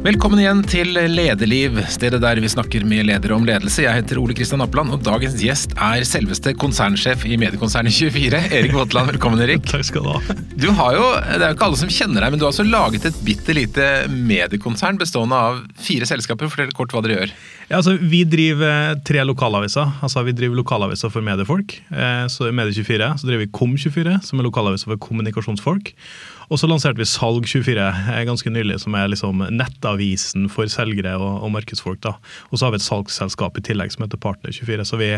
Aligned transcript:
Velkommen 0.00 0.40
igjen 0.40 0.62
til 0.64 0.94
Lederliv, 0.96 1.74
stedet 1.92 2.22
der 2.22 2.38
vi 2.40 2.48
snakker 2.48 2.86
med 2.88 3.04
ledere 3.04 3.34
om 3.36 3.42
ledelse. 3.44 3.82
Jeg 3.84 3.98
heter 3.98 4.16
Ole 4.16 4.32
Kristian 4.32 4.62
Appeland, 4.64 4.94
og 4.94 5.02
dagens 5.04 5.34
gjest 5.36 5.74
er 5.76 6.06
selveste 6.08 6.54
konsernsjef 6.56 7.26
i 7.28 7.36
mediekonsernet 7.36 7.92
24, 7.92 8.40
Erik 8.48 8.72
Våtland. 8.72 9.12
Velkommen, 9.12 9.42
Erik. 9.44 9.66
Takk 9.68 9.84
skal 9.84 10.06
du 10.06 10.08
ha. 10.14 10.38
Du 10.56 10.70
har 10.78 10.96
jo, 10.96 11.04
Det 11.26 11.42
er 11.42 11.52
jo 11.52 11.58
ikke 11.58 11.68
alle 11.68 11.80
som 11.82 11.92
kjenner 11.92 12.24
deg, 12.24 12.32
men 12.32 12.40
du 12.40 12.46
har 12.46 12.54
altså 12.54 12.64
laget 12.64 13.10
et 13.10 13.20
bitte 13.28 13.58
lite 13.60 13.90
mediekonsern 14.08 14.96
bestående 15.04 15.36
av 15.36 15.60
fire 15.76 16.08
selskaper. 16.08 16.48
Fortell 16.48 16.72
kort 16.80 16.96
hva 16.96 17.04
dere 17.04 17.18
gjør. 17.18 17.36
Ja, 17.68 17.82
altså, 17.82 17.98
vi 18.00 18.24
driver 18.24 18.96
tre 19.04 19.28
lokalaviser. 19.28 20.00
Altså, 20.00 20.24
vi 20.24 20.32
driver 20.40 20.62
lokalaviser 20.62 21.12
for 21.12 21.28
mediefolk. 21.28 21.76
Eh, 21.92 22.24
så 22.32 22.48
i 22.48 22.56
Medie24 22.56 23.12
så 23.20 23.28
driver 23.28 23.44
vi 23.44 23.52
Kom24, 23.52 24.16
som 24.24 24.40
er 24.40 24.48
lokalaviser 24.48 24.94
for 24.94 25.08
kommunikasjonsfolk. 25.10 25.92
Og 26.50 26.58
så 26.58 26.66
lanserte 26.66 26.98
vi 26.98 27.06
Salg24 27.06 27.78
eh, 27.78 28.24
ganske 28.26 28.50
nylig, 28.50 28.80
som 28.82 28.94
er 28.98 29.06
liksom 29.12 29.44
nettavisen 29.54 30.48
for 30.50 30.66
selgere 30.72 31.12
og, 31.18 31.44
og 31.46 31.52
markedsfolk. 31.54 32.00
da. 32.02 32.16
Og 32.50 32.58
så 32.58 32.66
har 32.66 32.74
vi 32.74 32.80
et 32.80 32.86
salgsselskap 32.86 33.58
i 33.60 33.64
tillegg 33.70 33.92
som 33.94 34.02
heter 34.04 34.18
Partner24. 34.18 34.86
Så 34.88 34.98
vi, 35.00 35.12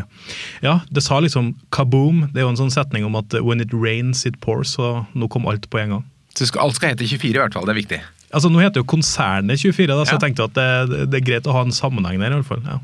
ja, 0.62 0.74
det 0.92 1.02
sa 1.06 1.20
liksom 1.24 1.54
kaboom. 1.72 2.26
Det 2.34 2.42
er 2.42 2.46
jo 2.46 2.52
en 2.52 2.60
sånn 2.60 2.74
setning 2.74 3.06
om 3.08 3.16
at 3.16 3.32
when 3.40 3.64
it 3.64 3.72
rains, 3.72 4.26
it 4.28 4.36
pours. 4.44 4.76
Så 4.76 5.06
nå 5.16 5.28
kom 5.32 5.48
alt 5.48 5.70
på 5.72 5.80
en 5.80 5.96
gang. 5.96 6.04
Så 6.36 6.48
alt 6.60 6.76
skal 6.76 6.92
hete 6.94 7.08
24 7.08 7.32
i 7.32 7.40
hvert 7.40 7.56
fall, 7.56 7.64
det 7.68 7.74
er 7.74 7.80
viktig. 7.80 8.02
Altså 8.32 8.48
Nå 8.48 8.62
heter 8.62 8.80
jo 8.80 8.88
konsernet 8.88 9.60
24, 9.60 9.88
da, 9.92 10.04
så 10.04 10.14
Ja. 10.14 10.18
jeg 10.18 10.22
tenkte 10.24 10.46
at 10.48 10.54
det, 10.56 11.00
det 11.12 11.18
er 11.20 11.26
greit 11.26 11.48
å 11.48 11.52
ha 11.52 11.64
en 11.66 11.72
sammenheng 11.76 12.20
der. 12.20 12.32
i 12.32 12.38
hvert 12.40 12.48
fall. 12.48 12.62
Ja. 12.64 12.78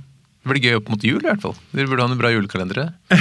Det 0.48 0.54
blir 0.56 0.64
gøy 0.64 0.76
opp 0.78 0.88
mot 0.88 1.02
jul 1.04 1.18
i 1.20 1.26
hvert 1.28 1.42
fall. 1.44 1.52
Dere 1.76 1.90
burde 1.90 2.06
ha 2.06 2.08
noen 2.08 2.20
bra 2.20 2.30
julekalendere. 2.32 2.86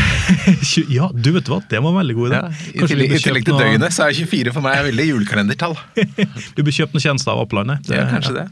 Ja, 0.92 1.08
du 1.14 1.30
vet 1.36 1.48
hva, 1.52 1.58
det 1.72 1.80
var 1.84 1.92
en 1.94 1.98
veldig 2.02 2.16
god 2.18 2.30
idé. 2.32 2.40
Ja, 2.40 2.50
I 2.84 2.88
tillegg, 2.90 3.14
til 3.24 3.36
noe- 3.54 3.60
døgnet 3.62 3.94
så 3.96 4.08
er 4.08 4.16
24 4.18 4.52
for 4.56 4.64
meg 4.66 4.80
veldig 4.90 5.06
julekalendertall. 5.10 5.76
du 6.58 6.62
bør 6.64 6.76
kjøpe 6.76 6.96
noen 6.98 7.04
tjenester 7.06 7.32
av 7.36 7.44
opplandet. 7.46 7.84
Det- 7.88 8.00
Ja, 8.00 8.08
kanskje 8.12 8.36
det. 8.40 8.46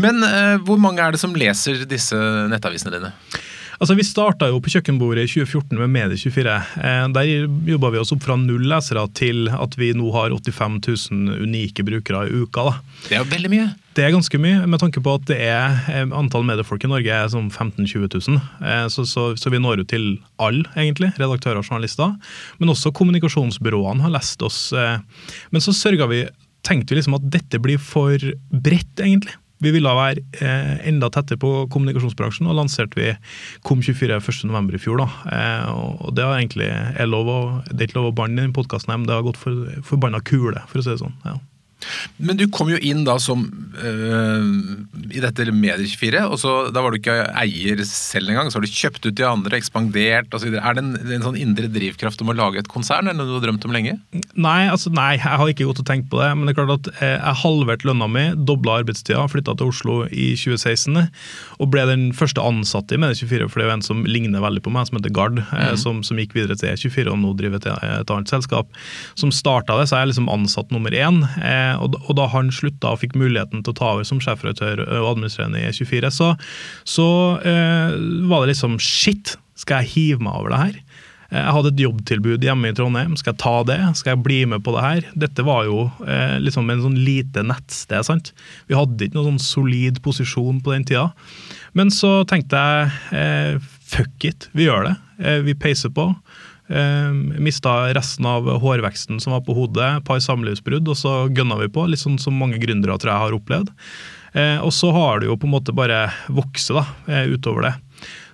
Men 0.00 0.20
uh, 0.24 0.56
hvor 0.68 0.80
mange 0.80 1.00
er 1.04 1.12
det 1.16 1.20
som 1.20 1.34
leser 1.36 1.84
disse 1.88 2.16
nettavisene 2.52 2.94
dine? 2.96 3.12
Altså, 3.78 3.94
Vi 3.94 4.06
starta 4.06 4.48
jo 4.50 4.58
på 4.62 4.72
kjøkkenbordet 4.72 5.28
i 5.28 5.30
2014 5.30 5.78
med 5.78 5.92
Medie24. 5.94 6.54
Eh, 6.82 7.04
der 7.14 7.28
jobba 7.70 7.92
vi 7.94 8.00
oss 8.00 8.10
opp 8.14 8.24
fra 8.26 8.34
null 8.40 8.66
lesere 8.66 9.04
til 9.14 9.46
at 9.54 9.76
vi 9.78 9.92
nå 9.94 10.10
har 10.14 10.34
85 10.34 10.80
000 11.12 11.44
unike 11.46 11.86
brukere 11.86 12.24
i 12.26 12.40
uka. 12.42 12.64
da. 12.68 12.74
Det 13.06 13.14
er 13.14 13.22
jo 13.22 13.30
veldig 13.30 13.52
mye. 13.52 13.68
Det 13.94 14.04
er 14.06 14.14
ganske 14.14 14.38
mye, 14.38 14.66
med 14.70 14.82
tanke 14.82 15.02
på 15.02 15.14
at 15.18 15.24
det 15.30 15.38
er 15.46 15.78
eh, 15.90 16.10
antall 16.14 16.46
mediefolk 16.46 16.84
i 16.86 16.90
Norge 16.90 17.14
er 17.14 17.30
som 17.30 17.48
15 17.50 17.86
000-20 17.86 18.18
000. 18.34 18.42
Eh, 18.62 18.84
så, 18.94 19.06
så, 19.06 19.30
så 19.38 19.54
vi 19.54 19.62
når 19.62 19.84
jo 19.84 19.88
til 19.94 20.06
alle, 20.42 20.66
egentlig. 20.74 21.14
Redaktører 21.18 21.62
og 21.62 21.66
journalister. 21.66 22.14
Men 22.58 22.74
også 22.74 22.94
kommunikasjonsbyråene 22.98 24.06
har 24.06 24.14
lest 24.14 24.42
oss. 24.42 24.72
Eh, 24.74 24.98
men 25.54 25.62
så 25.62 25.74
sørga 25.74 26.10
vi 26.10 26.24
tenkte 26.66 26.92
vi 26.92 26.98
liksom 26.98 27.16
at 27.16 27.30
dette 27.30 27.62
blir 27.62 27.78
for 27.78 28.18
bredt, 28.50 28.98
egentlig. 28.98 29.38
Vi 29.64 29.72
ville 29.74 29.90
være 29.98 30.22
eh, 30.38 30.74
enda 30.88 31.10
tettere 31.12 31.40
på 31.40 31.66
kommunikasjonsbransjen, 31.72 32.46
og 32.50 32.58
lanserte 32.60 32.98
vi 32.98 33.12
Kom24 33.66 34.20
1.11. 34.20 34.74
i 34.74 34.82
fjor. 34.82 35.02
da. 35.02 35.08
Eh, 35.34 35.68
og 36.06 36.14
det 36.16 36.26
egentlig 36.38 36.70
lov 37.10 37.30
det 37.68 37.82
er 37.82 37.88
ikke 37.90 38.00
lov 38.00 38.12
å 38.12 38.16
banne 38.22 38.38
i 38.38 38.46
den 38.46 38.56
podkasten, 38.56 38.94
men 38.94 39.08
det 39.08 39.16
har 39.16 39.26
gått 39.26 39.40
for 39.40 39.66
forbanna 39.86 40.22
kule, 40.22 40.62
for 40.70 40.80
å 40.80 40.86
si 40.86 40.94
det 40.94 41.02
sånn. 41.02 41.16
ja. 41.26 41.38
Men 42.18 42.38
du 42.40 42.46
kom 42.52 42.70
jo 42.72 42.78
inn 42.82 43.04
da 43.06 43.14
som 43.22 43.44
øh, 43.78 44.46
i 45.14 45.22
dette 45.22 45.46
Medier24, 45.54 46.24
og 46.28 46.38
så 46.42 46.52
da 46.74 46.82
var 46.84 46.92
du 46.94 46.98
ikke 47.00 47.16
eier 47.38 47.82
selv 47.88 48.32
engang. 48.32 48.50
Så 48.50 48.58
har 48.58 48.66
du 48.66 48.72
kjøpt 48.72 49.06
ut 49.08 49.16
de 49.18 49.26
andre, 49.28 49.58
ekspandert 49.58 50.34
osv. 50.36 50.56
Er 50.58 50.76
det 50.78 50.82
en, 50.84 50.92
en 51.18 51.24
sånn 51.28 51.38
indre 51.40 51.70
drivkraft 51.72 52.22
om 52.24 52.32
å 52.32 52.36
lage 52.38 52.60
et 52.62 52.70
konsern, 52.72 53.08
eller 53.08 53.18
noe 53.22 53.30
du 53.30 53.36
har 53.38 53.46
drømt 53.48 53.66
om 53.68 53.74
lenge? 53.74 53.96
Nei, 54.34 54.60
altså 54.72 54.92
nei, 54.94 55.12
jeg 55.18 55.40
har 55.42 55.52
ikke 55.52 55.68
gått 55.70 55.82
og 55.84 55.88
tenkt 55.88 56.10
på 56.12 56.20
det. 56.22 56.30
Men 56.36 56.48
det 56.48 56.54
er 56.54 56.60
klart 56.60 56.74
at 56.78 56.90
eh, 56.98 57.14
jeg 57.16 57.40
halverte 57.44 57.88
lønna 57.88 58.10
mi, 58.10 58.26
dobla 58.48 58.80
arbeidstida, 58.82 59.24
flytta 59.32 59.56
til 59.60 59.72
Oslo 59.72 60.00
i 60.10 60.30
2016 60.38 61.04
og 61.58 61.70
ble 61.72 61.84
den 61.88 62.08
første 62.16 62.42
ansatte 62.44 62.94
i 62.96 63.00
Medie24, 63.02 63.48
for 63.50 63.60
det 63.60 63.66
er 63.66 63.70
jo 63.72 63.76
en 63.78 63.86
som 63.86 64.04
ligner 64.08 64.42
veldig 64.44 64.62
på 64.66 64.72
meg, 64.74 64.88
som 64.90 64.98
heter 65.00 65.14
Gard, 65.14 65.38
Mm. 65.48 65.76
som, 65.80 65.98
som 66.06 66.18
gikk 66.20 66.32
videre 66.36 66.54
til 66.58 66.70
E24 66.72 67.10
og 67.12 67.18
nå 67.20 67.30
driver 67.38 67.60
til 67.62 67.74
et 67.84 68.10
annet 68.12 68.30
selskap. 68.30 68.70
Som 69.18 69.30
starta 69.34 69.76
det, 69.78 69.86
så 69.90 69.96
er 69.98 70.02
jeg 70.04 70.10
liksom 70.12 70.28
ansatt 70.32 70.70
nummer 70.74 70.94
én. 70.94 71.20
Eh, 71.38 71.67
og, 71.76 71.92
da- 71.94 72.00
og 72.08 72.16
da 72.18 72.26
han 72.32 72.48
slutta 72.54 72.94
og 72.94 73.00
fikk 73.02 73.14
muligheten 73.20 73.60
til 73.62 73.74
å 73.74 73.78
ta 73.78 73.90
over 73.94 74.06
som 74.08 74.20
sjefredaktør 74.24 74.80
og 74.86 75.10
administrerende 75.12 75.60
i 75.60 75.68
E24, 75.68 76.10
så, 76.14 76.32
så 76.88 77.08
eh, 77.44 77.98
var 78.30 78.42
det 78.46 78.54
liksom 78.54 78.78
shit, 78.82 79.36
skal 79.58 79.82
jeg 79.84 79.92
hive 79.96 80.24
meg 80.24 80.34
over 80.40 80.54
det 80.54 80.60
her? 80.62 80.80
Eh, 81.28 81.42
Jeg 81.42 81.52
hadde 81.58 81.72
et 81.74 81.82
jobbtilbud 81.84 82.46
hjemme 82.46 82.70
i 82.70 82.76
Trondheim. 82.78 83.16
Skal 83.20 83.34
jeg 83.34 83.40
ta 83.42 83.54
det? 83.68 83.78
Skal 84.00 84.14
jeg 84.14 84.22
bli 84.24 84.38
med 84.48 84.62
på 84.64 84.72
det 84.76 84.84
her? 84.86 85.08
Dette 85.26 85.44
var 85.44 85.66
jo 85.68 85.82
eh, 86.06 86.38
liksom 86.40 86.70
en 86.72 86.80
sånn 86.86 86.96
lite 87.04 87.42
nettsted. 87.44 88.06
sant? 88.08 88.32
Vi 88.70 88.78
hadde 88.78 89.04
ikke 89.10 89.18
noen 89.18 89.34
sånn 89.36 89.44
solid 89.44 90.00
posisjon 90.06 90.62
på 90.64 90.72
den 90.72 90.86
tida. 90.88 91.10
Men 91.76 91.92
så 91.92 92.22
tenkte 92.30 92.56
jeg 92.56 93.18
eh, 93.18 93.58
fuck 93.88 94.24
it, 94.24 94.48
vi 94.56 94.70
gjør 94.70 94.88
det. 94.88 94.94
Eh, 95.20 95.40
vi 95.44 95.52
peiser 95.58 95.92
på. 95.92 96.08
Eh, 96.68 97.12
mista 97.40 97.88
resten 97.96 98.26
av 98.28 98.48
hårveksten 98.60 99.20
som 99.20 99.32
var 99.32 99.44
på 99.46 99.56
hodet, 99.56 99.88
et 99.96 100.04
par 100.04 100.20
samlivsbrudd, 100.20 100.88
og 100.88 100.98
så 101.00 101.14
gønna 101.32 101.56
vi 101.62 101.70
på. 101.72 101.86
Litt 101.88 102.02
sånn 102.02 102.20
som 102.20 102.36
mange 102.36 102.60
gründere 102.60 102.98
tror 103.00 103.14
jeg 103.14 103.24
har 103.24 103.36
opplevd. 103.36 103.72
Eh, 104.36 104.58
og 104.60 104.72
så 104.76 104.92
har 104.92 105.20
det 105.20 105.30
jo 105.30 105.38
på 105.40 105.48
en 105.48 105.56
måte 105.56 105.74
bare 105.76 106.06
vokse 106.28 106.76
da, 106.76 106.84
eh, 107.08 107.32
utover 107.32 107.70
det. 107.70 107.74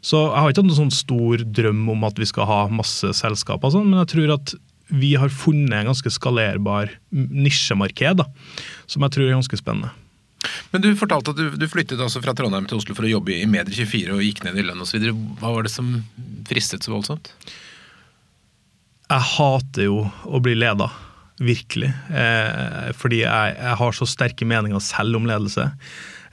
Så 0.04 0.18
jeg 0.26 0.36
har 0.36 0.50
ikke 0.50 0.64
hatt 0.64 0.70
noen 0.70 0.82
sånn 0.82 0.94
stor 0.94 1.44
drøm 1.46 1.88
om 1.94 2.04
at 2.04 2.18
vi 2.18 2.26
skal 2.28 2.48
ha 2.50 2.60
masse 2.68 3.06
selskaper, 3.16 3.70
sånn, 3.72 3.88
men 3.88 4.02
jeg 4.02 4.12
tror 4.12 4.34
at 4.34 4.54
vi 4.92 5.14
har 5.16 5.32
funnet 5.32 5.72
en 5.72 5.88
ganske 5.88 6.10
skalerbar 6.12 6.90
nisjemarked, 7.10 8.18
da, 8.20 8.26
som 8.86 9.06
jeg 9.06 9.14
tror 9.14 9.30
er 9.30 9.38
ganske 9.38 9.56
spennende. 9.56 9.94
Men 10.74 10.82
du 10.84 10.90
fortalte 10.98 11.32
at 11.32 11.38
du, 11.38 11.54
du 11.56 11.66
flyttet 11.70 12.02
altså 12.02 12.20
fra 12.20 12.34
Trondheim 12.36 12.66
til 12.68 12.76
Oslo 12.76 12.92
for 12.96 13.06
å 13.06 13.14
jobbe 13.14 13.32
i 13.32 13.46
Medier24 13.48 14.12
og 14.12 14.20
gikk 14.26 14.42
ned 14.44 14.58
i 14.60 14.64
lønn 14.66 14.82
osv. 14.84 15.06
Hva 15.40 15.54
var 15.54 15.64
det 15.64 15.72
som 15.72 15.94
fristet 16.44 16.84
så 16.84 16.92
voldsomt? 16.92 17.30
Jeg 19.14 19.26
hater 19.36 19.86
jo 19.86 20.00
å 20.26 20.40
bli 20.42 20.56
leda, 20.58 20.88
virkelig. 21.38 21.90
Eh, 22.10 22.90
fordi 22.98 23.22
jeg, 23.22 23.54
jeg 23.60 23.78
har 23.78 23.94
så 23.94 24.08
sterke 24.10 24.46
meninger 24.48 24.82
selv 24.82 25.20
om 25.20 25.28
ledelse. 25.28 25.68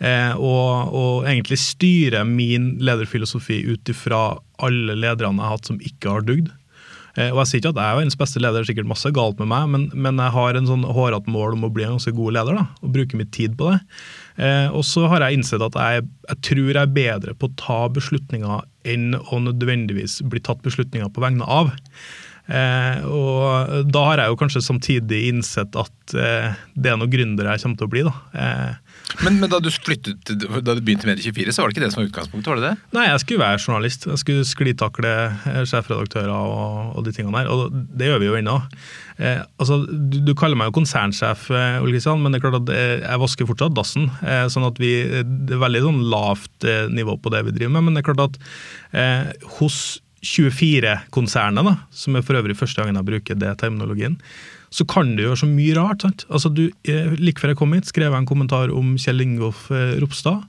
Eh, 0.02 0.34
og, 0.34 0.96
og 0.98 1.28
egentlig 1.30 1.60
styrer 1.62 2.26
min 2.26 2.74
lederfilosofi 2.82 3.60
ut 3.70 3.92
ifra 3.94 4.24
alle 4.66 4.98
lederne 4.98 5.38
jeg 5.38 5.46
har 5.46 5.54
hatt 5.54 5.70
som 5.70 5.82
ikke 5.92 6.16
har 6.16 6.26
dugd. 6.26 6.50
Eh, 7.20 7.30
og 7.34 7.42
jeg 7.42 7.50
sier 7.50 7.62
ikke 7.62 7.74
at 7.74 7.82
jeg 7.82 7.92
er 7.92 8.00
verdens 8.00 8.18
beste 8.20 8.42
leder, 8.42 8.62
det 8.62 8.66
er 8.66 8.72
sikkert 8.72 8.90
masse 8.90 9.12
galt 9.14 9.42
med 9.42 9.52
meg, 9.52 9.68
men, 9.74 9.86
men 9.94 10.22
jeg 10.24 10.36
har 10.38 10.58
en 10.58 10.70
sånn 10.70 10.88
hårete 10.88 11.34
mål 11.34 11.58
om 11.58 11.68
å 11.68 11.72
bli 11.76 11.86
en 11.86 11.98
ganske 11.98 12.16
god 12.16 12.38
leder, 12.38 12.58
da, 12.62 12.66
og 12.82 12.96
bruke 12.96 13.20
mitt 13.20 13.34
tid 13.36 13.58
på 13.60 13.70
det. 13.70 13.78
Eh, 14.42 14.68
og 14.72 14.86
så 14.88 15.06
har 15.12 15.26
jeg 15.26 15.38
innsett 15.38 15.66
at 15.66 15.78
jeg, 15.78 16.08
jeg 16.32 16.44
tror 16.50 16.72
jeg 16.72 16.82
er 16.82 16.98
bedre 16.98 17.38
på 17.38 17.52
å 17.52 17.56
ta 17.60 17.82
beslutninger 17.94 18.66
enn 18.90 19.14
å 19.20 19.42
nødvendigvis 19.44 20.22
bli 20.32 20.42
tatt 20.42 20.64
beslutninger 20.66 21.12
på 21.14 21.24
vegne 21.24 21.46
av. 21.46 21.74
Eh, 22.52 23.04
og 23.08 23.90
da 23.94 24.02
har 24.10 24.20
jeg 24.26 24.34
jo 24.34 24.40
kanskje 24.42 24.62
samtidig 24.66 25.22
innsett 25.30 25.76
at 25.80 26.16
eh, 26.20 26.58
det 26.76 26.92
er 26.92 26.98
noen 27.00 27.12
gründere 27.14 27.54
jeg 27.56 27.64
kommer 27.64 27.80
til 27.80 27.88
å 27.88 27.92
bli, 27.94 28.02
da. 28.08 28.14
Eh, 28.36 28.80
Men, 29.26 29.38
men 29.42 29.52
da 29.52 29.60
du 29.64 29.70
flyttet, 29.72 30.24
da 30.64 30.76
du 30.76 30.82
begynte 30.84 31.08
i 31.08 31.12
Medie24, 31.12 31.52
så 31.56 31.64
var 31.64 31.72
det 31.72 31.76
ikke 31.78 31.84
det 31.86 31.92
som 31.94 32.02
var 32.02 32.10
utgangspunktet? 32.10 32.50
var 32.52 32.60
det 32.60 32.68
det? 32.70 32.92
Nei, 32.96 33.06
jeg 33.10 33.24
skulle 33.24 33.44
være 33.44 33.62
journalist. 33.64 34.06
Jeg 34.08 34.22
skulle 34.22 34.46
sklitakle 34.48 35.14
eh, 35.52 35.62
sjefredaktører 35.68 36.32
og, 36.32 36.94
og 37.00 37.08
de 37.08 37.16
tingene 37.16 37.42
der. 37.42 37.50
Og 37.52 37.74
det 38.00 38.08
gjør 38.12 38.22
vi 38.24 38.30
jo 38.30 38.38
ennå. 38.40 38.58
Eh, 39.22 39.42
altså, 39.62 39.82
du, 39.88 40.20
du 40.28 40.34
kaller 40.40 40.60
meg 40.60 40.72
jo 40.72 40.78
konsernsjef, 40.80 41.48
eh, 41.56 41.80
men 41.84 42.32
det 42.32 42.40
er 42.40 42.46
klart 42.46 42.62
at 42.62 42.72
eh, 42.76 42.94
jeg 43.04 43.24
vasker 43.26 43.52
fortsatt 43.52 43.76
dassen. 43.80 44.08
Eh, 44.24 44.46
sånn 44.52 44.68
at 44.68 44.80
vi, 44.82 44.94
Det 45.24 45.58
er 45.58 45.64
veldig 45.66 45.84
sånn 45.88 46.02
lavt 46.12 46.70
nivå 46.92 47.18
på 47.22 47.32
det 47.36 47.46
vi 47.48 47.56
driver 47.60 47.76
med. 47.78 47.88
Men 47.90 47.96
det 48.00 48.04
er 48.04 48.10
klart 48.12 48.28
at 48.30 48.40
eh, 48.96 49.50
hos 49.60 49.82
24-konsernet, 50.22 51.66
da, 51.66 51.78
som 51.90 52.16
er 52.16 52.26
for 52.26 52.38
øvrig 52.38 52.58
første 52.58 52.82
gangen 52.82 53.00
jeg 53.00 53.08
bruker 53.08 53.40
det 53.42 53.56
terminologien, 53.62 54.20
så 54.72 54.86
kan 54.88 55.10
du 55.18 55.26
gjøre 55.26 55.42
så 55.42 55.50
mye 55.50 55.74
rart. 55.76 56.06
sant? 56.06 56.24
Altså 56.32 56.48
du, 56.54 56.70
eh, 56.88 57.12
Like 57.20 57.42
før 57.42 57.52
jeg 57.52 57.60
kom 57.60 57.74
hit, 57.74 57.90
skrev 57.90 58.14
jeg 58.14 58.22
en 58.22 58.30
kommentar 58.30 58.72
om 58.72 58.96
Kjell 58.96 59.20
Ingolf 59.20 59.66
eh, 59.70 60.00
Ropstad. 60.00 60.46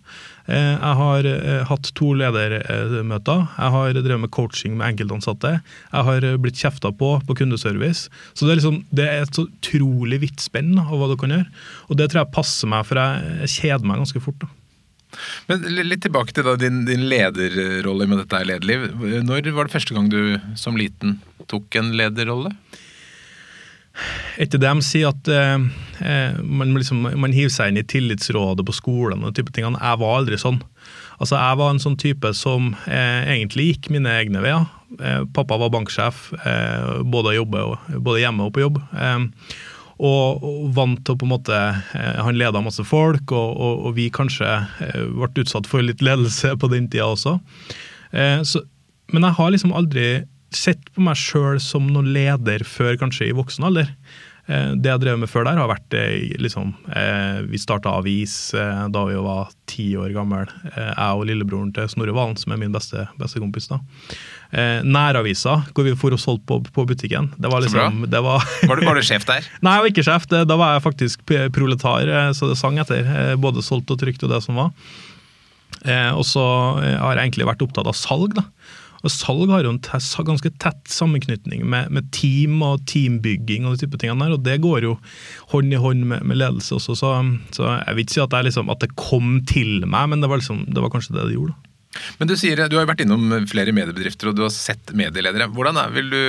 Eh, 0.46 0.76
jeg 0.78 0.94
har 1.00 1.26
hatt 1.66 1.90
to 1.98 2.12
ledermøter. 2.14 3.48
Jeg 3.58 3.74
har 3.74 3.92
drevet 3.98 4.20
med 4.20 4.30
coaching 4.30 4.76
med 4.76 4.92
enkeltansatte. 4.92 5.56
Jeg 5.90 6.06
har 6.06 6.28
blitt 6.38 6.60
kjefta 6.60 6.94
på 6.94 7.16
på 7.26 7.34
kundeservice. 7.34 8.08
Så 8.34 8.46
det 8.46 8.52
er, 8.52 8.60
liksom, 8.62 8.84
det 8.94 9.08
er 9.08 9.22
et 9.22 9.34
så 9.34 9.48
utrolig 9.48 10.20
vidt 10.28 10.40
spenn 10.40 10.78
av 10.78 10.94
hva 10.94 11.10
du 11.10 11.16
kan 11.18 11.34
gjøre. 11.34 11.50
Og 11.90 11.98
det 11.98 12.12
tror 12.12 12.22
jeg 12.22 12.34
passer 12.36 12.70
meg, 12.70 12.86
for 12.86 13.02
jeg 13.02 13.56
kjeder 13.58 13.86
meg 13.88 14.04
ganske 14.04 14.22
fort. 14.22 14.38
da. 14.38 14.54
Men 15.48 15.66
litt 15.86 16.04
tilbake 16.04 16.34
til 16.34 16.46
da, 16.46 16.56
din, 16.60 16.84
din 16.88 17.06
lederrolle 17.10 18.08
med 18.10 18.22
dette 18.22 18.38
her 18.38 18.48
lederliv. 18.48 18.88
Når 19.26 19.52
var 19.52 19.68
det 19.68 19.74
første 19.76 19.96
gang 19.96 20.08
du 20.12 20.38
som 20.58 20.78
liten 20.78 21.18
tok 21.50 21.80
en 21.80 21.92
lederrolle? 21.98 22.54
Etter 24.40 24.56
det 24.56 24.68
de 24.70 24.84
sier 24.84 25.10
at 25.10 25.28
eh, 25.28 25.64
eh, 26.00 26.38
man, 26.40 26.72
liksom, 26.78 27.04
man 27.20 27.34
hiver 27.34 27.52
seg 27.52 27.72
inn 27.72 27.82
i 27.82 27.88
tillitsrådet 27.88 28.64
på 28.64 28.76
skolen 28.76 29.24
og 29.26 29.34
type 29.36 29.52
tingene. 29.52 29.80
Jeg 29.80 30.00
var 30.00 30.20
aldri 30.20 30.38
sånn. 30.40 30.62
Altså, 31.18 31.36
Jeg 31.36 31.58
var 31.60 31.72
en 31.72 31.82
sånn 31.82 31.98
type 32.00 32.32
som 32.34 32.72
eh, 32.86 33.34
egentlig 33.34 33.68
gikk 33.68 33.90
mine 33.94 34.14
egne 34.22 34.42
veier. 34.44 34.64
Eh, 34.98 35.26
pappa 35.36 35.60
var 35.60 35.70
banksjef, 35.74 36.24
eh, 36.40 37.02
både, 37.04 37.36
jobbe 37.36 37.66
både 37.98 38.24
hjemme 38.24 38.48
og 38.48 38.56
på 38.56 38.64
jobb. 38.64 38.80
Eh, 38.96 39.28
og, 40.02 40.42
og, 40.42 40.66
vant 40.74 40.98
til 41.04 41.14
å 41.14 41.20
på 41.20 41.26
en 41.28 41.32
måte 41.36 41.54
eh, 41.54 42.18
Han 42.26 42.38
leda 42.38 42.62
masse 42.64 42.84
folk, 42.86 43.30
og, 43.30 43.54
og, 43.54 43.86
og 43.88 43.96
vi 43.98 44.08
kanskje 44.14 44.48
eh, 44.82 45.06
ble 45.14 45.44
utsatt 45.44 45.68
for 45.70 45.84
litt 45.84 46.02
ledelse 46.04 46.56
på 46.58 46.70
den 46.72 46.88
tida 46.90 47.06
også. 47.12 47.38
Eh, 48.10 48.40
så, 48.48 48.64
men 49.14 49.28
jeg 49.28 49.38
har 49.38 49.54
liksom 49.54 49.74
aldri 49.76 50.06
sett 50.52 50.90
på 50.92 51.04
meg 51.06 51.16
sjøl 51.16 51.60
som 51.62 51.86
noen 51.88 52.10
leder 52.12 52.64
før 52.68 52.98
kanskje 53.00 53.30
i 53.30 53.36
voksen 53.36 53.70
alder. 53.70 53.94
Eh, 54.50 54.72
det 54.74 54.90
jeg 54.90 55.02
drev 55.04 55.20
med 55.22 55.30
før 55.30 55.46
der, 55.46 55.60
har 55.60 55.70
vært 55.70 55.94
eh, 55.94 56.32
liksom 56.42 56.72
eh, 56.90 57.44
Vi 57.46 57.60
starta 57.62 57.92
avis 58.00 58.34
da 58.52 59.04
vi 59.06 59.14
var 59.22 59.52
ti 59.70 59.92
år 59.96 60.10
gammel. 60.16 60.50
Jeg 60.74 61.16
og 61.16 61.24
lillebroren 61.28 61.70
til 61.74 61.88
Snorre 61.88 62.14
Valen, 62.16 62.36
som 62.40 62.52
er 62.52 62.60
min 62.60 62.74
beste, 62.74 63.06
beste 63.20 63.40
kompis. 63.40 63.70
da. 63.70 63.78
Næravisa 64.84 65.54
hvor 65.72 65.86
vi 65.86 65.94
for 65.96 66.12
og 66.12 66.20
solgte 66.20 66.44
på, 66.50 66.58
på, 66.74 66.84
butikken. 66.90 67.30
Det 67.40 67.48
var 67.48 67.64
liksom, 67.64 68.04
det 68.10 68.20
var, 68.20 68.44
var, 68.68 68.76
du, 68.76 68.84
var, 68.84 68.98
du, 68.98 69.06
sjef 69.06 69.24
der? 69.28 69.46
Nei, 69.64 69.78
jeg 69.78 69.84
var 69.84 69.94
ikke 69.94 70.06
sjef. 70.10 70.28
da 70.28 70.58
var 70.58 70.76
jeg 70.76 70.84
faktisk 70.84 71.24
proletar, 71.56 72.12
så 72.36 72.50
det 72.50 72.58
sang 72.60 72.76
etter. 72.82 73.08
Både 73.40 73.64
solgt 73.64 73.94
og 73.94 74.02
trygt 74.02 74.26
og 74.26 74.34
det 74.34 74.42
som 74.44 74.60
var. 74.60 74.74
Og 76.18 76.26
så 76.28 76.44
har 76.76 77.16
jeg 77.16 77.30
egentlig 77.30 77.48
vært 77.48 77.64
opptatt 77.64 77.88
av 77.88 77.96
salg. 77.96 78.36
da. 78.36 78.44
Og 79.02 79.10
Salg 79.10 79.50
har 79.50 79.66
jo 79.66 79.74
en 79.74 79.80
ganske 80.28 80.52
tett 80.62 80.90
sammenknytning 80.90 81.64
med, 81.66 81.90
med, 81.94 82.10
team 82.14 82.62
og 82.64 82.84
teambygging 82.90 83.66
og 83.66 83.74
de 83.74 83.84
type 83.84 83.98
tingene 83.98 84.28
der, 84.28 84.36
og 84.36 84.46
det 84.46 84.60
går 84.62 84.86
jo 84.86 84.94
hånd 85.54 85.74
i 85.74 85.80
hånd 85.82 86.06
med, 86.12 86.22
med 86.28 86.38
ledelse 86.38 86.78
også. 86.78 86.96
Så, 86.98 87.10
så, 87.56 87.66
jeg 87.80 87.96
vil 87.96 88.06
ikke 88.06 88.16
si 88.16 88.22
at, 88.22 88.38
liksom, 88.46 88.70
at, 88.72 88.82
det 88.82 88.94
kom 89.00 89.42
til 89.48 89.82
meg, 89.86 90.12
men 90.12 90.22
det 90.22 90.30
var, 90.30 90.42
liksom, 90.42 90.64
det 90.70 90.82
var 90.82 90.92
kanskje 90.94 91.16
det 91.18 91.28
det 91.28 91.36
gjorde. 91.36 91.58
Men 92.16 92.30
Du 92.30 92.32
sier, 92.40 92.56
du 92.56 92.78
har 92.78 92.86
jo 92.86 92.88
vært 92.88 93.02
innom 93.04 93.26
flere 93.50 93.74
mediebedrifter 93.76 94.30
og 94.30 94.38
du 94.38 94.46
har 94.46 94.54
sett 94.54 94.94
medieledere. 94.96 95.50
Hvordan 95.52 95.76
er, 95.76 95.90
vil 95.92 96.08
du, 96.08 96.22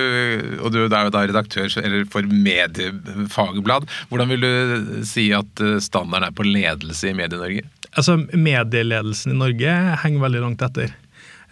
og 0.59 0.73
du 0.73 0.81
er 0.81 1.05
jo 1.05 1.13
da 1.13 1.21
redaktør 1.23 1.69
for 2.11 2.27
Mediefagblad. 2.27 3.87
Hvordan 4.09 4.33
vil 4.33 4.43
du 4.43 5.05
si 5.07 5.29
at 5.35 5.63
standarden 5.85 6.27
er 6.27 6.35
på 6.35 6.47
ledelse 6.49 7.13
i 7.13 7.15
Medie-Norge? 7.15 7.63
Altså, 7.93 8.17
Medieledelsen 8.33 9.35
i 9.35 9.39
Norge 9.39 9.77
henger 10.03 10.25
veldig 10.25 10.43
langt 10.43 10.67
etter. 10.67 10.91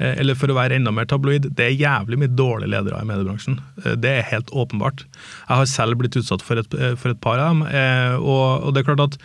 Eh, 0.02 0.18
eller 0.22 0.38
for 0.38 0.52
å 0.52 0.58
være 0.58 0.78
enda 0.80 0.94
mer 0.94 1.08
tabloid, 1.10 1.50
det 1.58 1.68
er 1.68 1.78
jævlig 1.78 2.20
mye 2.22 2.34
dårlige 2.34 2.72
ledere 2.74 3.02
i 3.02 3.08
mediebransjen. 3.10 3.60
Eh, 3.84 3.96
det 4.02 4.14
er 4.18 4.30
helt 4.32 4.50
åpenbart. 4.50 5.06
Jeg 5.06 5.60
har 5.60 5.70
selv 5.70 6.00
blitt 6.02 6.18
utsatt 6.18 6.46
for 6.46 6.62
et, 6.62 6.74
eh, 6.74 6.96
for 6.96 7.14
et 7.14 7.22
par 7.22 7.38
av 7.38 7.52
dem. 7.52 7.62
Og, 8.22 8.66
og, 8.66 8.74
det 8.74 8.82
er 8.82 8.88
klart 8.88 9.04
at 9.04 9.18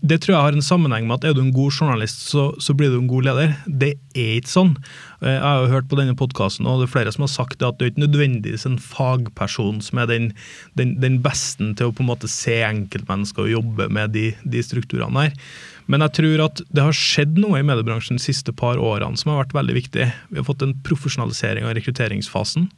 det 0.00 0.20
tror 0.22 0.34
jeg 0.34 0.44
har 0.46 0.56
en 0.56 0.64
sammenheng 0.64 1.06
med 1.06 1.18
at 1.18 1.28
er 1.28 1.34
du 1.34 1.40
en 1.42 1.52
god 1.52 1.72
journalist, 1.72 2.22
så, 2.30 2.54
så 2.62 2.74
blir 2.76 2.90
du 2.92 2.98
en 2.98 3.10
god 3.10 3.26
leder. 3.26 3.54
Det 3.66 3.94
er 4.14 4.38
ikke 4.38 4.52
sånn. 4.52 4.74
Jeg 5.20 5.42
har 5.42 5.64
jo 5.64 5.72
hørt 5.72 5.88
på 5.90 5.98
denne 5.98 6.16
podkasten, 6.16 6.66
og 6.66 6.80
det 6.80 6.88
er 6.88 6.94
flere 6.94 7.12
som 7.14 7.26
har 7.26 7.32
sagt 7.32 7.58
det 7.58 7.68
at 7.68 7.78
det 7.78 7.86
er 7.86 7.92
ikke 7.92 8.06
nødvendigvis 8.06 8.66
en 8.68 8.78
fagperson 8.78 9.82
som 9.84 10.00
er 10.02 10.10
den, 10.10 10.30
den, 10.78 10.96
den 11.02 11.18
beste 11.24 11.72
til 11.76 11.90
å 11.90 11.94
på 11.94 12.04
en 12.04 12.12
måte 12.12 12.30
se 12.30 12.60
enkeltmennesker 12.62 13.44
og 13.44 13.56
jobbe 13.56 13.88
med 13.92 14.14
de, 14.14 14.30
de 14.46 14.62
strukturene 14.64 15.28
her. 15.28 15.36
Men 15.88 16.04
jeg 16.04 16.14
tror 16.18 16.42
at 16.44 16.60
det 16.74 16.84
har 16.84 16.96
skjedd 16.96 17.38
noe 17.40 17.60
i 17.60 17.66
mediebransjen 17.66 18.18
de 18.18 18.24
siste 18.24 18.52
par 18.56 18.80
årene 18.80 19.16
som 19.18 19.32
har 19.32 19.40
vært 19.42 19.54
veldig 19.56 19.76
viktig. 19.76 20.08
Vi 20.28 20.40
har 20.40 20.46
fått 20.46 20.64
en 20.64 20.74
profesjonalisering 20.84 21.64
av 21.64 21.72
rekrutteringsfasen. 21.78 22.68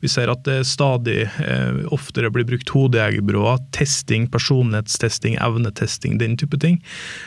Vi 0.00 0.10
ser 0.10 0.32
at 0.32 0.44
det 0.48 0.62
stadig 0.68 1.26
eh, 1.26 1.82
oftere 1.94 2.32
blir 2.32 2.46
brukt 2.48 2.72
hodejegerbyråer, 2.72 3.60
testing, 3.76 4.26
personlighetstesting, 4.32 5.36
evnetesting, 5.44 6.16
den 6.22 6.38
type 6.40 6.58
ting. 6.62 6.80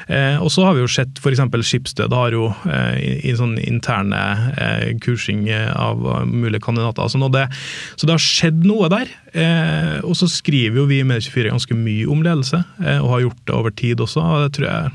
Eh, 0.10 0.42
og 0.42 0.50
så 0.54 0.66
har 0.66 0.78
vi 0.78 0.84
jo 0.84 0.92
sett 0.92 1.22
f.eks. 1.22 1.46
Skipsdød 1.68 2.14
har 2.16 2.34
jo 2.34 2.50
eh, 2.70 2.98
i, 2.98 3.14
i 3.30 3.36
sånn 3.38 3.58
interne 3.62 4.24
eh, 4.58 4.90
kursing 5.04 5.46
av 5.54 6.02
mulige 6.28 6.64
kandidater. 6.66 7.06
Altså 7.06 7.30
det, 7.34 7.48
så 7.96 8.08
det 8.08 8.18
har 8.18 8.24
skjedd 8.24 8.66
noe 8.66 8.90
der. 8.92 9.12
Eh, 9.38 9.98
og 10.08 10.16
så 10.18 10.30
skriver 10.32 10.82
jo 10.82 10.88
vi 10.90 11.02
i 11.02 11.06
Medie24 11.06 11.52
ganske 11.52 11.78
mye 11.78 12.08
om 12.10 12.24
ledelse, 12.26 12.62
eh, 12.82 12.98
og 13.04 13.12
har 13.12 13.26
gjort 13.28 13.42
det 13.44 13.56
over 13.58 13.74
tid 13.84 14.02
også. 14.02 14.24
og 14.24 14.46
det 14.46 14.54
tror 14.58 14.68
jeg 14.68 14.92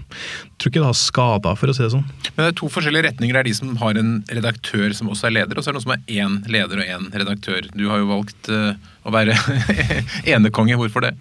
tror 0.59 0.73
ikke 0.73 0.83
det 0.83 0.89
har 0.89 0.99
skada, 0.99 1.55
for 1.59 1.73
å 1.73 1.77
si 1.77 1.85
det 1.85 1.93
sånn. 1.95 2.05
Men 2.33 2.45
det 2.45 2.51
er 2.51 2.59
to 2.61 2.69
forskjellige 2.73 3.09
retninger. 3.09 3.37
Det 3.37 3.43
er 3.43 3.51
de 3.51 3.57
som 3.59 3.73
har 3.83 3.99
en 4.01 4.13
redaktør 4.31 4.95
som 4.99 5.11
også 5.13 5.29
er 5.29 5.37
leder, 5.41 5.59
og 5.59 5.65
så 5.65 5.73
er 5.73 5.77
det 5.77 5.81
noen 5.81 5.89
som 5.89 5.97
er 5.97 6.21
én 6.21 6.39
leder 6.53 6.83
og 6.83 6.93
én 6.97 7.09
redaktør. 7.23 7.67
Du 7.75 7.89
har 7.91 8.03
jo 8.03 8.11
valgt 8.13 8.53
uh, 8.53 8.73
å 9.05 9.15
være 9.15 9.37
enekonge. 10.37 10.79
Hvorfor 10.81 11.09
det? 11.09 11.17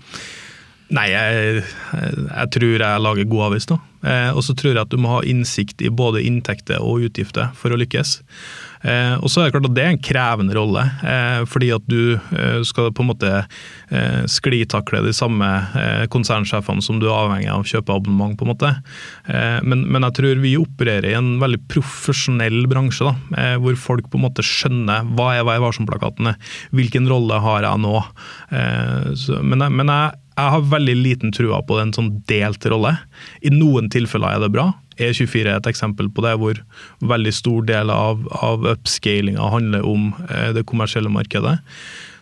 Nei, 0.91 1.07
jeg, 1.13 1.61
jeg, 1.95 2.47
tror 2.51 2.83
jeg 2.83 3.03
lager 3.05 3.29
god 3.31 3.45
avis, 3.47 3.69
nå. 3.71 3.77
Eh, 4.03 4.31
og 4.35 4.43
så 4.43 4.55
tror 4.57 4.73
jeg 4.73 4.81
at 4.81 4.91
du 4.91 4.99
må 4.99 5.13
ha 5.13 5.21
innsikt 5.23 5.83
i 5.85 5.91
både 5.93 6.23
inntekter 6.27 6.83
og 6.83 7.05
utgifter 7.07 7.53
for 7.55 7.71
å 7.71 7.79
lykkes. 7.79 8.17
Eh, 8.81 9.16
og 9.22 9.30
så 9.30 9.42
er 9.42 9.48
det 9.48 9.56
klart 9.56 9.68
at 9.69 9.75
det 9.78 9.83
er 9.83 9.94
en 9.94 10.01
krevende 10.01 10.56
rolle, 10.57 10.83
eh, 11.06 11.42
fordi 11.50 11.69
at 11.75 11.86
du 11.89 12.16
eh, 12.16 12.62
skal 12.68 12.89
på 12.95 13.06
en 13.06 13.12
måte 13.12 13.33
sklitakle 14.31 15.01
de 15.04 15.12
samme 15.12 15.48
konsernsjefene 16.13 16.83
som 16.83 17.01
du 17.01 17.10
er 17.10 17.25
avhengig 17.25 17.50
av 17.51 17.66
å 17.66 17.68
kjøpe 17.68 17.92
abonnement, 17.92 18.38
på 18.39 18.45
en 18.45 18.51
måte. 18.54 18.69
Men, 19.68 19.81
men, 19.92 20.06
jeg 20.07 20.16
tror 20.16 20.39
vi 20.39 20.54
opererer 20.56 21.10
i 21.10 21.18
en 21.18 21.33
veldig 21.42 21.60
profesjonell 21.68 22.69
bransje, 22.72 23.10
da, 23.10 23.57
hvor 23.60 23.75
folk 23.75 24.07
på 24.07 24.19
en 24.19 24.25
måte 24.30 24.45
skjønner 24.48 25.12
hva 25.12 25.33
er 25.36 25.44
Vær 25.50 25.60
varsom-plakatene, 25.66 26.38
hvilken 26.72 27.10
rolle 27.12 27.42
har 27.44 27.68
jeg 27.68 27.83
nå. 27.83 27.98
Men, 28.54 29.66
jeg, 29.66 29.75
men 29.81 29.92
jeg 29.92 30.20
jeg 30.38 30.54
har 30.56 30.69
veldig 30.72 30.95
liten 30.95 31.33
trua 31.36 31.60
på 31.68 31.78
en 31.81 31.92
sånn 31.95 32.13
delt 32.30 32.66
rolle. 32.72 32.95
I 33.44 33.51
noen 33.54 33.89
tilfeller 33.92 34.38
er 34.38 34.45
det 34.45 34.54
bra. 34.54 34.69
E24 35.01 35.44
er 35.48 35.57
et 35.57 35.68
eksempel 35.72 36.07
på 36.13 36.24
det, 36.25 36.38
hvor 36.39 36.62
veldig 37.10 37.33
stor 37.36 37.66
del 37.68 37.92
av, 37.94 38.24
av 38.44 38.66
upscalinga 38.75 39.51
handler 39.54 39.86
om 39.88 40.12
eh, 40.30 40.51
det 40.56 40.66
kommersielle 40.69 41.12
markedet. 41.12 41.57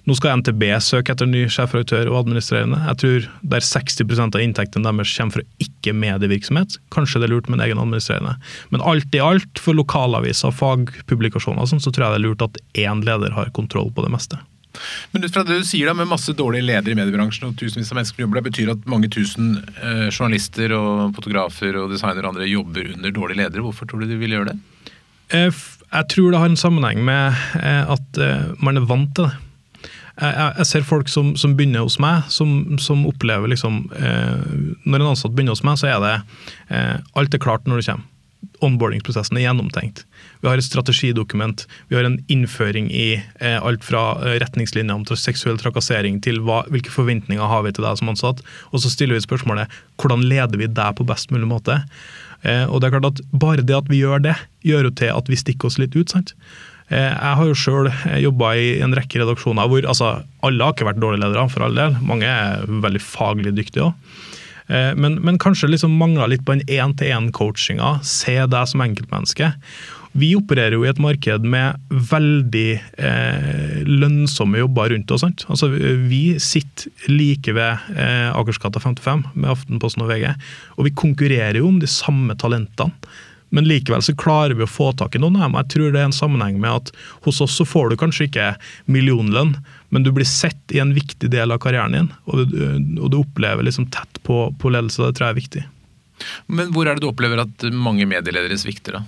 Nå 0.09 0.15
skal 0.17 0.39
NTB 0.39 0.63
søke 0.81 1.13
etter 1.13 1.27
ny 1.29 1.43
sjefredaktør 1.51 2.09
og 2.09 2.23
administrerende. 2.23 2.79
Jeg 2.87 2.99
tror 3.01 3.25
der 3.51 3.65
60 3.67 4.21
av 4.23 4.39
inntektene 4.41 4.87
deres 4.87 5.11
kommer 5.13 5.37
fra 5.37 5.65
ikke-medievirksomhet. 5.65 6.79
Kanskje 6.95 7.21
det 7.21 7.29
er 7.29 7.35
lurt 7.35 7.49
med 7.49 7.59
en 7.59 7.67
egen 7.67 7.81
administrerende. 7.83 8.39
Men 8.73 8.85
alt 8.89 9.13
i 9.13 9.21
alt, 9.21 9.61
for 9.61 9.77
lokalaviser 9.77 10.49
og 10.49 10.57
fagpublikasjoner, 10.57 11.69
sånn, 11.69 11.83
så 11.83 11.93
tror 11.93 12.07
jeg 12.07 12.15
det 12.15 12.21
er 12.23 12.25
lurt 12.25 12.47
at 12.47 12.61
én 12.87 13.05
leder 13.05 13.37
har 13.37 13.53
kontroll 13.53 13.93
på 13.93 14.07
det 14.07 14.13
meste. 14.15 14.39
Men 15.13 15.25
ut 15.25 15.35
fra 15.35 15.45
det 15.47 15.59
du 15.61 15.67
sier 15.67 15.89
da, 15.89 15.95
med 15.97 16.09
masse 16.09 16.33
dårlige 16.37 16.67
ledere 16.67 16.95
i 16.95 16.99
mediebransjen 16.99 17.49
og 17.49 17.57
tusenvis 17.59 17.91
av 17.93 17.99
mennesker 17.99 18.19
som 18.19 18.25
jobber, 18.25 18.41
det 18.41 18.51
betyr 18.51 18.73
at 18.75 18.89
mange 18.89 19.11
tusen 19.13 19.55
eh, 19.79 20.07
journalister 20.09 20.73
og 20.77 21.15
fotografer 21.17 21.77
og 21.81 21.93
designere 21.93 22.25
og 22.25 22.33
andre 22.35 22.49
jobber 22.49 22.93
under 22.95 23.15
dårlige 23.15 23.43
ledere. 23.43 23.65
Hvorfor 23.65 23.89
tror 23.89 24.03
du 24.03 24.09
de 24.11 24.19
vil 24.21 24.37
gjøre 24.37 24.53
det? 24.53 24.59
Eh, 25.29 25.53
jeg 25.89 26.09
tror 26.09 26.31
det 26.31 26.41
har 26.41 26.49
en 26.49 26.57
sammenheng 26.57 27.03
med 27.05 27.37
eh, 27.61 27.85
at 27.85 28.21
eh, 28.21 28.49
man 28.61 28.79
er 28.79 28.89
vant 28.89 29.13
til 29.15 29.29
det. 29.29 29.35
Jeg, 30.19 30.65
ser 30.67 30.83
folk 30.83 31.07
som, 31.07 31.29
som, 31.39 31.53
begynner 31.55 31.85
hos 31.85 31.95
meg, 32.03 32.25
som, 32.27 32.75
som 32.75 33.05
opplever 33.07 33.47
liksom 33.47 33.85
Når 33.87 34.97
en 34.97 35.05
ansatt 35.13 35.31
begynner 35.31 35.55
hos 35.55 35.63
meg, 35.63 35.77
så 35.79 35.87
er 35.87 36.01
det 36.03 36.81
alt 37.15 37.37
er 37.37 37.39
klart 37.39 37.69
når 37.71 37.79
du 37.79 37.85
kommer 37.87 38.08
onboardingsprosessen 38.63 39.37
er 39.39 39.45
gjennomtenkt. 39.47 40.05
Vi 40.43 40.47
har 40.49 40.59
et 40.59 40.67
strategidokument, 40.67 41.65
vi 41.89 41.97
har 41.97 42.07
en 42.07 42.17
innføring 42.31 42.89
i 42.91 43.07
eh, 43.17 43.57
alt 43.59 43.83
fra 43.87 44.03
eh, 44.23 44.37
retningslinjer 44.43 44.95
om 44.95 45.05
seksuell 45.07 45.59
trakassering 45.59 46.21
til 46.23 46.41
hva, 46.45 46.61
hvilke 46.71 46.93
forventninger 46.93 47.51
har 47.51 47.65
vi 47.65 47.75
til 47.75 47.87
deg 47.87 47.99
som 47.99 48.11
ansatt. 48.11 48.43
Og 48.71 48.83
så 48.83 48.91
stiller 48.91 49.17
vi 49.19 49.27
spørsmålet 49.27 49.79
hvordan 49.99 50.25
leder 50.27 50.59
vi 50.59 50.71
deg 50.71 50.97
på 50.97 51.07
best 51.07 51.33
mulig 51.35 51.49
måte. 51.51 51.81
Eh, 52.47 52.65
og 52.67 52.79
det 52.79 52.89
er 52.89 52.97
klart 52.97 53.11
at 53.11 53.23
Bare 53.35 53.65
det 53.65 53.75
at 53.75 53.91
vi 53.91 53.99
gjør 53.99 54.23
det, 54.23 54.35
gjør 54.63 54.89
jo 54.89 54.97
til 55.01 55.15
at 55.15 55.31
vi 55.31 55.39
stikker 55.39 55.71
oss 55.71 55.79
litt 55.81 55.95
ut. 55.97 56.11
sant? 56.11 56.35
Eh, 56.89 57.11
jeg 57.11 57.37
har 57.37 57.45
jo 57.45 57.57
sjøl 57.57 57.91
eh, 57.91 58.17
jobba 58.23 58.55
i 58.57 58.69
en 58.83 58.95
rekke 58.97 59.21
redaksjoner 59.21 59.69
hvor 59.69 59.85
altså, 59.85 60.13
alle 60.45 60.65
har 60.65 60.73
ikke 60.73 60.87
vært 60.87 61.01
dårlige 61.03 61.21
ledere, 61.25 61.49
for 61.53 61.67
all 61.67 61.77
del. 61.77 61.97
Mange 62.01 62.29
er 62.29 62.65
veldig 62.65 63.03
faglig 63.03 63.53
dyktige 63.57 63.89
òg. 63.89 64.17
Eh, 64.69 64.91
men, 64.95 65.19
men 65.25 65.39
kanskje 65.41 65.71
liksom 65.71 65.97
mangla 65.97 66.27
litt 66.29 66.45
på 66.45 66.55
den 66.57 66.67
én-til-én-coachinga. 66.69 67.97
Se 68.05 68.37
deg 68.45 68.69
som 68.69 68.85
enkeltmenneske. 68.85 69.53
Vi 70.17 70.31
opererer 70.37 70.73
jo 70.73 70.85
i 70.85 70.89
et 70.89 71.01
marked 71.01 71.45
med 71.45 71.77
veldig 72.09 72.69
eh, 72.97 73.81
lønnsomme 73.85 74.61
jobber 74.61 74.89
rundt 74.93 75.11
oss. 75.13 75.25
Altså, 75.25 75.69
vi 76.09 76.23
sitter 76.41 77.09
like 77.11 77.53
ved 77.53 77.93
eh, 77.93 78.29
Akersgata 78.33 78.81
55 78.81 79.27
med 79.35 79.51
Aftenposten 79.53 80.05
og 80.05 80.09
VG, 80.13 80.31
og 80.77 80.89
vi 80.89 80.95
konkurrerer 80.97 81.61
jo 81.61 81.69
om 81.69 81.81
de 81.81 81.89
samme 81.89 82.37
talentene. 82.41 82.93
Men 83.49 83.65
likevel 83.65 84.03
så 84.05 84.13
klarer 84.13 84.53
vi 84.53 84.61
å 84.61 84.69
få 84.69 84.91
tak 84.93 85.15
i 85.17 85.21
noen 85.21 85.39
av 85.39 85.47
dem. 85.47 85.55
Jeg 85.57 85.69
tror 85.73 85.93
det 85.93 86.01
er 86.03 86.09
en 86.11 86.13
sammenheng 86.13 86.59
med 86.61 86.69
at 86.69 86.91
hos 87.25 87.39
oss 87.41 87.55
så 87.57 87.65
får 87.65 87.89
du 87.89 87.95
kanskje 87.97 88.27
ikke 88.27 88.49
millionlønn, 88.93 89.55
men 89.89 90.05
du 90.05 90.11
blir 90.15 90.27
sett 90.27 90.75
i 90.75 90.81
en 90.83 90.93
viktig 90.93 91.31
del 91.33 91.51
av 91.51 91.61
karrieren 91.63 91.95
din, 91.95 92.09
og 92.29 92.45
du, 92.51 92.57
og 93.01 93.11
du 93.11 93.19
opplever 93.21 93.65
liksom 93.65 93.89
tett 93.93 94.21
på, 94.25 94.47
på 94.61 94.73
ledelse. 94.73 95.01
Det 95.01 95.17
tror 95.17 95.29
jeg 95.29 95.35
er 95.35 95.41
viktig. 95.41 95.63
Men 96.51 96.73
hvor 96.75 96.87
er 96.87 96.97
det 96.97 97.05
du 97.05 97.09
opplever 97.09 97.41
at 97.45 97.69
mange 97.73 98.07
medieledere 98.09 98.57
svikter, 98.59 98.99
da? 98.99 99.05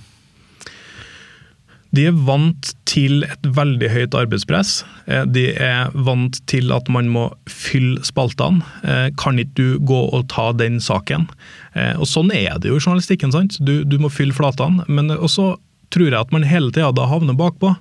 De 1.91 2.05
er 2.07 2.15
vant 2.15 2.69
til 2.87 3.25
et 3.27 3.47
veldig 3.51 3.89
høyt 3.91 4.15
arbeidspress. 4.15 4.77
Eh, 5.11 5.25
de 5.27 5.49
er 5.59 5.91
vant 6.07 6.37
til 6.47 6.71
at 6.71 6.87
man 6.91 7.09
må 7.11 7.25
fylle 7.51 7.99
spaltene. 8.07 8.63
Eh, 8.87 9.09
kan 9.19 9.39
ikke 9.41 9.57
du 9.59 9.81
gå 9.89 9.99
og 10.15 10.29
ta 10.31 10.53
den 10.55 10.79
saken? 10.83 11.27
Eh, 11.75 11.97
og 11.99 12.07
Sånn 12.07 12.31
er 12.31 12.61
det 12.63 12.71
jo 12.71 12.79
i 12.79 12.83
journalistikken. 12.83 13.35
sant? 13.35 13.59
Du, 13.59 13.81
du 13.83 13.97
må 13.99 14.11
fylle 14.11 14.35
flatene. 14.35 14.87
Men 14.87 15.11
også 15.17 15.57
tror 15.93 16.09
jeg 16.09 16.19
at 16.19 16.33
man 16.33 16.47
hele 16.47 16.71
tida 16.73 16.91
da 16.95 17.07
havner 17.09 17.37
bakpå. 17.37 17.73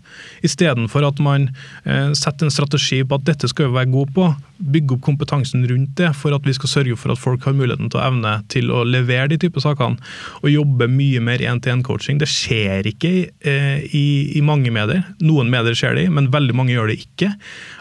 Istedenfor 0.46 1.06
at 1.06 1.20
man 1.22 1.48
eh, 1.84 2.10
setter 2.18 2.48
en 2.48 2.54
strategi 2.54 3.02
på 3.04 3.18
at 3.18 3.26
dette 3.28 3.50
skal 3.50 3.70
vi 3.70 3.78
være 3.78 3.92
gode 3.92 4.14
på, 4.16 4.28
bygge 4.60 4.96
opp 4.96 5.04
kompetansen 5.06 5.64
rundt 5.68 5.94
det 5.96 6.10
for 6.18 6.36
at 6.36 6.44
vi 6.46 6.54
skal 6.56 6.72
sørge 6.74 6.98
for 7.00 7.14
at 7.14 7.20
folk 7.20 7.46
har 7.48 7.56
muligheten 7.56 7.88
til 7.90 8.00
å 8.00 8.04
evne 8.04 8.34
til 8.52 8.72
å 8.74 8.82
levere 8.84 9.30
de 9.32 9.38
type 9.40 9.62
sakene, 9.62 10.00
og 10.42 10.52
jobbe 10.52 10.88
mye 10.90 11.22
mer 11.24 11.42
én-til-én-coaching. 11.44 12.20
Det 12.20 12.28
skjer 12.30 12.90
ikke 12.90 13.12
eh, 13.30 13.86
i, 13.96 14.04
i, 14.36 14.44
mange 14.44 14.72
medier. 14.74 15.04
Noen 15.24 15.52
medier 15.52 15.76
skjer 15.78 15.96
det 15.96 16.06
i, 16.08 16.12
men 16.12 16.30
veldig 16.34 16.56
mange 16.56 16.74
gjør 16.74 16.92
det 16.92 17.00
ikke. 17.06 17.32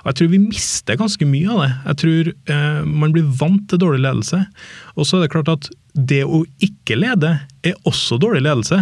Og 0.03 0.12
Jeg 0.12 0.19
tror 0.21 0.31
vi 0.33 0.41
mister 0.45 1.00
ganske 1.00 1.29
mye 1.29 1.51
av 1.55 1.63
det. 1.65 1.71
Jeg 1.89 2.01
tror 2.03 2.31
eh, 2.55 2.81
man 3.03 3.15
blir 3.15 3.27
vant 3.41 3.67
til 3.69 3.81
dårlig 3.81 4.03
ledelse. 4.05 4.43
Og 4.95 5.07
så 5.07 5.19
er 5.19 5.25
det 5.25 5.33
klart 5.36 5.51
at 5.51 5.71
det 5.93 6.22
å 6.25 6.43
ikke 6.63 6.98
lede 7.00 7.31
er 7.65 7.75
også 7.89 8.19
dårlig 8.22 8.43
ledelse. 8.46 8.77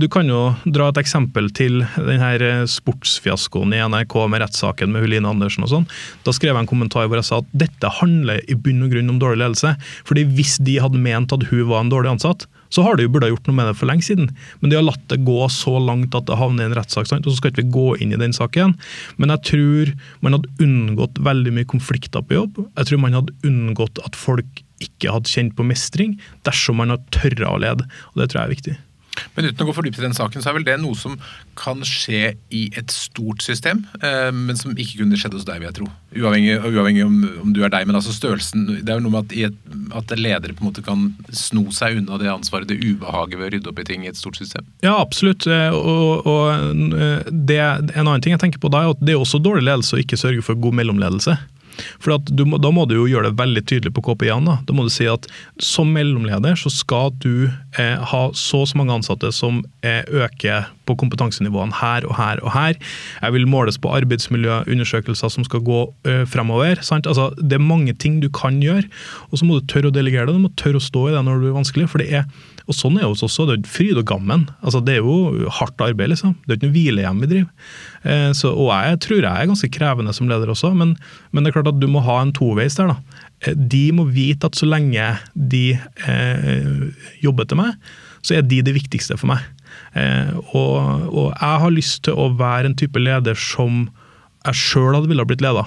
Du 0.00 0.08
kan 0.10 0.26
jo 0.30 0.54
dra 0.66 0.88
et 0.90 1.00
eksempel 1.00 1.50
til 1.54 1.82
denne 1.94 2.30
eh, 2.42 2.64
sportsfiaskoen 2.70 3.74
i 3.76 3.82
NRK 3.84 4.16
med 4.32 4.42
rettssaken 4.42 4.90
med 4.94 5.04
Huline 5.04 5.28
Andersen 5.28 5.66
og 5.66 5.72
sånn. 5.72 5.88
Da 6.26 6.34
skrev 6.34 6.54
jeg 6.54 6.64
en 6.64 6.70
kommentar 6.70 7.06
hvor 7.06 7.20
jeg 7.20 7.28
sa 7.28 7.40
at 7.42 7.50
dette 7.52 7.92
handler 8.00 8.42
i 8.50 8.56
bunn 8.58 8.82
og 8.86 8.94
grunn 8.94 9.12
om 9.12 9.20
dårlig 9.22 9.42
ledelse. 9.44 9.74
Fordi 10.08 10.26
hvis 10.34 10.56
de 10.64 10.78
hadde 10.82 11.02
ment 11.02 11.34
at 11.34 11.46
hun 11.52 11.68
var 11.70 11.84
en 11.84 11.92
dårlig 11.92 12.16
ansatt, 12.16 12.48
så 12.74 12.84
har 12.84 12.98
de 12.98 13.06
jo 13.06 13.12
burde 13.12 13.28
ha 13.28 13.32
gjort 13.32 13.46
noe 13.48 13.56
med 13.56 13.70
det 13.70 13.78
for 13.78 13.88
lenge 13.88 14.04
siden. 14.04 14.30
Men 14.60 14.72
de 14.72 14.76
har 14.76 14.84
latt 14.84 15.04
det 15.08 15.22
gå 15.24 15.40
så 15.52 15.78
langt 15.80 16.16
at 16.16 16.26
det 16.28 16.36
havner 16.36 16.66
i 16.66 16.68
en 16.68 16.76
rettssak. 16.76 17.08
Og 17.20 17.30
så 17.30 17.38
skal 17.38 17.52
ikke 17.52 17.64
vi 17.64 17.76
gå 17.76 17.88
inn 18.04 18.12
i 18.12 18.20
den 18.20 18.34
saken. 18.36 18.74
Men 19.16 19.32
jeg 19.36 19.44
tror 19.52 19.92
man 20.24 20.36
hadde 20.36 20.64
unngått 20.64 21.20
veldig 21.24 21.54
mye 21.56 21.70
konflikter 21.70 22.24
på 22.24 22.40
jobb. 22.42 22.64
Jeg 22.66 22.90
tror 22.90 23.04
man 23.04 23.16
hadde 23.16 23.36
unngått 23.48 24.02
at 24.04 24.18
folk 24.18 24.64
ikke 24.84 25.14
hadde 25.14 25.32
kjent 25.32 25.56
på 25.58 25.66
mestring, 25.66 26.18
dersom 26.48 26.80
man 26.82 26.94
har 26.94 27.02
tørra 27.14 27.54
å 27.54 27.62
lede. 27.62 27.88
og 28.12 28.22
Det 28.22 28.30
tror 28.30 28.42
jeg 28.42 28.46
er 28.48 28.56
viktig. 28.56 28.76
Men 29.34 29.48
uten 29.48 29.64
å 29.64 29.68
gå 29.68 29.74
for 29.76 29.86
dypt 29.86 30.00
i 30.00 30.04
den 30.04 30.16
saken, 30.16 30.42
så 30.42 30.50
er 30.50 30.58
vel 30.58 30.66
det 30.66 30.76
noe 30.82 30.96
som 30.98 31.16
kan 31.58 31.80
skje 31.86 32.34
i 32.54 32.64
et 32.78 32.92
stort 32.94 33.42
system, 33.44 33.84
eh, 34.02 34.30
men 34.34 34.58
som 34.58 34.74
ikke 34.74 35.00
kunne 35.02 35.18
skjedd 35.18 35.34
hos 35.36 35.46
deg, 35.48 35.60
vil 35.60 35.68
jeg 35.68 35.78
tro. 35.80 35.88
Uavhengig, 36.18 36.54
uavhengig 36.62 37.04
om, 37.06 37.16
om, 37.42 37.52
du 37.54 37.62
er 37.66 37.72
deg, 37.72 37.86
men 37.88 37.98
altså 37.98 38.14
størrelsen 38.14 38.62
Det 38.68 38.88
er 38.88 38.96
jo 38.96 39.04
noe 39.04 39.12
med 39.12 39.26
at, 39.26 39.34
et, 39.50 39.74
at 39.98 40.14
ledere 40.16 40.56
på 40.56 40.64
en 40.64 40.70
måte 40.70 40.84
kan 40.86 41.08
sno 41.34 41.66
seg 41.74 42.00
unna 42.00 42.16
det 42.20 42.30
ansvaret, 42.32 42.70
det 42.70 42.80
ubehaget 42.80 43.36
ved 43.36 43.48
å 43.48 43.52
rydde 43.56 43.72
opp 43.72 43.82
i 43.82 43.86
ting 43.88 44.06
i 44.06 44.12
et 44.12 44.18
stort 44.18 44.38
system. 44.40 44.66
Ja, 44.84 44.96
absolutt. 44.96 45.46
Eh, 45.50 45.74
og, 45.74 46.26
og 46.28 46.96
eh, 46.96 47.28
det, 47.28 47.60
en 47.60 48.06
annen 48.06 48.24
ting 48.24 48.36
jeg 48.36 48.44
tenker 48.46 48.62
på 48.62 48.72
da, 48.72 48.84
er 48.84 48.96
at 48.96 49.04
det 49.04 49.16
er 49.16 49.22
også 49.22 49.42
dårlig 49.42 49.66
ledelse 49.68 49.98
å 49.98 50.02
ikke 50.02 50.20
sørge 50.20 50.44
for 50.46 50.58
god 50.58 50.80
mellomledelse. 50.80 51.36
For 52.02 52.18
du, 52.30 52.44
Da 52.58 52.72
må 52.74 52.86
du 52.88 52.96
jo 52.98 53.08
gjøre 53.10 53.30
det 53.30 53.40
veldig 53.40 53.64
tydelig 53.68 53.94
på 53.96 54.04
KPI-en. 54.08 54.48
Da. 54.48 54.58
da 54.66 54.76
må 54.76 54.86
du 54.86 54.92
si 54.92 55.08
at 55.10 55.28
som 55.62 55.90
mellomleder 55.94 56.58
så 56.58 56.72
skal 56.72 57.12
du 57.22 57.48
eh, 57.78 57.96
ha 57.98 58.22
så 58.36 58.58
og 58.58 58.66
så 58.70 58.78
mange 58.80 58.96
ansatte 58.96 59.30
som 59.34 59.60
eh, 59.86 60.02
øker 60.08 60.66
på 60.88 60.96
kompetansenivåene 60.98 61.76
her 61.78 62.06
og 62.08 62.16
her 62.18 62.42
og 62.42 62.52
her. 62.54 62.78
Jeg 63.22 63.36
vil 63.36 63.48
måles 63.50 63.78
på 63.78 63.92
arbeidsmiljøundersøkelser 64.00 65.32
som 65.32 65.46
skal 65.46 65.64
gå 65.66 65.80
eh, 66.08 66.24
fremover. 66.28 66.80
Altså, 66.82 67.30
det 67.38 67.58
er 67.58 67.64
mange 67.64 67.94
ting 67.94 68.20
du 68.24 68.30
kan 68.34 68.60
gjøre, 68.64 68.88
og 69.30 69.38
så 69.38 69.48
må 69.48 69.58
du 69.58 69.68
tørre 69.70 69.92
å 69.92 69.94
delegere 69.94 70.28
det. 70.28 70.38
Du 70.38 70.46
må 70.46 70.54
tørre 70.58 70.80
å 70.80 70.88
stå 70.88 71.08
i 71.08 71.16
det 71.16 71.24
når 71.24 71.38
det 71.38 71.46
blir 71.46 71.58
vanskelig. 71.60 71.90
for 71.92 72.02
det 72.02 72.12
er 72.22 72.30
og 72.68 72.76
Sånn 72.76 72.98
er 72.98 73.06
det 73.06 73.24
også. 73.24 73.46
Det 73.48 73.54
er 73.56 73.68
fryd 73.72 73.96
og 73.96 74.04
gammen. 74.10 74.42
Altså, 74.60 74.82
det 74.84 74.98
er 74.98 75.06
jo 75.06 75.48
hardt 75.56 75.80
arbeid. 75.80 76.12
liksom. 76.12 76.34
Det 76.44 76.52
er 76.52 76.58
ikke 76.58 76.68
noe 76.68 76.76
hvilehjem 76.76 77.22
vi 77.22 77.28
driver. 77.30 77.70
Eh, 78.08 78.30
så, 78.36 78.52
og 78.54 78.70
jeg 78.72 79.00
tror 79.04 79.20
jeg 79.20 79.28
er 79.28 79.50
ganske 79.50 79.70
krevende 79.74 80.14
som 80.16 80.30
leder 80.30 80.50
også, 80.52 80.72
men, 80.76 80.96
men, 81.30 81.44
det 81.44 81.50
er 81.50 81.58
klart 81.58 81.72
at 81.74 81.80
du 81.80 81.88
må 81.90 82.02
ha 82.06 82.20
en 82.22 82.32
toveis 82.36 82.78
der. 82.78 82.94
da. 82.94 83.22
Eh, 83.44 83.56
de 83.56 83.84
må 83.92 84.08
vite 84.14 84.48
at 84.48 84.58
så 84.58 84.68
lenge 84.68 85.10
de 85.34 85.64
eh, 85.76 87.06
jobber 87.24 87.48
til 87.48 87.60
meg, 87.60 87.76
så 88.24 88.38
er 88.38 88.46
de 88.46 88.62
det 88.64 88.76
viktigste 88.76 89.18
for 89.20 89.34
meg. 89.34 89.44
Eh, 89.98 90.32
og, 90.54 91.08
og, 91.08 91.26
jeg 91.34 91.64
har 91.64 91.74
lyst 91.74 92.04
til 92.06 92.16
å 92.18 92.30
være 92.38 92.70
en 92.70 92.78
type 92.78 93.00
leder 93.00 93.38
som 93.38 93.86
jeg 94.46 94.56
sjøl 94.56 94.94
hadde 94.96 95.10
ville 95.10 95.26
blitt 95.28 95.44
leda. 95.44 95.66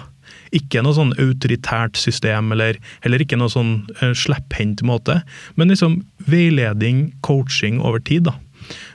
Ikke 0.55 0.81
noe 0.83 0.95
sånn 0.95 1.13
autoritært 1.21 1.99
system, 1.99 2.51
eller 2.55 2.79
heller 3.03 3.23
ikke 3.23 3.39
noe 3.39 3.51
sånn 3.51 3.73
eh, 3.99 4.15
slepphendt 4.17 4.83
måte. 4.87 5.21
Men 5.59 5.71
liksom 5.71 6.01
veiledning, 6.27 7.11
coaching 7.25 7.79
over 7.83 8.03
tid. 8.03 8.27
da. 8.27 8.35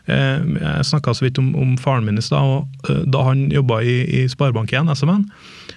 Uh, 0.08 0.42
jeg 0.58 0.88
snakka 0.90 1.14
så 1.16 1.26
vidt 1.26 1.40
om, 1.42 1.52
om, 1.58 1.76
faren 1.80 2.06
min 2.06 2.20
i 2.20 2.24
stad. 2.24 2.66
uh, 2.88 3.02
Da 3.06 3.24
han 3.28 3.46
jobba 3.54 3.80
i, 3.82 3.96
i 4.04 4.24
Sparebank1, 4.32 4.92
SMN, 4.96 5.26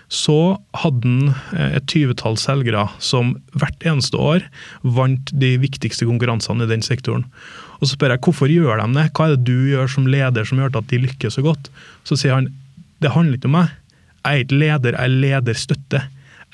så 0.10 0.58
hadde 0.82 1.06
han 1.06 1.34
et 1.78 1.86
tyvetall 1.92 2.38
selgere 2.42 2.88
som 3.04 3.36
hvert 3.54 3.84
eneste 3.86 4.18
år 4.18 4.46
vant 4.82 5.30
de 5.38 5.52
viktigste 5.62 6.08
konkurransene 6.10 6.66
i 6.66 6.72
den 6.72 6.82
sektoren. 6.86 7.28
Og 7.80 7.88
Så 7.88 7.94
spør 7.94 8.16
jeg 8.16 8.24
hvorfor 8.26 8.52
gjør 8.52 8.82
de 8.82 8.88
det, 8.98 9.06
hva 9.14 9.28
er 9.28 9.36
det 9.36 9.46
du 9.48 9.70
gjør 9.70 9.92
som 9.92 10.10
leder 10.10 10.48
som 10.48 10.60
gjør 10.60 10.82
at 10.82 10.90
de 10.90 11.02
lykkes 11.06 11.38
så 11.38 11.46
godt? 11.46 11.70
Så 12.08 12.18
sier 12.20 12.36
han 12.36 12.50
det 13.00 13.14
handler 13.14 13.38
ikke 13.38 13.48
om 13.48 13.56
meg, 13.56 13.76
jeg 14.26 14.34
er 14.34 14.44
ikke 14.44 14.60
leder, 14.60 14.96
jeg 14.98 15.06
er 15.06 15.20
lederstøtte. 15.24 16.02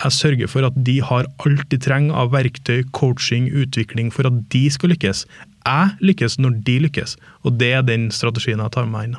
Jeg 0.03 0.11
sørger 0.11 0.51
for 0.51 0.67
at 0.67 0.75
de 0.87 0.97
har 1.01 1.27
alt 1.45 1.69
de 1.71 1.79
trenger 1.79 2.17
av 2.19 2.33
verktøy, 2.33 2.83
coaching, 2.95 3.47
utvikling 3.55 4.11
for 4.13 4.27
at 4.27 4.41
de 4.51 4.65
skal 4.73 4.91
lykkes. 4.91 5.23
Jeg 5.65 5.95
lykkes 6.03 6.37
når 6.41 6.59
de 6.67 6.75
lykkes, 6.87 7.15
og 7.47 7.57
det 7.61 7.71
er 7.77 7.87
den 7.87 8.09
strategien 8.11 8.61
jeg 8.61 8.75
tar 8.75 8.89
med 8.89 8.95
meg 8.97 9.07
inn. 9.09 9.17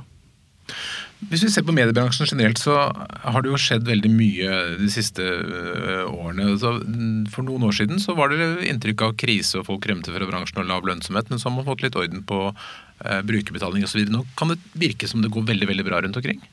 Hvis 1.31 1.47
vi 1.47 1.49
ser 1.49 1.65
på 1.65 1.73
mediebransjen 1.73 2.29
generelt, 2.29 2.61
så 2.61 2.75
har 2.93 3.41
det 3.43 3.49
jo 3.49 3.59
skjedd 3.61 3.87
veldig 3.89 4.11
mye 4.13 4.57
de 4.77 4.89
siste 4.93 5.25
øh, 5.25 6.05
årene. 6.13 6.51
For 7.33 7.47
noen 7.47 7.65
år 7.65 7.77
siden 7.79 8.03
så 8.03 8.13
var 8.19 8.35
det 8.35 8.67
inntrykk 8.69 9.07
av 9.07 9.15
krise 9.17 9.63
og 9.63 9.65
folk 9.71 9.89
rømte 9.89 10.13
fra 10.13 10.29
bransjen 10.29 10.61
og 10.61 10.69
lav 10.69 10.85
lønnsomhet, 10.87 11.33
men 11.33 11.41
så 11.41 11.49
har 11.49 11.57
man 11.57 11.67
fått 11.67 11.87
litt 11.87 11.97
orden 11.97 12.21
på 12.29 12.41
uh, 12.53 13.21
brukerbetaling 13.27 13.87
osv. 13.89 14.05
Nå 14.13 14.27
kan 14.37 14.53
det 14.53 14.61
virke 14.77 15.09
som 15.09 15.25
det 15.25 15.33
går 15.33 15.49
veldig 15.55 15.71
veldig 15.73 15.89
bra 15.89 16.03
rundt 16.05 16.21
omkring? 16.21 16.45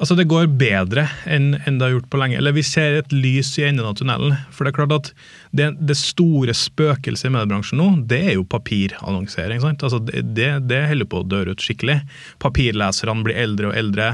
Altså 0.00 0.16
Det 0.16 0.24
går 0.30 0.46
bedre 0.56 1.02
enn, 1.28 1.52
enn, 1.68 1.76
det 1.76 1.84
har 1.84 1.92
gjort 1.92 2.08
på 2.12 2.18
lenge. 2.22 2.38
Eller 2.40 2.54
vi 2.56 2.64
ser 2.64 2.96
et 3.02 3.10
lys 3.12 3.50
i 3.60 3.66
enden 3.68 3.84
av 3.84 3.98
tunnelen. 3.98 4.32
For 4.48 4.64
det 4.64 4.72
er 4.72 4.76
klart 4.78 4.94
at 4.96 5.10
det, 5.56 5.66
det 5.76 5.96
store 6.00 6.54
spøkelset 6.56 7.28
i 7.28 7.32
mediebransjen 7.34 7.80
nå, 7.80 7.88
det 8.08 8.20
er 8.30 8.38
jo 8.38 8.46
papirannonsering. 8.48 9.60
sant? 9.60 9.84
Altså 9.84 10.00
det, 10.00 10.22
det, 10.70 10.80
holder 10.88 11.10
på 11.10 11.20
å 11.20 11.28
dø 11.28 11.42
ut 11.50 11.64
skikkelig. 11.64 11.98
Papirleserne 12.40 13.26
blir 13.26 13.42
eldre 13.42 13.68
og 13.68 13.76
eldre. 13.76 14.08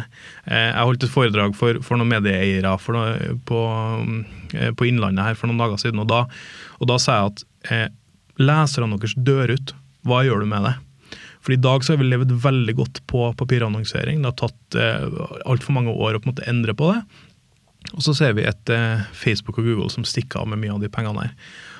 Eh, 0.48 0.72
jeg 0.72 0.88
holdt 0.90 1.06
et 1.06 1.14
foredrag 1.14 1.54
for, 1.58 1.78
for 1.86 2.00
noen 2.00 2.16
medieeiere 2.16 2.74
for 2.82 2.98
noe, 2.98 3.36
på, 3.46 3.62
eh, 4.58 4.74
på, 4.74 4.90
Innlandet 4.90 5.30
her 5.30 5.38
for 5.38 5.50
noen 5.50 5.62
dager 5.62 5.84
siden, 5.84 6.02
og 6.02 6.10
da, 6.10 6.24
og 6.80 6.90
da 6.90 6.98
sa 7.02 7.20
jeg 7.20 7.30
at 7.30 7.46
eh, 7.70 7.86
leserne 8.42 8.98
deres 8.98 9.14
dør 9.14 9.54
ut. 9.54 9.76
Hva 10.06 10.24
gjør 10.26 10.42
du 10.42 10.50
med 10.50 10.66
det? 10.66 10.76
For 11.46 11.54
I 11.54 11.60
dag 11.62 11.84
så 11.86 11.94
har 11.94 12.00
vi 12.02 12.08
levd 12.10 12.32
veldig 12.42 12.74
godt 12.74 13.00
på 13.06 13.28
papirannonsering. 13.38 14.18
Det 14.18 14.32
har 14.32 14.38
tatt 14.40 14.76
eh, 14.82 15.04
altfor 15.46 15.76
mange 15.76 15.94
år 15.94 16.16
å 16.16 16.20
på 16.22 16.26
en 16.26 16.34
måte 16.34 16.48
endre 16.50 16.74
på 16.74 16.90
det. 16.90 17.04
Og 17.92 18.02
så 18.02 18.16
ser 18.18 18.34
vi 18.34 18.48
et 18.50 18.72
eh, 18.74 19.04
Facebook 19.14 19.60
og 19.60 19.68
Google 19.68 19.92
som 19.94 20.02
stikker 20.02 20.42
av 20.42 20.50
med 20.50 20.64
mye 20.64 20.74
av 20.74 20.82
de 20.82 20.90
pengene 20.90 21.28
her. 21.28 21.36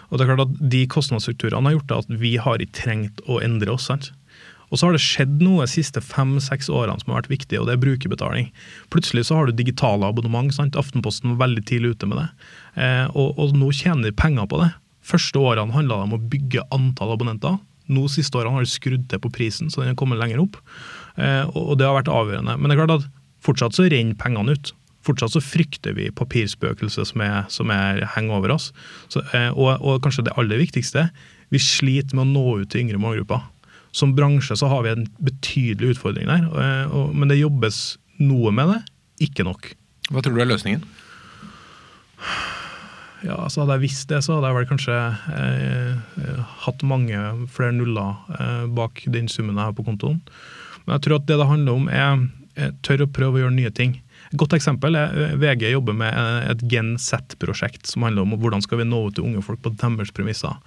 Og 0.06 0.14
det 0.14 0.22
er 0.22 0.30
klart 0.30 0.44
at 0.46 0.70
De 0.70 0.84
kostnadsstrukturene 0.86 1.66
har 1.66 1.74
gjort 1.80 1.96
at 1.96 2.14
vi 2.22 2.36
har 2.38 2.62
ikke 2.62 2.78
trengt 2.78 3.24
å 3.26 3.40
endre 3.42 3.74
oss. 3.74 3.88
sant? 3.90 4.12
Og 4.70 4.78
så 4.78 4.88
har 4.88 4.96
det 4.96 5.02
skjedd 5.02 5.42
noe 5.42 5.66
de 5.66 5.70
siste 5.70 6.02
fem-seks 6.02 6.70
årene 6.70 6.98
som 7.02 7.12
har 7.12 7.22
vært 7.22 7.34
viktig, 7.34 7.58
og 7.58 7.68
det 7.68 7.76
er 7.76 7.82
brukerbetaling. 7.82 8.48
Plutselig 8.94 9.28
så 9.28 9.38
har 9.38 9.46
du 9.46 9.54
digitale 9.54 10.06
abonnement. 10.06 10.54
sant? 10.54 10.78
Aftenposten 10.78 11.34
var 11.34 11.46
veldig 11.46 11.66
tidlig 11.66 11.94
ute 11.94 12.10
med 12.10 12.22
det. 12.22 12.28
Eh, 12.82 13.06
og, 13.14 13.34
og, 13.34 13.54
nå 13.58 13.70
tjener 13.74 14.10
de 14.10 14.14
penger 14.14 14.46
på 14.50 14.62
det. 14.62 14.72
Første 15.06 15.42
årene 15.42 15.74
handla 15.74 16.00
det 16.00 16.08
om 16.08 16.16
å 16.18 16.26
bygge 16.34 16.66
antall 16.74 17.14
abonnenter. 17.14 17.58
Nå 17.92 18.06
siste 18.10 18.38
årene 18.38 18.56
har 18.56 18.66
de 18.66 18.70
skrudd 18.70 19.06
til 19.10 19.22
på 19.22 19.30
prisen, 19.34 19.70
så 19.70 19.82
den 19.82 19.92
har 19.92 19.98
kommet 19.98 20.20
lenger 20.20 20.42
opp. 20.42 20.58
Eh, 21.16 21.44
og 21.54 21.76
det 21.78 21.86
har 21.86 21.96
vært 21.98 22.10
avgjørende. 22.12 22.56
Men 22.58 22.68
det 22.68 22.76
er 22.76 22.82
klart 22.82 22.98
at 22.98 23.08
fortsatt 23.46 23.76
så 23.76 23.86
renner 23.90 24.18
pengene 24.18 24.56
ut. 24.56 24.72
Fortsatt 25.06 25.36
så 25.36 25.42
frykter 25.44 25.94
vi 25.94 26.08
papirspøkelset 26.14 27.12
som, 27.12 27.22
er, 27.22 27.44
som 27.52 27.70
er, 27.70 28.02
henger 28.16 28.40
over 28.40 28.56
oss. 28.56 28.72
Så, 29.12 29.22
eh, 29.36 29.50
og, 29.54 29.76
og, 29.78 30.00
kanskje 30.04 30.26
det 30.26 30.34
aller 30.40 30.60
viktigste, 30.62 31.08
vi 31.54 31.62
sliter 31.62 32.18
med 32.18 32.26
å 32.26 32.32
nå 32.32 32.58
ut 32.62 32.72
til 32.72 32.82
yngre 32.82 33.00
målgrupper. 33.02 33.46
Som 33.96 34.16
bransje 34.16 34.58
så 34.58 34.68
har 34.68 34.82
vi 34.84 34.92
en 34.92 35.06
betydelig 35.24 35.94
utfordring 35.94 36.26
der, 36.28 36.50
og, 36.50 36.92
og, 36.92 37.14
men 37.16 37.30
det 37.30 37.38
jobbes 37.38 37.96
noe 38.20 38.52
med 38.52 38.74
det, 38.74 38.80
ikke 39.30 39.46
nok. 39.46 39.70
Hva 40.10 40.22
tror 40.24 40.36
du 40.36 40.42
er 40.42 40.50
løsningen? 40.50 40.84
Ja, 43.24 43.36
så 43.48 43.62
Hadde 43.62 43.78
jeg 43.78 43.86
visst 43.86 44.10
det, 44.10 44.20
så 44.24 44.36
hadde 44.36 44.50
jeg 44.50 44.58
vel 44.58 44.68
kanskje 44.70 44.96
eh, 45.36 46.40
hatt 46.66 46.82
mange 46.86 47.20
flere 47.52 47.74
nuller 47.76 48.16
eh, 48.36 48.64
bak 48.76 49.04
den 49.12 49.30
summen 49.32 49.56
jeg 49.56 49.70
har 49.70 49.76
på 49.76 49.86
kontoen. 49.86 50.18
Men 50.84 50.96
jeg 50.96 51.06
tror 51.06 51.20
at 51.20 51.30
det 51.30 51.38
det 51.40 51.48
handler 51.48 51.78
om, 51.80 51.88
er, 51.88 52.26
tør 52.56 52.74
tørre 52.84 53.08
å 53.08 53.14
prøve 53.18 53.38
å 53.38 53.44
gjøre 53.44 53.56
nye 53.56 53.72
ting. 53.74 53.96
Et 54.30 54.38
godt 54.40 54.56
eksempel 54.58 54.98
er 54.98 55.16
eh, 55.24 55.38
VG 55.40 55.70
jobber 55.72 55.96
med 55.96 56.12
et 56.52 56.66
Gen 56.70 56.96
Z-prosjekt 57.00 57.88
som 57.88 58.06
handler 58.06 58.26
om 58.26 58.36
hvordan 58.36 58.64
skal 58.64 58.82
vi 58.82 58.88
nå 58.88 59.06
ut 59.08 59.16
til 59.18 59.28
unge 59.28 59.44
folk 59.46 59.62
på 59.64 59.74
deres 59.78 60.14
premisser. 60.14 60.58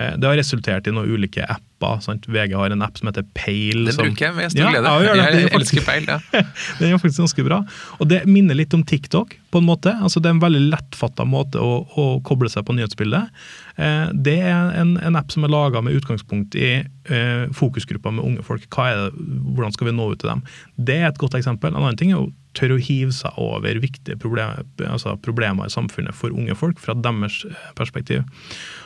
Eh, 0.00 0.14
det 0.16 0.28
har 0.30 0.38
resultert 0.40 0.88
i 0.88 0.94
noen 0.94 1.10
ulike 1.12 1.44
apper. 1.44 2.00
Sant? 2.04 2.26
VG 2.28 2.54
har 2.56 2.72
en 2.72 2.84
app 2.84 2.98
som 3.00 3.08
heter 3.10 3.24
Peil. 3.36 3.84
Den 3.88 3.96
som, 3.96 4.06
bruker 4.08 4.26
jeg 4.28 4.36
med 4.36 4.52
stor 4.52 4.62
Ja, 4.62 4.70
glede. 4.72 4.92
ja, 4.92 5.00
jeg, 5.04 5.20
jeg, 5.20 5.36
jeg 5.36 5.50
er 5.50 5.58
elsker 5.58 5.86
peil. 5.86 6.08
Ja. 6.08 6.18
Den 6.78 6.88
er 6.90 7.00
faktisk 7.00 7.22
ganske 7.24 7.44
bra. 7.46 7.60
Og 7.98 8.10
det 8.10 8.20
minner 8.28 8.56
litt 8.58 8.76
om 8.76 8.84
TikTok, 8.86 9.36
på 9.50 9.62
en 9.62 9.66
måte. 9.66 9.92
Altså, 9.98 10.20
det 10.22 10.30
er 10.30 10.36
en 10.36 10.42
veldig 10.44 10.62
lettfatta 10.70 11.26
måte 11.28 11.60
å, 11.60 11.80
å 11.98 12.06
koble 12.26 12.50
seg 12.52 12.66
på 12.68 12.76
nyhetsbildet. 12.76 13.40
Eh, 13.80 14.12
det 14.28 14.36
er 14.40 14.76
en, 14.80 14.96
en 15.00 15.18
app 15.20 15.32
som 15.34 15.44
er 15.46 15.52
laga 15.52 15.82
med 15.84 15.96
utgangspunkt 15.98 16.56
i 16.56 16.70
eh, 16.80 17.46
fokusgrupper 17.56 18.14
med 18.16 18.24
unge 18.28 18.46
folk. 18.46 18.68
Det, 18.68 19.10
hvordan 19.56 19.74
skal 19.76 19.90
vi 19.90 19.96
nå 19.96 20.12
ut 20.12 20.20
til 20.22 20.32
dem? 20.34 20.44
Det 20.76 21.00
er 21.00 21.10
et 21.10 21.20
godt 21.20 21.36
eksempel. 21.40 21.72
En 21.74 21.82
annen 21.82 21.98
ting 22.00 22.12
er 22.14 22.22
å 22.22 22.30
tørre 22.58 22.76
å 22.76 22.82
hive 22.82 23.14
seg 23.14 23.36
over 23.40 23.80
viktige 23.82 24.18
problemer, 24.20 24.64
altså 24.86 25.16
problemer 25.22 25.68
i 25.68 25.74
samfunnet 25.74 26.16
for 26.16 26.34
unge 26.34 26.56
folk, 26.58 26.80
fra 26.82 26.96
deres 26.98 27.42
eh, 27.48 27.66
perspektiv. 27.78 28.24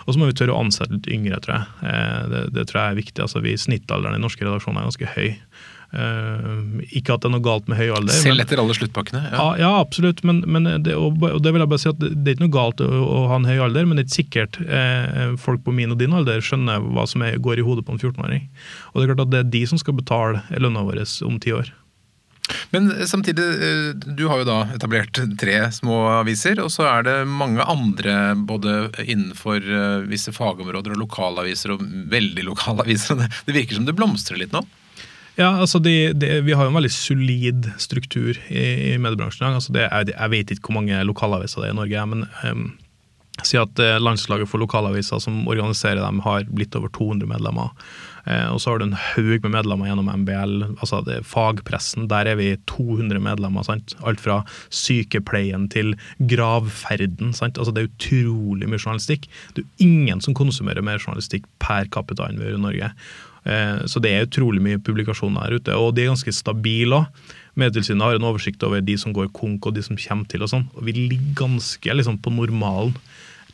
Og 0.04 0.14
så 0.14 0.20
må 0.20 0.28
vi 0.28 0.36
tørre 0.38 0.56
å 0.56 0.64
ansette 0.64 0.92
litt 0.92 1.08
yngre, 1.10 1.40
tror 1.44 1.60
jeg. 1.60 1.92
Eh, 1.92 2.18
det, 2.32 2.42
det 2.56 2.66
tror 2.70 2.82
jeg 2.82 2.94
er 2.94 3.00
viktig. 3.00 3.22
Altså, 3.24 3.44
vi 3.44 3.56
Snittalderen 3.60 4.18
i 4.18 4.24
norske 4.24 4.44
redaksjoner 4.44 4.82
er 4.82 4.90
ganske 4.90 5.14
høy. 5.16 5.30
Uh, 5.94 6.80
ikke 6.90 7.14
at 7.14 7.22
det 7.22 7.28
er 7.28 7.32
noe 7.36 7.44
galt 7.44 7.68
med 7.70 7.78
høy 7.78 7.92
alder. 7.94 8.16
Selv 8.18 8.42
etter 8.42 8.58
alle 8.58 8.74
sluttpakkene. 8.74 9.20
Ja. 9.28 9.36
ja, 9.36 9.50
ja, 9.62 9.68
absolutt. 9.78 10.24
Men, 10.26 10.40
men 10.50 10.66
det, 10.82 10.96
og, 10.98 11.22
og 11.22 11.38
det 11.44 11.52
vil 11.54 11.62
jeg 11.62 11.70
bare 11.70 11.82
si 11.84 11.90
at 11.92 12.00
det, 12.02 12.10
det 12.16 12.32
er 12.32 12.36
ikke 12.38 12.46
noe 12.48 12.56
galt 12.56 12.82
å, 12.82 12.88
å 12.90 13.20
ha 13.30 13.38
en 13.38 13.46
høy 13.46 13.62
alder, 13.62 13.86
men 13.86 14.00
det 14.00 14.02
er 14.04 14.08
ikke 14.08 14.16
sikkert 14.16 14.58
eh, 14.64 15.36
folk 15.38 15.62
på 15.62 15.76
min 15.76 15.94
og 15.94 16.00
din 16.02 16.16
alder 16.18 16.42
skjønner 16.42 16.82
hva 16.96 17.06
som 17.10 17.22
er, 17.22 17.38
går 17.38 17.62
i 17.62 17.66
hodet 17.68 17.86
på 17.86 17.94
en 17.94 18.02
14-åring. 18.02 18.48
Og 18.90 18.98
det 18.98 19.06
er 19.06 19.12
klart 19.12 19.24
at 19.28 19.32
det 19.36 19.44
er 19.44 19.54
de 19.54 19.62
som 19.70 19.78
skal 19.78 19.94
betale 20.00 20.42
lønna 20.58 20.82
vår 20.88 21.04
om 21.28 21.38
ti 21.38 21.54
år. 21.54 21.70
Men 22.74 22.90
samtidig, 23.08 23.44
eh, 23.44 23.90
du 23.94 24.26
har 24.28 24.42
jo 24.42 24.46
da 24.48 24.58
etablert 24.74 25.16
tre 25.40 25.56
små 25.72 26.02
aviser, 26.20 26.60
og 26.60 26.70
så 26.74 26.84
er 26.90 27.06
det 27.06 27.16
mange 27.30 27.64
andre 27.64 28.34
både 28.36 28.74
innenfor 29.04 29.64
eh, 29.64 30.04
visse 30.10 30.34
fagområder 30.34 30.92
og 30.96 31.00
lokalaviser 31.06 31.72
og 31.76 31.84
veldig 32.12 32.44
lokalaviser. 32.50 33.16
Det- 33.24 33.54
virker 33.54 33.78
som 33.78 33.86
det 33.86 33.94
blomstrer 33.96 34.40
litt 34.40 34.52
nå? 34.52 34.64
Ja, 35.38 35.48
altså 35.58 35.80
de, 35.82 36.12
de, 36.14 36.40
Vi 36.46 36.54
har 36.54 36.66
jo 36.66 36.70
en 36.70 36.76
veldig 36.78 36.92
solid 36.94 37.68
struktur 37.82 38.36
i, 38.48 38.92
i 38.92 38.98
mediebransjen. 39.02 39.48
Altså 39.56 39.72
det, 39.74 39.88
jeg, 39.88 40.12
jeg 40.14 40.30
vet 40.34 40.52
ikke 40.54 40.68
hvor 40.68 40.78
mange 40.82 41.00
lokalaviser 41.08 41.62
det 41.62 41.70
er 41.70 41.74
i 41.74 41.78
Norge, 41.80 42.04
men 42.12 42.26
um, 42.44 42.64
si 43.42 43.58
at 43.58 43.80
eh, 43.82 43.96
landslaget 44.02 44.50
for 44.50 44.62
lokalaviser 44.62 45.22
som 45.22 45.42
organiserer 45.50 46.02
dem, 46.04 46.20
har 46.26 46.46
blitt 46.50 46.76
over 46.78 46.92
200 46.94 47.26
medlemmer. 47.30 47.72
Eh, 48.26 48.46
og 48.48 48.60
så 48.62 48.70
har 48.72 48.80
du 48.80 48.86
en 48.86 48.96
haug 48.96 49.42
med 49.44 49.52
medlemmer 49.52 49.90
gjennom 49.90 50.08
MBL, 50.22 50.54
altså 50.78 51.02
fagpressen. 51.28 52.08
Der 52.08 52.30
er 52.30 52.38
vi 52.40 52.56
200 52.70 53.20
medlemmer. 53.20 53.64
sant? 53.64 53.94
Alt 54.04 54.20
fra 54.20 54.42
sykepleien 54.70 55.68
til 55.70 55.94
gravferden. 56.20 57.34
sant? 57.34 57.58
Altså 57.58 57.74
Det 57.74 57.84
er 57.84 57.92
utrolig 57.92 58.68
mye 58.68 58.80
journalistikk. 58.80 59.28
Det 59.54 59.64
er 59.64 59.84
ingen 59.84 60.20
som 60.20 60.34
konsumerer 60.34 60.82
mer 60.82 60.98
journalistikk 60.98 61.44
per 61.58 61.84
capita 61.86 62.28
enn 62.28 62.38
vi 62.38 62.48
gjør 62.48 62.58
i 62.58 62.66
Norge. 62.66 62.90
Eh, 63.44 63.84
Så 63.84 64.00
det 64.00 64.10
er 64.10 64.26
utrolig 64.26 64.62
mye 64.62 64.78
publikasjoner 64.78 65.44
her 65.44 65.58
ute, 65.58 65.76
og 65.76 65.94
de 65.94 66.02
er 66.04 66.12
ganske 66.14 66.32
stabile 66.32 67.04
òg. 67.04 67.06
Medietilsynet 67.56 68.02
har 68.02 68.14
en 68.16 68.26
oversikt 68.26 68.62
over 68.64 68.80
de 68.80 68.96
som 68.96 69.12
går 69.12 69.28
konk 69.32 69.66
og 69.66 69.74
de 69.74 69.82
som 69.82 69.96
kommer 69.96 70.26
til. 70.26 70.42
og 70.42 70.48
sånn, 70.48 70.66
og 70.74 70.84
Vi 70.84 70.92
ligger 70.92 71.34
ganske 71.46 71.94
liksom, 71.94 72.18
på 72.18 72.32
normalen, 72.34 72.96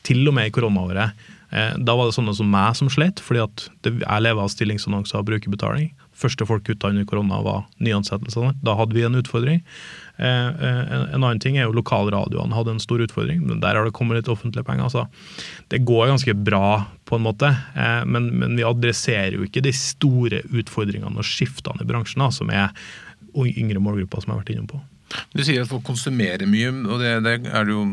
til 0.03 0.27
og 0.29 0.35
med 0.35 0.47
i 0.47 0.51
koronaåret. 0.51 1.13
Eh, 1.53 1.75
Da 1.79 1.97
var 1.97 2.07
det 2.07 2.15
sånne 2.15 2.35
som 2.37 2.51
meg 2.51 2.77
som 2.79 2.89
slet, 2.89 3.21
fordi 3.21 3.43
at 3.43 3.69
jeg 3.85 4.23
lever 4.23 4.43
av 4.43 4.51
stillingsannonser 4.53 5.19
og 5.19 5.27
brukerbetaling. 5.27 5.91
Første 6.21 6.45
folk 6.47 6.67
kutta 6.67 6.91
under 6.93 7.07
korona 7.09 7.41
var 7.43 7.65
nyansettelsene. 7.81 8.55
Da 8.63 8.75
hadde 8.77 8.95
vi 8.95 9.03
en 9.07 9.17
utfordring. 9.17 9.63
Eh, 10.19 10.49
eh, 10.49 10.83
En 10.93 11.07
en 11.15 11.25
annen 11.25 11.41
ting 11.41 11.57
er 11.57 11.65
jo 11.65 11.73
lokalradioene 11.73 12.55
hadde 12.55 12.71
en 12.77 12.79
stor 12.83 12.99
utfordring, 13.01 13.41
men 13.47 13.61
der 13.61 13.75
har 13.75 13.85
det 13.85 13.93
kommet 13.95 14.17
litt 14.17 14.29
offentlige 14.29 14.65
penger. 14.65 14.85
altså. 14.85 15.09
Det 15.71 15.85
går 15.85 16.09
ganske 16.09 16.35
bra, 16.45 16.87
på 17.07 17.17
en 17.17 17.23
måte, 17.25 17.57
men, 18.07 18.39
men 18.39 18.55
vi 18.57 18.63
adresserer 18.63 19.33
jo 19.35 19.43
ikke 19.43 19.63
de 19.63 19.73
store 19.73 20.43
utfordringene 20.47 21.17
og 21.19 21.25
skiftene 21.27 21.83
i 21.83 21.85
bransjen, 21.89 22.23
som 22.31 22.49
er 22.51 22.71
yngre 23.35 23.81
målgrupper, 23.83 24.23
som 24.23 24.31
jeg 24.31 24.37
har 24.37 24.45
vært 24.45 24.55
innom 24.55 24.69
på. 24.69 24.81
Du 25.35 25.43
sier 25.43 25.63
at 25.65 25.71
folk 25.71 25.85
konsumerer 25.87 26.47
mye, 26.47 26.71
og 26.87 27.01
det, 27.03 27.15
det 27.27 27.37
er 27.51 27.67
det 27.67 27.75
jo 27.75 27.85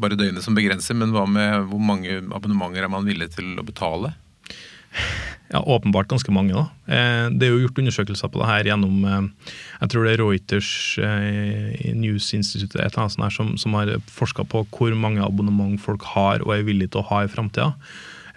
bare 0.00 0.16
døgnet 0.16 0.44
som 0.44 0.56
begrenser. 0.56 0.96
Men 0.96 1.12
hva 1.14 1.26
med 1.28 1.68
hvor 1.70 1.82
mange 1.82 2.20
abonnementer 2.32 2.86
er 2.86 2.92
man 2.92 3.08
villig 3.08 3.30
til 3.36 3.54
å 3.60 3.66
betale? 3.66 4.14
Ja, 5.48 5.62
Åpenbart 5.64 6.08
ganske 6.10 6.32
mange. 6.32 6.52
da. 6.52 6.66
Eh, 6.92 7.28
Det 7.32 7.46
er 7.46 7.54
jo 7.54 7.62
gjort 7.66 7.78
undersøkelser 7.80 8.28
på 8.32 8.40
det 8.42 8.48
her 8.50 8.68
gjennom 8.68 9.04
eh, 9.08 9.52
jeg 9.80 9.88
tror 9.92 10.04
det 10.04 10.12
er 10.12 10.20
Reuters 10.20 10.70
eh, 11.00 11.94
News 11.96 12.32
Institute 12.36 12.76
et 12.76 12.90
eller 12.92 13.06
annet 13.06 13.14
sånt 13.16 13.24
her, 13.24 13.36
som, 13.36 13.54
som 13.60 13.76
har 13.78 13.94
forska 14.12 14.44
på 14.44 14.66
hvor 14.68 14.96
mange 14.96 15.24
abonnement 15.24 15.80
folk 15.80 16.04
har 16.14 16.44
og 16.44 16.52
er 16.56 16.66
villige 16.68 16.92
til 16.92 17.00
å 17.04 17.08
ha 17.12 17.22
i 17.24 17.32
framtida. 17.32 17.72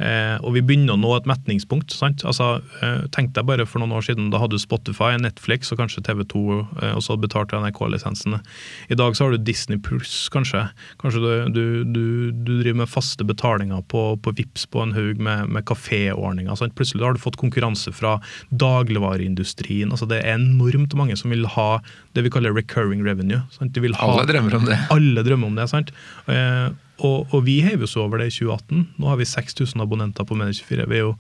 Eh, 0.02 0.38
og 0.42 0.56
vi 0.56 0.62
begynner 0.66 0.96
å 0.96 1.00
nå 1.02 1.12
et 1.20 1.28
metningspunkt. 1.30 1.94
sant? 1.94 2.24
Altså, 2.26 2.62
eh, 2.82 3.04
Tenk 3.14 3.34
deg 3.36 3.46
bare 3.46 3.66
for 3.70 3.80
noen 3.84 3.94
år 3.94 4.02
siden, 4.08 4.32
da 4.34 4.40
hadde 4.42 4.58
du 4.58 4.62
Spotify, 4.64 5.12
Netflix 5.22 5.70
og 5.72 5.78
kanskje 5.84 6.02
TV2, 6.08 6.42
eh, 6.82 6.96
og 6.98 7.04
så 7.06 7.18
betalte 7.22 7.60
NRK-lisensene. 7.62 8.42
I 8.90 8.96
dag 8.98 9.14
så 9.16 9.26
har 9.28 9.32
du 9.38 9.44
Disney 9.46 9.78
pluss, 9.78 10.28
kanskje. 10.34 10.64
Kanskje 11.04 11.22
du, 11.22 11.30
du, 11.54 11.64
du, 11.86 12.06
du 12.32 12.52
driver 12.64 12.82
med 12.84 12.90
faste 12.90 13.24
betalinger 13.28 13.84
på, 13.92 14.18
på 14.24 14.34
Vips 14.38 14.66
på 14.72 14.82
en 14.82 14.96
haug 14.98 15.20
med, 15.22 15.48
med 15.54 15.66
kaféordninger. 15.70 16.56
sant? 16.58 16.74
Plutselig 16.76 17.06
har 17.06 17.14
du 17.14 17.22
fått 17.22 17.38
konkurranse 17.38 17.94
fra 17.94 18.18
dagligvareindustrien. 18.52 19.92
altså 19.92 20.08
Det 20.10 20.22
er 20.24 20.36
enormt 20.38 20.94
mange 20.98 21.18
som 21.20 21.32
vil 21.34 21.46
ha 21.56 21.80
det 22.16 22.24
vi 22.26 22.32
kaller 22.34 22.54
recurring 22.56 23.04
revenue. 23.06 23.42
sant? 23.54 23.74
De 23.76 23.84
vil 23.84 23.94
ha, 24.00 24.08
Alle 24.18 24.26
drømmer 24.30 24.56
om 24.58 24.66
det. 24.66 24.78
alle 24.90 25.24
drømmer 25.28 25.48
om 25.52 25.56
det, 25.60 25.70
sant? 25.72 25.92
Eh, 26.28 26.70
og, 27.00 27.32
og 27.34 27.46
vi 27.48 27.62
heiv 27.66 27.86
oss 27.86 27.96
over 27.98 28.22
det 28.22 28.30
i 28.30 28.36
2018. 28.36 28.84
Nå 29.02 29.10
har 29.10 29.18
vi 29.18 29.28
6000 29.30 29.82
abonnenter 29.82 30.28
på 30.28 30.38
Medie24. 30.38 30.86
Vi 30.90 31.00
er 31.00 31.04
jo, 31.06 31.16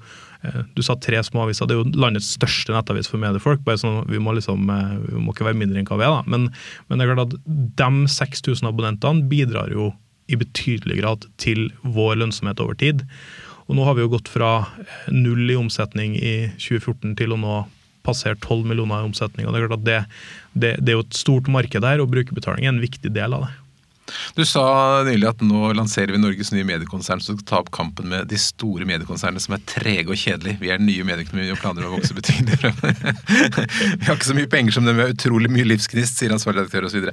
eh, 0.45 0.59
du 0.75 0.83
sa 0.85 0.95
tre 0.99 1.21
små 1.25 1.45
aviser. 1.45 1.69
Det 1.69 1.75
er 1.75 1.81
jo 1.81 2.01
landets 2.03 2.33
største 2.37 2.75
nettavis 2.75 3.09
for 3.09 3.21
mediefolk. 3.21 3.63
bare 3.65 3.81
sånn, 3.81 4.05
Vi 4.07 4.19
må 4.19 4.35
liksom, 4.35 4.69
eh, 4.69 4.97
vi 5.09 5.17
må 5.17 5.33
ikke 5.33 5.47
være 5.47 5.57
mindre 5.57 5.79
enn 5.79 5.89
hva 5.89 5.97
vi 5.97 6.05
er, 6.05 6.13
da. 6.19 6.23
Men, 6.27 6.51
men 6.89 6.99
det 6.99 7.07
er 7.07 7.15
klart 7.15 7.33
at 7.33 7.39
de 7.81 8.07
6000 8.07 8.67
abonnentene 8.69 9.27
bidrar 9.29 9.71
jo 9.71 9.93
i 10.29 10.35
betydelig 10.35 11.01
grad 11.01 11.25
til 11.37 11.71
vår 11.83 12.19
lønnsomhet 12.21 12.59
over 12.59 12.75
tid. 12.75 13.03
Og 13.67 13.75
nå 13.75 13.85
har 13.85 13.95
vi 13.95 14.03
jo 14.03 14.11
gått 14.13 14.29
fra 14.29 14.67
eh, 14.77 15.11
null 15.11 15.49
i 15.49 15.57
omsetning 15.57 16.15
i 16.19 16.51
2014 16.59 17.15
til 17.17 17.33
å 17.33 17.39
nå 17.41 17.63
passere 18.05 18.37
12 18.37 18.65
millioner 18.65 19.01
i 19.01 19.09
omsetning. 19.09 19.47
og 19.47 19.53
Det 19.53 19.61
er 19.61 19.67
klart 19.67 19.79
at 19.79 19.85
det, 19.85 19.99
det, 20.53 20.71
det 20.81 20.93
er 20.93 20.99
jo 20.99 21.05
et 21.05 21.17
stort 21.17 21.49
marked 21.51 21.85
her, 21.85 22.01
og 22.01 22.09
brukerbetaling 22.13 22.65
er 22.65 22.73
en 22.73 22.83
viktig 22.83 23.13
del 23.13 23.33
av 23.37 23.45
det. 23.45 23.51
Du 24.37 24.43
sa 24.47 24.63
nylig 25.07 25.29
at 25.29 25.43
nå 25.45 25.71
lanserer 25.77 26.15
vi 26.15 26.21
Norges 26.21 26.51
nye 26.55 26.67
mediekonsern 26.67 27.21
som 27.23 27.37
skal 27.37 27.47
ta 27.47 27.61
opp 27.61 27.71
kampen 27.75 28.11
med 28.11 28.29
de 28.31 28.39
store 28.41 28.87
mediekonsernene 28.89 29.41
som 29.43 29.55
er 29.57 29.63
trege 29.69 30.11
og 30.11 30.19
kjedelige. 30.19 30.59
Vi 30.61 30.71
er 30.71 30.81
den 30.81 30.89
nye 30.89 31.05
medieøkonomien 31.07 31.55
og 31.55 31.61
planer 31.61 31.87
å 31.87 31.93
vokse 31.95 32.15
betydelig 32.17 32.59
fremover. 32.61 32.95
vi 33.99 34.07
har 34.07 34.17
ikke 34.17 34.29
så 34.31 34.37
mye 34.37 34.51
penger 34.51 34.77
som 34.77 34.87
dem, 34.87 34.99
vi 34.99 35.05
har 35.07 35.15
utrolig 35.15 35.51
mye 35.53 35.67
livsgnist, 35.69 36.19
sier 36.19 36.35
ansvarlig 36.35 36.65
redaktør 36.65 36.89
osv. 36.89 37.09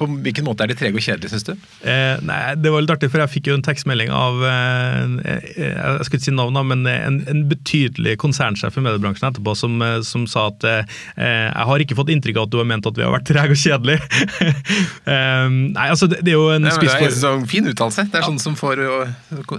På 0.00 0.10
hvilken 0.10 0.46
måte 0.48 0.66
er 0.66 0.72
de 0.72 0.78
trege 0.78 1.00
og 1.00 1.06
kjedelige, 1.06 1.34
syns 1.34 1.48
du? 1.48 1.54
Eh, 1.86 2.16
nei, 2.26 2.40
Det 2.60 2.72
var 2.72 2.84
litt 2.84 2.94
artig, 2.96 3.10
for 3.12 3.22
jeg 3.24 3.34
fikk 3.36 3.50
jo 3.50 3.58
en 3.58 3.66
tekstmelding 3.66 4.12
av 4.14 4.42
eh, 4.46 5.36
jeg 5.56 6.06
skal 6.06 6.18
ikke 6.18 6.26
si 6.28 6.34
navn, 6.34 6.58
men 6.70 6.86
en, 6.90 7.20
en 7.30 7.42
betydelig 7.50 8.16
konsernsjef 8.22 8.76
i 8.78 8.84
mediebransjen 8.84 9.30
etterpå 9.30 9.54
som, 9.58 9.76
eh, 9.82 10.00
som 10.06 10.26
sa 10.30 10.48
at 10.50 10.66
eh, 10.68 10.96
jeg 11.16 11.68
har 11.70 11.82
ikke 11.82 11.98
fått 11.98 12.12
inntrykk 12.14 12.40
av 12.40 12.48
at 12.48 12.54
du 12.54 12.58
har 12.60 12.68
ment 12.68 12.88
at 12.88 12.98
vi 12.98 13.04
har 13.04 13.14
vært 13.14 13.28
trege 13.28 13.56
og 13.56 13.60
kjedelige. 13.60 14.00
eh, 15.14 15.45
nei, 15.50 15.88
altså 15.92 16.08
det, 16.10 16.20
det 16.26 16.32
er 16.32 16.38
jo 16.38 16.48
en 16.54 16.66
Det 16.66 16.72
er 16.86 17.04
en 17.06 17.14
sånn 17.16 17.46
fin 17.50 17.66
uttalelse. 17.68 18.06
Det 18.12 18.20
er 18.20 18.26
sånn 18.26 18.40
som, 18.42 18.56
får, 18.58 18.82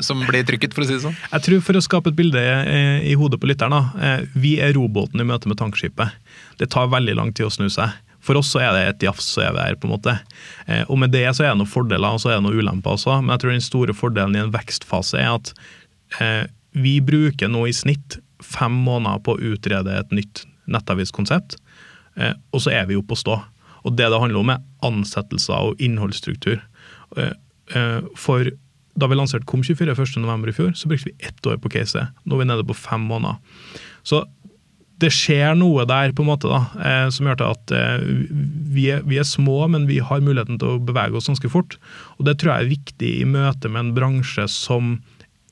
som 0.06 0.24
blir 0.28 0.46
trykket, 0.48 0.76
for 0.76 0.86
å 0.86 0.90
si 0.90 0.96
det 0.96 1.04
sånn. 1.06 1.16
Jeg 1.32 1.46
tror 1.48 1.64
For 1.68 1.80
å 1.80 1.84
skape 1.86 2.14
et 2.14 2.18
bilde 2.18 2.42
eh, 2.42 3.06
i 3.12 3.16
hodet 3.20 3.40
på 3.42 3.50
lytteren, 3.50 3.76
da, 3.76 4.08
eh, 4.08 4.28
vi 4.38 4.58
er 4.64 4.76
robåten 4.78 5.22
i 5.24 5.28
møte 5.28 5.52
med 5.52 5.60
tankskipet. 5.62 6.18
Det 6.62 6.70
tar 6.74 6.92
veldig 6.94 7.18
lang 7.20 7.34
tid 7.34 7.50
å 7.50 7.54
snu 7.54 7.70
seg. 7.74 7.96
For 8.28 8.40
oss 8.40 8.52
så 8.52 8.62
er 8.64 8.74
det 8.76 8.84
et 8.88 9.08
jafs, 9.08 9.30
så 9.38 9.46
er 9.46 9.56
vi 9.56 9.64
her. 9.64 9.80
på 9.80 9.88
en 9.88 9.96
måte. 9.96 10.18
Eh, 10.68 10.84
og 10.88 11.00
Med 11.00 11.14
det 11.16 11.26
så 11.36 11.46
er 11.46 11.54
det 11.54 11.62
noen 11.62 11.72
fordeler 11.72 12.18
og 12.18 12.22
så 12.24 12.34
er 12.34 12.40
det 12.40 12.48
noen 12.48 12.60
ulemper 12.60 12.98
også, 12.98 13.22
men 13.22 13.36
jeg 13.36 13.44
tror 13.44 13.56
den 13.56 13.68
store 13.68 13.96
fordelen 13.96 14.36
i 14.36 14.44
en 14.44 14.54
vekstfase 14.54 15.20
er 15.22 15.36
at 15.38 15.54
eh, 16.20 16.46
vi 16.78 17.00
bruker 17.02 17.50
nå 17.52 17.66
i 17.70 17.76
snitt 17.76 18.20
fem 18.44 18.74
måneder 18.86 19.24
på 19.26 19.36
å 19.36 19.54
utrede 19.54 19.96
et 19.98 20.12
nytt 20.14 20.44
nettaviskonsept, 20.68 21.56
eh, 22.20 22.34
og 22.52 22.64
så 22.64 22.74
er 22.76 22.90
vi 22.90 22.98
oppe 23.00 23.16
å 23.16 23.22
stå. 23.22 23.38
Og 23.88 23.96
Det 23.96 24.10
det 24.12 24.20
handler 24.20 24.42
om, 24.42 24.50
er 24.52 24.60
ansettelser 24.86 25.72
og 25.72 25.84
innholdsstruktur. 25.84 26.62
Eh, 27.18 27.36
eh, 27.76 28.00
for 28.20 28.50
da 28.98 29.10
vi 29.10 29.18
lanserte 29.18 29.48
Kom24 29.50 29.94
1.11. 29.94 30.50
i 30.50 30.56
fjor, 30.58 30.72
så 30.74 30.90
brukte 30.90 31.12
vi 31.12 31.28
ett 31.28 31.46
år 31.46 31.60
på 31.62 31.72
caset. 31.74 32.14
Nå 32.26 32.38
er 32.38 32.44
vi 32.44 32.50
nede 32.50 32.66
på 32.66 32.78
fem 32.78 33.04
måneder. 33.10 33.38
Så 34.04 34.24
det 34.98 35.12
skjer 35.14 35.54
noe 35.54 35.86
der 35.86 36.16
på 36.18 36.24
en 36.26 36.32
måte 36.32 36.50
da, 36.50 36.64
eh, 36.82 37.10
som 37.14 37.28
gjør 37.30 37.38
til 37.38 37.52
at 37.54 37.74
vi, 38.74 38.88
er, 38.96 39.04
vi 39.06 39.20
er 39.22 39.28
små, 39.28 39.60
men 39.70 39.86
vi 39.86 40.00
har 40.02 40.24
muligheten 40.26 40.58
til 40.58 40.74
å 40.74 40.82
bevege 40.82 41.20
oss 41.20 41.30
ganske 41.30 41.52
fort. 41.54 41.78
Og 42.18 42.26
Det 42.26 42.40
tror 42.40 42.56
jeg 42.56 42.66
er 42.66 42.74
viktig 42.74 43.12
i 43.22 43.30
møte 43.30 43.70
med 43.70 43.84
en 43.84 43.94
bransje 43.98 44.48
som 44.50 44.98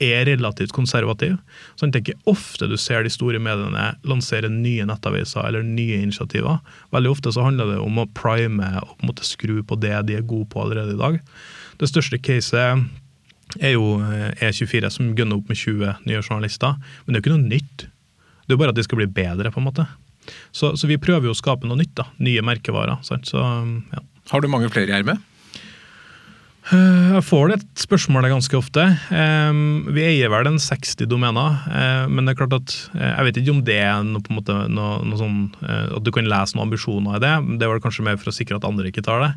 er 0.04 0.26
relativt 0.28 0.74
konservativ. 0.76 1.38
Så 1.80 1.88
det 1.88 2.02
er 2.02 2.04
ikke 2.04 2.32
ofte 2.32 2.68
du 2.68 2.76
ser 2.80 3.06
de 3.06 3.12
store 3.14 3.40
mediene 3.40 3.94
lansere 4.08 4.50
nye 4.52 4.86
nettaviser 4.88 5.46
eller 5.48 5.64
nye 5.64 6.02
initiativer. 6.04 6.60
Veldig 6.96 7.14
ofte 7.14 7.32
så 7.32 7.46
handler 7.46 7.74
det 7.74 7.80
om 7.84 8.02
å 8.02 8.08
prime 8.18 8.68
og 8.82 8.96
på 8.98 9.06
en 9.06 9.12
måte 9.14 9.28
skru 9.28 9.62
på 9.64 9.80
det 9.80 9.96
de 10.10 10.18
er 10.20 10.28
gode 10.28 10.50
på 10.52 10.66
allerede 10.66 10.98
i 10.98 11.00
dag. 11.00 11.20
Det 11.80 11.92
største 11.92 12.20
caset 12.20 12.86
er 13.62 13.76
jo 13.76 14.00
eh, 14.04 14.32
E24 14.44 14.90
som 14.92 15.14
gunner 15.16 15.40
opp 15.40 15.52
med 15.52 15.60
20 15.60 16.08
nye 16.10 16.24
journalister. 16.24 16.76
Men 17.06 17.14
det 17.14 17.20
er 17.20 17.22
jo 17.22 17.26
ikke 17.26 17.38
noe 17.38 17.54
nytt. 17.54 17.86
Det 18.46 18.52
er 18.54 18.58
jo 18.58 18.62
bare 18.64 18.74
at 18.76 18.80
de 18.80 18.86
skal 18.86 19.00
bli 19.00 19.08
bedre, 19.12 19.52
på 19.54 19.62
en 19.62 19.68
måte. 19.70 19.86
Så, 20.56 20.74
så 20.78 20.90
vi 20.90 21.00
prøver 21.02 21.30
jo 21.30 21.36
å 21.36 21.38
skape 21.38 21.68
noe 21.70 21.80
nytt. 21.80 21.94
da, 21.98 22.10
Nye 22.26 22.44
merkevarer. 22.46 23.00
sant? 23.06 23.30
Så, 23.30 23.40
ja. 23.40 24.04
Har 24.32 24.42
du 24.42 24.50
mange 24.52 24.70
flere 24.74 24.92
i 24.92 24.98
ermet? 24.98 25.22
Eh, 26.74 27.14
Jeg 27.14 27.24
får 27.28 27.52
det 27.52 27.60
spørsmålet 27.78 28.32
ganske 28.34 28.58
ofte. 28.58 28.84
Vi 29.94 30.02
eier 30.06 30.32
vel 30.34 30.50
en 30.50 30.58
60 30.62 31.06
domener, 31.06 31.60
eh, 31.70 32.08
men 32.10 32.26
det 32.26 32.34
er 32.34 32.40
klart 32.40 32.58
at 32.58 32.74
eh, 32.96 33.12
jeg 33.12 33.28
vet 33.28 33.40
ikke 33.42 33.54
om 33.54 33.62
det 33.68 33.78
er 33.84 34.02
noe, 34.08 34.24
en 34.26 34.40
måte, 34.40 34.56
noe, 34.74 34.98
noe 35.06 35.20
sånn 35.20 35.40
at 35.62 36.02
du 36.02 36.12
kan 36.16 36.26
lese 36.26 36.58
noen 36.58 36.66
ambisjoner 36.66 37.20
i 37.20 37.24
det. 37.24 37.36
Det 37.60 37.68
er 37.68 37.74
vel 37.76 37.84
kanskje 37.84 38.06
mer 38.08 38.18
for 38.18 38.32
å 38.32 38.36
sikre 38.36 38.58
at 38.58 38.66
andre 38.68 38.90
ikke 38.90 39.06
tar 39.06 39.22
det. 39.28 39.32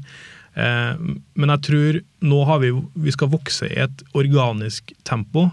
Men 1.39 1.53
jeg 1.53 1.65
tror 1.69 1.99
nå 2.25 2.39
har 2.49 2.63
vi, 2.65 2.73
vi 2.99 3.13
skal 3.15 3.31
vokse 3.31 3.69
i 3.69 3.77
et 3.85 4.01
organisk 4.17 4.91
tempo. 5.07 5.51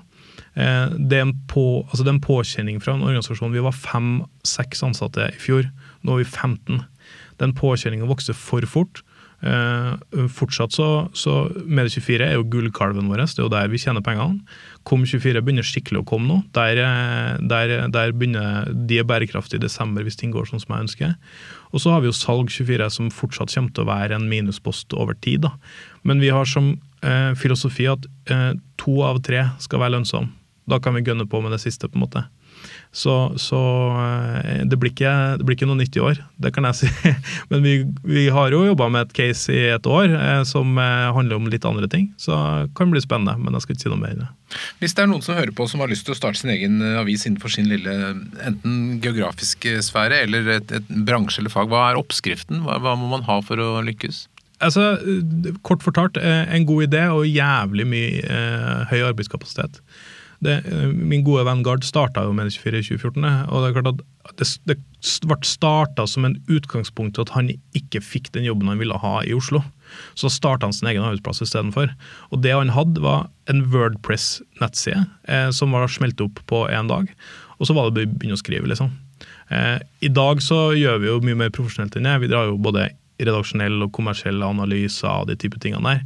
Det 0.55 1.17
er 1.19 1.25
en, 1.25 1.35
på, 1.51 1.83
altså 1.83 2.01
det 2.01 2.09
er 2.09 2.15
en 2.15 2.23
påkjenning 2.23 2.79
fra 2.81 2.95
en 2.95 3.03
organisasjon. 3.05 3.53
Vi 3.53 3.61
var 3.61 3.75
fem-seks 3.75 4.81
ansatte 4.87 5.27
i 5.27 5.41
fjor. 5.43 5.67
Nå 6.07 6.15
er 6.15 6.23
vi 6.23 6.29
15. 6.31 7.51
påkjenning 7.59 8.07
å 8.07 8.09
vokse 8.09 8.33
for 8.39 8.65
fort. 8.71 9.03
Eh, 9.45 10.25
fortsatt 10.33 10.73
så, 10.73 10.87
så 11.13 11.35
Medie24 11.69 12.25
er 12.25 12.33
jo 12.39 12.47
gullkalven 12.49 13.11
vår. 13.11 13.21
Det 13.29 13.43
er 13.43 13.45
jo 13.45 13.51
der 13.53 13.69
vi 13.69 13.81
tjener 13.81 14.01
pengene. 14.05 14.41
Kom24 14.89 15.43
begynner 15.45 15.65
skikkelig 15.65 16.01
å 16.01 16.07
komme 16.09 16.29
nå. 16.29 16.39
Der, 16.57 16.81
eh, 16.81 17.35
der, 17.45 17.75
der 17.93 18.13
begynner 18.17 18.71
De 18.73 18.99
er 19.01 19.07
bærekraftige 19.07 19.61
i 19.61 19.65
desember 19.67 20.05
hvis 20.05 20.17
ting 20.17 20.33
går 20.33 20.49
sånn 20.49 20.63
som 20.63 20.73
jeg 20.73 20.87
ønsker. 20.87 21.13
Og 21.73 21.83
så 21.83 21.93
har 21.93 22.01
vi 22.01 22.09
jo 22.09 22.17
Salg24 22.17 22.89
som 22.97 23.11
fortsatt 23.13 23.53
kommer 23.53 23.75
til 23.75 23.85
å 23.85 23.91
være 23.91 24.17
en 24.17 24.29
minuspost 24.31 24.97
over 24.97 25.17
tid. 25.21 25.45
da. 25.45 25.53
Men 26.03 26.23
vi 26.23 26.33
har 26.33 26.49
som 26.49 26.73
eh, 27.05 27.33
filosofi 27.37 27.89
at 27.91 28.09
eh, 28.31 28.53
to 28.81 28.97
av 29.05 29.21
tre 29.25 29.45
skal 29.61 29.83
være 29.83 29.99
lønnsomme. 29.99 30.33
Da 30.65 30.81
kan 30.81 30.95
vi 30.97 31.05
gønne 31.05 31.27
på 31.29 31.43
med 31.45 31.53
det 31.53 31.61
siste, 31.61 31.85
på 31.85 31.99
en 31.99 32.07
måte. 32.07 32.25
Så, 32.95 33.13
så 33.35 33.59
eh, 33.99 34.61
det, 34.63 34.77
blir 34.79 34.93
ikke, 34.93 35.11
det 35.35 35.43
blir 35.43 35.57
ikke 35.57 35.67
noe 35.67 35.81
nytt 35.81 35.97
i 35.99 36.03
år, 36.03 36.21
det 36.39 36.53
kan 36.55 36.63
jeg 36.69 36.77
si. 36.85 37.11
Men 37.51 37.65
vi, 37.65 37.73
vi 38.07 38.29
har 38.31 38.55
jo 38.55 38.63
jobba 38.69 38.87
med 38.93 39.09
et 39.09 39.17
case 39.17 39.51
i 39.51 39.65
et 39.73 39.89
år 39.91 40.13
eh, 40.15 40.43
som 40.47 40.79
eh, 40.79 41.09
handler 41.17 41.41
om 41.41 41.49
litt 41.51 41.67
andre 41.67 41.89
ting. 41.91 42.07
Så 42.21 42.31
det 42.31 42.71
kan 42.79 42.93
bli 42.93 43.03
spennende, 43.03 43.35
men 43.41 43.57
jeg 43.57 43.65
skal 43.65 43.75
ikke 43.75 43.83
si 43.83 43.91
noe 43.91 43.99
mer. 43.99 44.15
enn 44.15 44.23
det. 44.23 44.31
Hvis 44.79 44.95
det 44.95 45.03
er 45.03 45.11
noen 45.11 45.25
som 45.25 45.35
hører 45.35 45.51
på 45.57 45.67
som 45.67 45.83
har 45.83 45.91
lyst 45.91 46.07
til 46.07 46.15
å 46.15 46.19
starte 46.21 46.39
sin 46.39 46.53
egen 46.55 46.79
avis 47.01 47.27
innenfor 47.27 47.51
sin 47.51 47.67
lille 47.67 47.91
enten 48.47 48.79
geografiske 49.03 49.81
sfære 49.83 50.23
eller 50.29 50.47
et, 50.55 50.71
et 50.79 50.95
bransje 50.95 51.43
eller 51.43 51.51
fag, 51.51 51.67
hva 51.73 51.89
er 51.89 51.99
oppskriften? 51.99 52.63
Hva, 52.63 52.79
hva 52.79 52.95
må 52.95 53.11
man 53.11 53.27
ha 53.27 53.41
for 53.43 53.59
å 53.59 53.83
lykkes? 53.83 54.29
Altså, 54.63 54.93
Kort 55.67 55.83
fortalt, 55.83 56.15
en 56.15 56.63
god 56.69 56.87
idé 56.87 57.07
og 57.11 57.27
jævlig 57.27 57.91
mye 57.91 58.21
eh, 58.23 58.85
høy 58.93 59.01
arbeidskapasitet. 59.09 59.81
Det, 60.43 60.57
eh, 60.65 60.89
min 60.91 61.23
gode 61.23 61.45
venn 61.47 61.63
Gard 61.63 61.85
starta 61.87 62.25
jo 62.25 62.33
med 62.35 62.51
24 62.51 62.81
i 62.81 62.87
2014, 62.89 63.27
og 63.47 63.61
det 63.61 63.69
er 63.69 63.77
klart 63.77 63.91
at 63.93 64.41
det, 64.41 64.47
det 64.67 64.77
ble 65.29 65.37
starta 65.45 66.07
som 66.09 66.25
en 66.27 66.37
utgangspunkt 66.51 67.15
til 67.15 67.25
at 67.27 67.33
han 67.37 67.53
ikke 67.77 68.01
fikk 68.03 68.31
den 68.35 68.47
jobben 68.47 68.71
han 68.71 68.81
ville 68.81 68.97
ha 68.99 69.19
i 69.23 69.35
Oslo. 69.37 69.63
Så 70.17 70.31
starta 70.33 70.67
han 70.67 70.75
sin 70.75 70.89
egen 70.91 71.05
arbeidsplass 71.05 71.43
istedenfor. 71.45 71.93
Og 72.33 72.41
det 72.43 72.55
han 72.55 72.73
hadde, 72.73 73.03
var 73.05 73.29
en 73.51 73.63
Wordpress-nettside 73.71 75.05
eh, 75.29 75.49
som 75.55 75.75
var 75.75 75.87
smelt 75.91 76.21
opp 76.25 76.41
på 76.49 76.65
én 76.73 76.89
dag. 76.91 77.11
Og 77.59 77.69
så 77.69 77.75
var 77.77 77.87
det 77.87 77.93
å 77.93 78.11
begynne 78.17 78.35
å 78.35 78.41
skrive, 78.41 78.67
liksom. 78.71 78.91
Eh, 79.53 79.79
I 80.03 80.11
dag 80.11 80.41
så 80.43 80.73
gjør 80.75 81.01
vi 81.01 81.11
jo 81.11 81.21
mye 81.23 81.39
mer 81.45 81.53
profesjonelt 81.55 81.95
enn 81.95 82.09
det. 82.09 82.19
Vi 82.25 82.31
drar 82.31 82.49
jo 82.49 82.59
både 82.61 82.89
redaksjonell 83.21 83.79
og 83.85 83.93
kommersielle 83.95 84.47
analyser 84.47 85.07
og 85.11 85.29
de 85.29 85.37
type 85.39 85.59
tingene 85.63 85.95
der. 85.95 86.01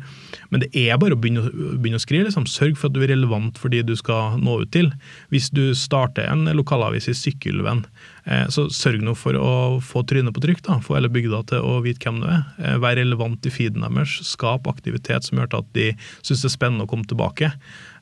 Men 0.52 0.64
det 0.64 0.70
er 0.78 1.00
bare 1.02 1.16
å 1.16 1.20
begynne, 1.20 1.50
begynne 1.82 2.00
å 2.00 2.04
skrive. 2.04 2.28
Liksom. 2.28 2.48
Sørg 2.50 2.78
for 2.78 2.90
at 2.90 2.96
du 2.96 3.02
er 3.04 3.14
relevant 3.14 3.58
for 3.60 3.74
de 3.74 3.82
du 3.86 3.96
skal 3.98 4.38
nå 4.42 4.60
ut 4.64 4.72
til. 4.74 4.92
Hvis 5.34 5.50
du 5.56 5.72
starter 5.78 6.30
en 6.30 6.46
lokalavis 6.58 7.10
i 7.12 7.16
Sykkylven, 7.18 7.84
eh, 8.26 8.46
så 8.54 8.68
sørg 8.74 9.04
nå 9.06 9.16
for 9.18 9.38
å 9.38 9.52
få 9.86 10.04
trynet 10.10 10.36
på 10.36 10.44
trykk. 10.46 10.64
da, 10.68 10.80
Få 10.86 10.98
hele 10.98 11.12
bygda 11.14 11.44
til 11.54 11.66
å 11.66 11.80
vite 11.86 12.06
hvem 12.06 12.22
du 12.22 12.30
er. 12.30 12.44
Eh, 12.60 12.78
vær 12.82 12.98
relevant 13.00 13.46
i 13.46 13.54
feeden 13.54 13.86
deres. 13.86 14.20
Skap 14.30 14.70
aktivitet 14.70 15.26
som 15.26 15.40
gjør 15.40 15.60
at 15.64 15.74
de 15.74 15.92
syns 16.22 16.44
det 16.44 16.52
er 16.52 16.58
spennende 16.58 16.86
å 16.86 16.92
komme 16.92 17.10
tilbake. 17.10 17.54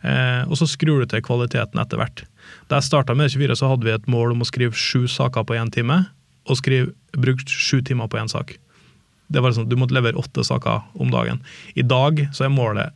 Eh, 0.03 0.43
og 0.47 0.55
så 0.59 0.67
skrur 0.69 1.01
du 1.01 1.09
til 1.09 1.23
kvaliteten 1.25 1.79
etter 1.81 1.99
hvert. 1.99 2.23
Da 2.69 2.79
jeg 2.79 2.89
starta 2.91 3.15
med 3.15 3.31
24, 3.31 3.57
så 3.59 3.71
hadde 3.71 3.87
vi 3.87 3.95
et 3.95 4.07
mål 4.07 4.35
om 4.35 4.43
å 4.43 4.47
skrive 4.47 4.75
sju 4.77 5.07
saker 5.07 5.47
på 5.47 5.57
én 5.57 5.71
time, 5.73 6.05
og 6.47 6.59
skrive, 6.59 6.93
brukt 7.17 7.49
sju 7.51 7.81
timer 7.83 8.07
på 8.07 8.19
én 8.21 8.31
sak. 8.31 8.55
Det 9.27 9.43
var 9.43 9.55
sånn, 9.55 9.67
Du 9.69 9.75
måtte 9.79 9.95
levere 9.97 10.19
åtte 10.19 10.45
saker 10.47 10.87
om 10.95 11.11
dagen. 11.11 11.41
I 11.75 11.83
dag 11.83 12.27
så 12.33 12.47
er 12.47 12.53
målet 12.53 12.95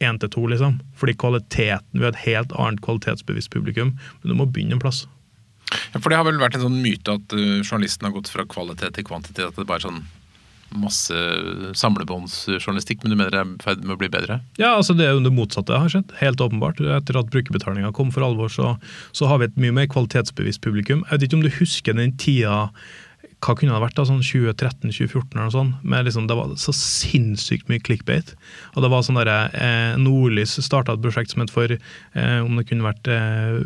én 0.00 0.18
til 0.20 0.30
to, 0.32 0.46
liksom. 0.48 0.78
Fordi 0.96 1.16
kvaliteten, 1.20 1.96
vi 1.96 2.04
har 2.04 2.14
et 2.14 2.24
helt 2.24 2.52
annet 2.56 2.82
kvalitetsbevisst 2.84 3.52
publikum. 3.52 3.96
Men 4.20 4.32
du 4.32 4.36
må 4.36 4.48
begynne 4.48 4.78
en 4.78 4.82
plass. 4.82 5.06
Ja, 5.92 6.00
for 6.00 6.10
det 6.10 6.18
har 6.18 6.26
vel 6.26 6.40
vært 6.40 6.56
en 6.58 6.66
sånn 6.66 6.80
myte 6.82 7.18
at 7.18 7.36
uh, 7.36 7.60
journalisten 7.60 8.08
har 8.08 8.16
gått 8.16 8.32
fra 8.32 8.46
kvalitet 8.48 8.96
til 8.96 9.06
kvantitet. 9.06 9.52
At 9.52 9.60
det 9.60 9.68
bare 9.68 9.82
er 9.82 9.88
sånn 9.90 10.02
masse 10.70 11.16
samlebåndsjournalistikk, 11.78 13.02
men 13.02 13.12
du 13.12 13.18
mener 13.18 13.34
det 13.34 13.40
er 13.40 13.48
i 13.48 13.62
ferd 13.64 13.82
med 13.82 13.96
å 13.96 14.00
bli 14.00 14.10
bedre? 14.12 14.38
Ja, 14.60 14.76
altså 14.76 14.94
det 14.94 15.08
er 15.08 15.16
jo 15.16 15.24
det 15.24 15.34
motsatte 15.34 15.78
har 15.82 15.90
skjedd. 15.90 16.14
Helt 16.20 16.42
åpenbart. 16.42 16.80
Etter 16.98 17.18
at 17.18 17.30
brukerbetalinga 17.32 17.90
kom 17.96 18.12
for 18.14 18.26
alvor, 18.26 18.52
så, 18.52 18.76
så 19.16 19.30
har 19.30 19.40
vi 19.40 19.50
et 19.50 19.60
mye 19.60 19.74
mer 19.80 19.90
kvalitetsbevisst 19.90 20.62
publikum. 20.64 21.02
Jeg 21.08 21.16
vet 21.16 21.28
ikke 21.28 21.40
om 21.40 21.46
du 21.46 21.52
husker 21.58 21.98
den 21.98 22.14
tida 22.22 22.68
hva 23.40 23.54
kunne 23.56 23.72
det 23.72 23.82
vært 23.82 23.96
da, 23.96 24.04
sånn 24.08 24.20
2013-2014 24.24 25.32
eller 25.32 25.46
noe 25.46 25.54
sånt, 25.54 25.76
med 25.82 26.06
liksom, 26.06 26.26
det 26.28 26.36
var 26.36 26.52
så 26.60 26.74
sinnssykt 26.76 27.70
mye 27.72 27.82
clickbait. 27.84 28.34
Og 28.74 28.84
det 28.84 28.90
var 28.92 29.04
sånn 29.06 29.20
derre 29.20 29.38
eh, 29.56 29.94
Nordlys 30.00 30.58
starta 30.60 30.96
et 30.96 31.04
prosjekt 31.04 31.32
som 31.32 31.44
het 31.44 31.52
for 31.54 31.72
eh, 31.72 32.40
om 32.44 32.58
det 32.58 32.66
kunne 32.68 32.84
vært 32.84 33.08
eh, 33.08 33.56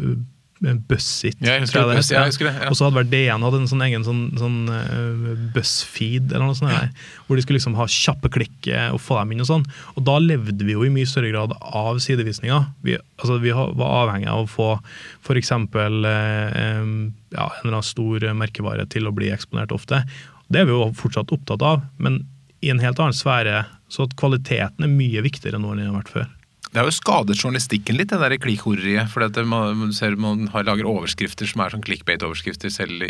Bussit. 0.88 1.36
Ja, 1.42 1.56
jeg 1.56 1.64
husker 1.64 1.84
det, 1.88 2.00
ja, 2.08 2.22
jeg 2.24 2.32
husker 2.32 2.48
det, 2.48 2.54
ja. 2.56 2.70
Og 2.70 2.78
så 2.78 2.86
hadde 2.86 2.98
vel 2.98 3.10
DN 3.12 3.44
hadde 3.46 3.60
en 3.62 3.68
sånn 3.70 3.84
egen 3.86 4.06
sånn, 4.06 4.22
sånn 4.40 4.58
uh, 4.70 5.44
Buzzfeed 5.54 6.32
eller 6.32 6.46
noe 6.48 6.58
sånt, 6.58 6.72
der, 6.72 6.90
hvor 7.26 7.38
de 7.38 7.44
skulle 7.44 7.60
liksom 7.60 7.76
ha 7.78 7.86
kjappe 7.90 8.30
klikk 8.34 8.68
eh, 8.72 8.88
og 8.94 9.02
få 9.02 9.18
dem 9.20 9.34
inn 9.34 9.44
og 9.44 9.50
sånn. 9.50 9.66
Og 9.94 10.06
da 10.08 10.16
levde 10.22 10.66
vi 10.66 10.76
jo 10.76 10.84
i 10.86 10.92
mye 10.94 11.08
større 11.08 11.32
grad 11.32 11.54
av 11.60 12.00
sidevisninger. 12.04 12.68
Vi, 12.86 12.98
altså, 13.20 13.38
vi 13.42 13.54
var 13.54 13.96
avhengig 14.04 14.30
av 14.32 14.44
å 14.44 14.50
få 14.50 14.70
f.eks. 15.24 15.54
Uh, 15.54 16.04
em, 16.04 16.94
ja, 17.34 17.48
en 17.48 17.64
eller 17.64 17.74
annen 17.74 17.86
stor 17.86 18.28
merkevare 18.38 18.86
til 18.90 19.08
å 19.08 19.14
bli 19.14 19.32
eksponert 19.34 19.74
ofte. 19.74 20.04
Det 20.52 20.62
er 20.62 20.68
vi 20.68 20.76
jo 20.76 20.92
fortsatt 20.96 21.32
opptatt 21.34 21.64
av, 21.64 21.84
men 21.98 22.22
i 22.64 22.70
en 22.72 22.80
helt 22.82 23.00
annen 23.00 23.16
sfære. 23.16 23.64
Så 23.92 24.08
at 24.08 24.16
kvaliteten 24.18 24.86
er 24.86 24.90
mye 24.90 25.22
viktigere 25.22 25.60
nå 25.60 25.70
enn 25.70 25.84
den 25.84 25.92
har 25.92 26.00
vært 26.00 26.14
før. 26.14 26.30
Det 26.74 26.82
har 26.82 26.88
jo 26.90 26.96
skadet 26.96 27.36
journalistikken 27.38 27.94
litt, 27.94 28.10
det 28.10 28.18
der 28.18 28.34
klikkhoreriet. 28.42 29.06
For 29.12 29.22
det, 29.22 29.44
man, 29.46 29.92
ser 29.94 30.16
man 30.18 30.48
har, 30.50 30.64
lager 30.66 30.88
overskrifter 30.90 31.46
som 31.46 31.62
er 31.62 31.70
sånn 31.70 31.84
clickbait-overskrifter, 31.86 32.72
selv, 32.74 33.04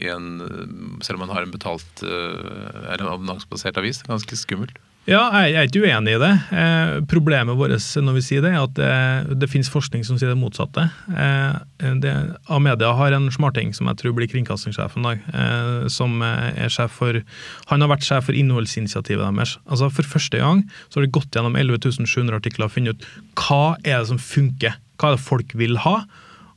selv 1.00 1.16
om 1.16 1.22
man 1.24 1.32
har 1.32 1.46
en 1.46 1.54
betalt 1.54 2.02
uh, 2.04 2.90
er 2.92 3.00
en 3.00 3.08
abonnementsbasert 3.08 3.80
avis. 3.80 4.02
Det 4.02 4.10
er 4.10 4.18
ganske 4.18 4.36
skummelt. 4.36 4.76
Ja, 5.04 5.20
jeg 5.44 5.52
er 5.60 5.66
ikke 5.68 5.82
uenig 5.84 6.14
i 6.16 6.20
det. 6.20 6.30
Eh, 6.56 6.90
problemet 7.10 7.58
vårt 7.60 7.74
når 8.00 8.14
vi 8.16 8.22
sier 8.24 8.40
det, 8.40 8.54
er 8.54 8.62
at 8.62 8.78
det, 8.78 9.34
det 9.42 9.50
finnes 9.52 9.68
forskning 9.68 10.00
som 10.06 10.16
sier 10.16 10.30
det 10.32 10.38
motsatte. 10.40 10.86
Eh, 11.12 11.90
det, 12.00 12.14
Amedia 12.48 12.94
har 12.96 13.12
en 13.12 13.28
smarting 13.34 13.74
som 13.76 13.90
jeg 13.90 14.00
tror 14.00 14.14
blir 14.16 14.30
kringkastingssjef 14.32 14.96
en 14.96 15.10
dag. 15.10 15.26
Eh, 15.28 15.84
som 15.92 16.24
er 16.24 16.72
sjef 16.72 16.96
for 17.02 17.20
Han 17.68 17.84
har 17.84 17.92
vært 17.92 18.08
sjef 18.08 18.30
for 18.30 18.38
innholdsinitiativet 18.38 19.26
deres. 19.26 19.58
Altså 19.68 19.90
For 19.92 20.08
første 20.08 20.40
gang 20.40 20.64
så 20.88 20.98
har 20.98 21.06
de 21.06 21.12
gått 21.18 21.36
gjennom 21.36 21.60
11.700 21.60 22.40
artikler 22.40 22.70
og 22.70 22.74
funnet 22.78 22.96
ut 22.96 23.08
hva 23.44 23.76
er 23.84 24.00
det 24.00 24.08
som 24.14 24.24
funker. 24.30 24.80
Hva 24.96 25.12
er 25.12 25.18
det 25.18 25.26
folk 25.28 25.52
vil 25.52 25.82
ha? 25.84 25.98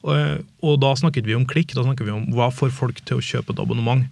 Og, 0.07 0.43
og 0.63 0.79
da 0.79 0.95
snakket 0.95 1.27
vi 1.27 1.35
om 1.35 1.43
klikk, 1.49 1.75
da 1.75 1.83
snakket 1.83 2.07
vi 2.07 2.15
om 2.15 2.29
hva 2.31 2.47
får 2.55 2.71
folk 2.71 3.03
til 3.03 3.19
å 3.19 3.27
kjøpe 3.33 3.51
et 3.51 3.59
abonnement. 3.59 4.07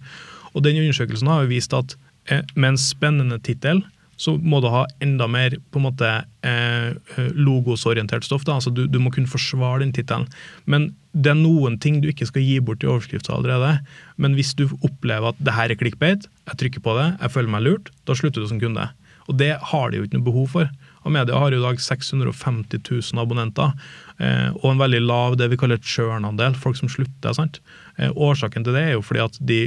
Og 0.52 0.60
den 0.66 0.76
undersøkelsen 0.84 1.32
har 1.32 1.48
vist 1.48 1.72
at 1.72 1.96
eh, 2.28 2.44
med 2.52 2.74
en 2.74 2.82
spennende 2.84 3.40
tittel 3.40 3.86
så 4.16 4.36
må 4.40 4.62
du 4.64 4.70
ha 4.72 4.84
enda 5.04 5.28
mer 5.28 5.58
på 5.70 5.80
en 5.80 5.86
måte 5.86 6.10
eh, 6.46 7.24
logosorientert 7.36 8.24
stoff. 8.24 8.46
Da. 8.48 8.56
Altså, 8.56 8.72
du, 8.72 8.86
du 8.88 8.98
må 9.02 9.12
kunne 9.14 9.30
forsvare 9.30 9.82
den 9.84 9.92
tittelen. 9.96 10.28
Men 10.64 10.90
det 11.12 11.32
er 11.32 11.38
noen 11.38 11.78
ting 11.80 12.00
du 12.02 12.10
ikke 12.10 12.28
skal 12.28 12.44
gi 12.44 12.58
bort 12.64 12.84
i 12.84 12.90
overskrifta 12.90 13.34
allerede. 13.36 13.78
Men 14.20 14.36
hvis 14.36 14.54
du 14.56 14.66
opplever 14.80 15.32
at 15.32 15.40
det 15.44 15.56
her 15.56 15.72
er 15.72 15.80
clickbait, 15.80 16.28
jeg 16.48 16.60
trykker 16.62 16.84
på 16.84 16.96
det, 16.98 17.10
jeg 17.20 17.34
føler 17.36 17.52
meg 17.52 17.66
lurt, 17.68 17.92
da 18.08 18.16
slutter 18.16 18.44
du 18.44 18.50
som 18.50 18.60
kunde. 18.62 18.88
Og 19.26 19.38
det 19.40 19.54
har 19.70 19.90
de 19.90 20.00
jo 20.00 20.06
ikke 20.06 20.18
noe 20.18 20.28
behov 20.28 20.52
for. 20.54 20.70
Og 21.06 21.14
Media 21.14 21.38
har 21.38 21.54
i 21.54 21.62
dag 21.62 21.80
650 21.82 22.82
000 22.82 23.22
abonnenter, 23.22 23.74
eh, 24.18 24.50
og 24.58 24.72
en 24.72 24.82
veldig 24.82 25.02
lav 25.04 25.36
det 25.38 25.50
vi 25.52 25.58
kaller 25.60 25.82
churn-andel, 25.82 26.56
folk 26.58 26.78
som 26.78 26.90
slutter. 26.90 27.34
sant? 27.36 27.60
Eh, 27.96 28.10
årsaken 28.10 28.66
til 28.66 28.76
det 28.76 28.84
er 28.88 28.94
jo 28.96 29.04
fordi 29.06 29.24
at 29.24 29.38
de, 29.40 29.60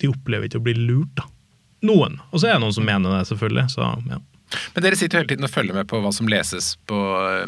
de 0.00 0.10
opplever 0.10 0.48
ikke 0.48 0.62
å 0.62 0.66
bli 0.68 0.76
lurt. 0.78 1.14
da. 1.18 1.28
Noen. 1.84 2.20
Og 2.32 2.40
så 2.40 2.48
er 2.50 2.56
det 2.56 2.64
noen 2.64 2.76
som 2.76 2.86
mener 2.88 3.18
det, 3.18 3.24
selvfølgelig. 3.32 3.66
så 3.74 3.90
ja. 4.10 4.20
Men 4.74 4.84
dere 4.84 4.96
sitter 4.98 5.16
jo 5.18 5.22
hele 5.22 5.32
tiden 5.32 5.46
og 5.48 5.50
følger 5.50 5.74
med 5.74 5.88
på 5.90 5.98
hva 6.04 6.12
som 6.14 6.28
leses 6.30 6.74
på 6.88 6.98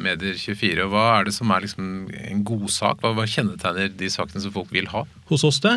Medier24. 0.03 0.87
og 0.87 0.93
Hva 0.95 1.05
er 1.21 1.29
det 1.29 1.35
som 1.37 1.53
er 1.55 1.63
liksom 1.67 1.91
en 2.11 2.43
god 2.47 2.67
sak? 2.73 3.01
Hva, 3.03 3.13
hva 3.17 3.27
kjennetegner 3.31 3.93
de 4.01 4.11
sakene 4.11 4.43
som 4.43 4.55
folk 4.55 4.73
vil 4.75 4.89
ha? 4.91 5.05
Hos 5.31 5.45
oss, 5.47 5.61
det? 5.63 5.77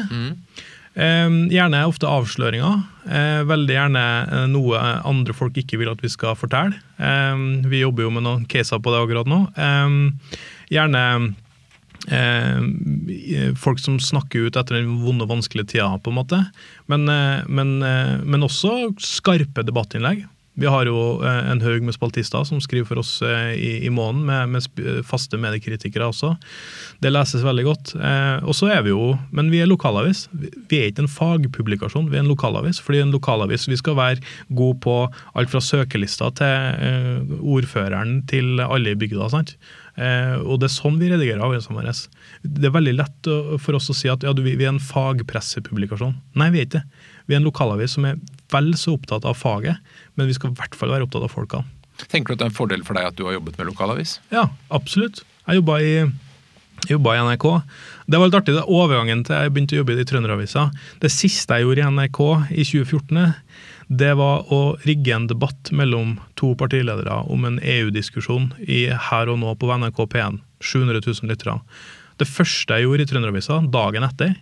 Eh, 0.99 1.35
gjerne 1.53 1.83
ofte 1.87 2.09
avsløringer. 2.09 2.79
Eh, 3.09 3.41
veldig 3.49 3.75
gjerne 3.75 4.05
eh, 4.25 4.47
noe 4.55 4.79
andre 5.07 5.35
folk 5.37 5.59
ikke 5.61 5.77
vil 5.81 5.91
at 5.91 6.01
vi 6.03 6.09
skal 6.11 6.37
fortelle. 6.39 6.79
Eh, 6.97 7.45
vi 7.69 7.83
jobber 7.83 8.07
jo 8.07 8.15
med 8.15 8.25
noen 8.25 8.47
caser 8.49 8.81
på 8.81 8.95
det 8.95 9.03
akkurat 9.03 9.29
nå. 9.29 9.43
Eh, 9.53 10.41
gjerne 10.73 11.03
eh, 12.07 13.51
folk 13.59 13.81
som 13.83 13.99
snakker 13.99 14.47
ut 14.47 14.59
etter 14.59 14.79
den 14.79 14.99
vonde 15.03 15.27
vanskelige 15.29 15.75
tida, 15.75 15.91
på 15.99 16.13
en 16.13 16.19
måte. 16.21 16.43
Men, 16.91 17.05
men, 17.51 17.79
men 17.79 18.47
også 18.47 18.93
skarpe 19.03 19.65
debattinnlegg. 19.67 20.25
Vi 20.59 20.67
har 20.67 20.89
jo 20.89 21.19
eh, 21.23 21.51
en 21.51 21.61
haug 21.63 21.85
med 21.87 21.95
spaltister 21.95 22.43
som 22.47 22.59
skriver 22.63 22.87
for 22.89 22.99
oss 22.99 23.13
eh, 23.23 23.53
i, 23.55 23.71
i 23.87 23.91
måneden, 23.93 24.25
med, 24.27 24.55
med, 24.75 25.05
faste 25.07 25.39
mediekritikere 25.39 26.09
også. 26.11 26.33
Det 27.03 27.13
leses 27.13 27.45
veldig 27.45 27.65
godt. 27.67 27.93
Eh, 27.95 28.43
og 28.43 28.57
så 28.57 28.71
er 28.73 28.83
vi 28.83 28.91
jo, 28.91 29.13
Men 29.31 29.51
vi 29.53 29.61
er 29.63 29.69
lokalavis. 29.69 30.27
Vi 30.33 30.81
er 30.81 30.89
ikke 30.89 31.05
en 31.05 31.11
fagpublikasjon, 31.11 32.09
vi 32.11 32.19
er 32.19 32.25
en 32.25 32.31
lokalavis. 32.31 32.81
fordi 32.83 33.03
en 33.05 33.15
lokalavis 33.15 33.69
vi 33.69 33.79
skal 33.79 33.95
være 33.99 34.23
god 34.49 34.81
på 34.83 34.97
alt 35.35 35.51
fra 35.53 35.63
søkelista 35.63 36.31
til 36.35 36.83
eh, 36.89 37.37
ordføreren 37.39 38.25
til 38.27 38.59
alle 38.59 38.91
i 38.91 38.99
bygda. 38.99 39.29
sant? 39.29 39.55
Eh, 39.99 40.35
og 40.39 40.61
det 40.61 40.69
er 40.69 40.75
sånn 40.77 40.99
vi 41.01 41.09
redigerer 41.11 41.43
avisene 41.43 41.75
våre. 41.75 41.93
Det 42.43 42.69
er 42.69 42.75
veldig 42.75 42.95
lett 42.95 43.29
for 43.59 43.75
oss 43.75 43.91
å 43.91 43.97
si 43.97 44.11
at 44.11 44.23
ja, 44.23 44.31
vi 44.35 44.55
er 44.55 44.69
en 44.71 44.83
fagpressepublikasjon. 44.83 46.15
Nei, 46.39 46.51
vi 46.53 46.61
er 46.61 46.69
ikke 46.69 46.79
det. 46.79 47.07
Vi 47.27 47.35
er 47.35 47.41
en 47.41 47.49
lokalavis 47.49 47.97
som 47.97 48.07
er 48.07 48.21
vel 48.53 48.71
så 48.79 48.95
opptatt 48.95 49.27
av 49.27 49.37
faget, 49.37 49.77
men 50.17 50.29
vi 50.29 50.37
skal 50.37 50.53
i 50.53 50.57
hvert 50.57 50.77
fall 50.77 50.93
være 50.93 51.05
opptatt 51.05 51.27
av 51.27 51.33
folka. 51.33 51.61
Tenker 52.07 52.31
du 52.31 52.37
at 52.37 52.41
det 52.41 52.47
er 52.47 52.53
en 52.53 52.57
fordel 52.57 52.85
for 52.87 52.97
deg 52.97 53.09
at 53.09 53.17
du 53.19 53.25
har 53.27 53.35
jobbet 53.35 53.59
med 53.59 53.69
lokalavis? 53.69 54.17
Ja, 54.31 54.47
absolutt. 54.73 55.21
Jeg 55.45 55.59
jobba 55.59 55.79
i, 55.83 55.93
i 56.87 56.95
NRK. 56.95 57.47
Det 58.07 58.21
var 58.21 58.29
litt 58.29 58.39
artig, 58.39 58.55
det 58.55 58.65
overgangen 58.65 59.25
til 59.27 59.35
jeg 59.35 59.53
begynte 59.53 59.75
å 59.75 59.81
jobbe 59.81 59.99
i 59.99 60.07
Trønderavisa. 60.07 60.69
Det 61.03 61.11
siste 61.13 61.59
jeg 61.59 61.67
gjorde 61.67 61.83
i 61.83 61.91
NRK 61.97 62.21
i 62.55 62.65
2014, 62.71 63.35
det 63.89 64.11
var 64.19 64.45
å 64.53 64.77
rigge 64.85 65.15
en 65.15 65.25
debatt 65.29 65.71
mellom 65.73 66.19
to 66.37 66.51
partiledere 66.57 67.23
om 67.33 67.47
en 67.47 67.57
EU-diskusjon 67.57 68.51
i 68.61 68.83
Her 69.09 69.31
og 69.33 69.39
nå 69.41 69.55
på 69.57 69.71
NRK 69.73 70.03
P1. 70.13 70.37
700 70.61 71.01
000 71.01 71.31
lyttere. 71.31 71.57
Det 72.19 72.27
første 72.27 72.75
jeg 72.75 72.85
gjorde 72.85 73.05
i 73.05 73.09
Trønderavisa 73.09 73.61
dagen 73.71 74.03
etter, 74.05 74.35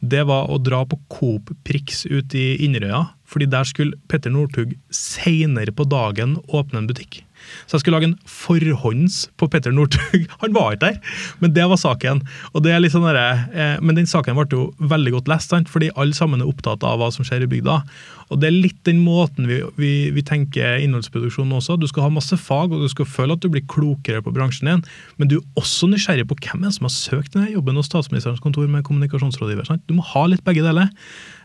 det 0.00 0.24
var 0.26 0.48
å 0.48 0.56
dra 0.58 0.80
på 0.88 0.96
Coop 1.12 1.52
Prix 1.68 2.06
ut 2.08 2.34
i 2.34 2.56
Inderøya. 2.64 3.06
fordi 3.28 3.46
der 3.46 3.64
skulle 3.68 3.98
Petter 4.08 4.32
Northug 4.32 4.72
seinere 4.88 5.70
på 5.70 5.84
dagen 5.84 6.38
åpne 6.48 6.78
en 6.80 6.86
butikk. 6.88 7.22
Så 7.66 7.76
jeg 7.76 7.84
skulle 7.84 7.98
lage 7.98 8.10
en 8.10 8.18
forhånds 8.28 9.20
på 9.40 9.48
Petter 9.52 9.74
Northug. 9.74 10.26
Han 10.42 10.56
var 10.56 10.76
ikke 10.76 10.86
der, 10.88 11.16
men 11.42 11.54
det 11.56 11.66
var 11.70 11.80
saken. 11.80 12.22
Og 12.52 12.64
det 12.64 12.74
er 12.74 12.82
litt 12.82 12.94
sånn 12.94 13.06
der, 13.08 13.20
eh, 13.52 13.76
Men 13.80 13.98
den 13.98 14.08
saken 14.10 14.38
ble 14.38 14.46
jo 14.52 14.68
veldig 14.78 15.18
godt 15.18 15.32
lest, 15.32 15.52
sant? 15.52 15.68
fordi 15.68 15.90
alle 15.96 16.16
sammen 16.16 16.42
er 16.42 16.50
opptatt 16.50 16.84
av 16.86 17.00
hva 17.00 17.10
som 17.14 17.26
skjer 17.26 17.44
i 17.44 17.50
bygda. 17.50 17.82
Og 18.28 18.40
Det 18.40 18.48
er 18.48 18.56
litt 18.56 18.80
den 18.84 19.00
måten 19.04 19.48
vi, 19.48 19.60
vi, 19.80 19.92
vi 20.12 20.24
tenker 20.26 20.82
innholdsproduksjon 20.82 21.52
også. 21.56 21.78
Du 21.80 21.86
skal 21.88 22.06
ha 22.06 22.12
masse 22.12 22.36
fag, 22.36 22.72
og 22.72 22.84
du 22.84 22.90
skal 22.92 23.08
føle 23.08 23.36
at 23.36 23.44
du 23.44 23.48
blir 23.52 23.64
klokere 23.70 24.22
på 24.24 24.32
bransjen 24.34 24.68
din, 24.68 24.84
men 25.16 25.30
du 25.30 25.38
er 25.38 25.46
også 25.60 25.88
nysgjerrig 25.88 26.26
på 26.28 26.36
hvem 26.44 26.66
er 26.68 26.74
som 26.76 26.88
har 26.88 26.94
søkt 26.94 27.34
denne 27.36 27.52
jobben 27.54 27.78
hos 27.80 27.88
statsministerens 27.88 28.42
kontor 28.44 28.68
med 28.70 28.84
kommunikasjonsrådgiver. 28.88 29.68
Sant? 29.68 29.84
Du 29.88 29.96
må 29.96 30.04
ha 30.12 30.26
litt 30.28 30.44
begge 30.46 30.64
deler. 30.66 30.92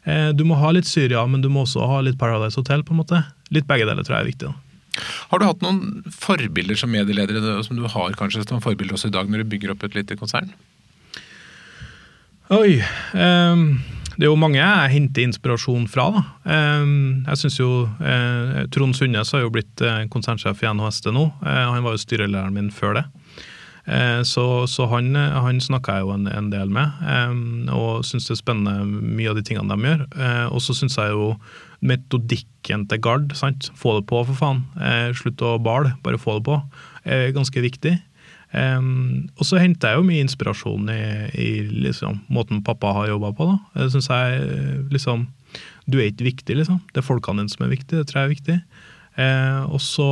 Eh, 0.03 0.29
du 0.35 0.43
må 0.47 0.59
ha 0.59 0.73
litt 0.75 0.89
Syria, 0.89 1.23
men 1.27 1.43
du 1.43 1.49
må 1.53 1.63
også 1.63 1.87
ha 1.87 2.01
litt 2.03 2.19
Paradise 2.19 2.59
Hotel. 2.59 2.83
på 2.83 2.95
en 2.95 3.01
måte. 3.03 3.23
Litt 3.55 3.67
begge 3.69 3.87
deler 3.87 4.03
tror 4.03 4.19
jeg 4.19 4.25
er 4.25 4.31
viktig. 4.33 4.51
da. 4.51 4.72
Har 5.31 5.41
du 5.41 5.47
hatt 5.47 5.63
noen 5.65 6.03
forbilder 6.13 6.77
som 6.79 6.91
medieledere, 6.93 7.57
som 7.65 7.79
du 7.79 7.87
har 7.89 8.19
kanskje 8.19 8.45
som 8.45 8.61
forbilder 8.63 8.97
også 8.97 9.09
i 9.09 9.15
dag, 9.15 9.29
når 9.29 9.43
du 9.43 9.51
bygger 9.55 9.73
opp 9.73 9.85
et 9.87 9.97
lite 9.97 10.17
konsern? 10.19 10.53
Oi. 12.53 12.77
Um, 13.17 13.81
det 14.13 14.27
er 14.27 14.29
jo 14.29 14.37
mange 14.37 14.59
jeg 14.59 14.91
henter 14.93 15.25
inspirasjon 15.25 15.87
fra. 15.89 16.09
da. 16.13 16.23
Um, 16.81 17.23
jeg 17.25 17.41
synes 17.41 17.57
jo 17.59 17.69
uh, 17.87 18.59
Trond 18.73 18.93
Sundnes 18.97 19.33
har 19.33 19.41
jo 19.45 19.53
blitt 19.53 19.81
uh, 19.81 20.03
konsernsjef 20.13 20.61
i 20.61 20.69
NHST 20.69 21.09
nå. 21.15 21.25
Uh, 21.41 21.63
han 21.73 21.81
var 21.85 21.95
jo 21.95 22.03
styrelederen 22.03 22.53
min 22.53 22.69
før 22.73 22.99
det. 22.99 23.05
Så, 23.83 24.43
så, 24.71 24.85
han, 24.87 25.11
han 25.15 25.57
snakka 25.59 25.97
jeg 25.97 26.05
jo 26.05 26.13
en, 26.13 26.29
en 26.31 26.45
del 26.53 26.69
med, 26.71 27.01
og 27.75 28.05
syns 28.07 28.29
det 28.29 28.37
er 28.37 28.39
spennende 28.39 28.85
mye 28.87 29.33
av 29.33 29.35
de 29.35 29.43
tingene 29.43 29.75
de 29.75 29.89
gjør. 29.89 30.05
og 30.55 30.63
så 30.63 30.75
syns 30.77 30.95
jeg 30.95 31.11
jo 31.11 31.33
metodikken 31.83 32.87
til 32.87 33.01
Gard. 33.03 33.35
sant? 33.35 33.69
Få 33.75 33.97
det 33.97 34.07
på, 34.07 34.23
for 34.29 34.39
faen. 34.39 34.63
Eh, 34.79 35.11
slutt 35.17 35.43
å 35.43 35.57
bale, 35.61 35.97
bare 36.05 36.21
få 36.21 36.37
det 36.39 36.45
på. 36.47 36.59
er 37.03 37.35
ganske 37.35 37.63
viktig. 37.63 37.97
Og 38.53 39.45
så 39.47 39.57
henter 39.57 39.91
jeg 39.91 39.99
jo 39.99 40.07
mye 40.07 40.23
inspirasjon 40.23 40.89
i, 40.93 41.03
i 41.41 41.47
liksom, 41.87 42.21
måten 42.31 42.61
pappa 42.63 42.91
har 42.99 43.09
jobba 43.09 43.33
på. 43.35 43.47
da. 43.49 43.57
Det 43.81 43.91
syns 43.95 44.09
jeg 44.11 44.83
liksom 44.93 45.27
Du 45.85 45.97
er 45.99 46.11
ikke 46.11 46.29
viktig, 46.29 46.55
liksom. 46.55 46.79
Det 46.93 47.01
er 47.01 47.07
folkene 47.07 47.43
dine 47.43 47.51
som 47.51 47.65
er 47.65 47.73
viktig. 47.73 47.97
Det 47.97 48.07
tror 48.07 48.21
jeg 48.21 48.29
er 48.29 48.35
viktig. 48.35 48.59
Og 49.73 49.81
så 49.83 50.11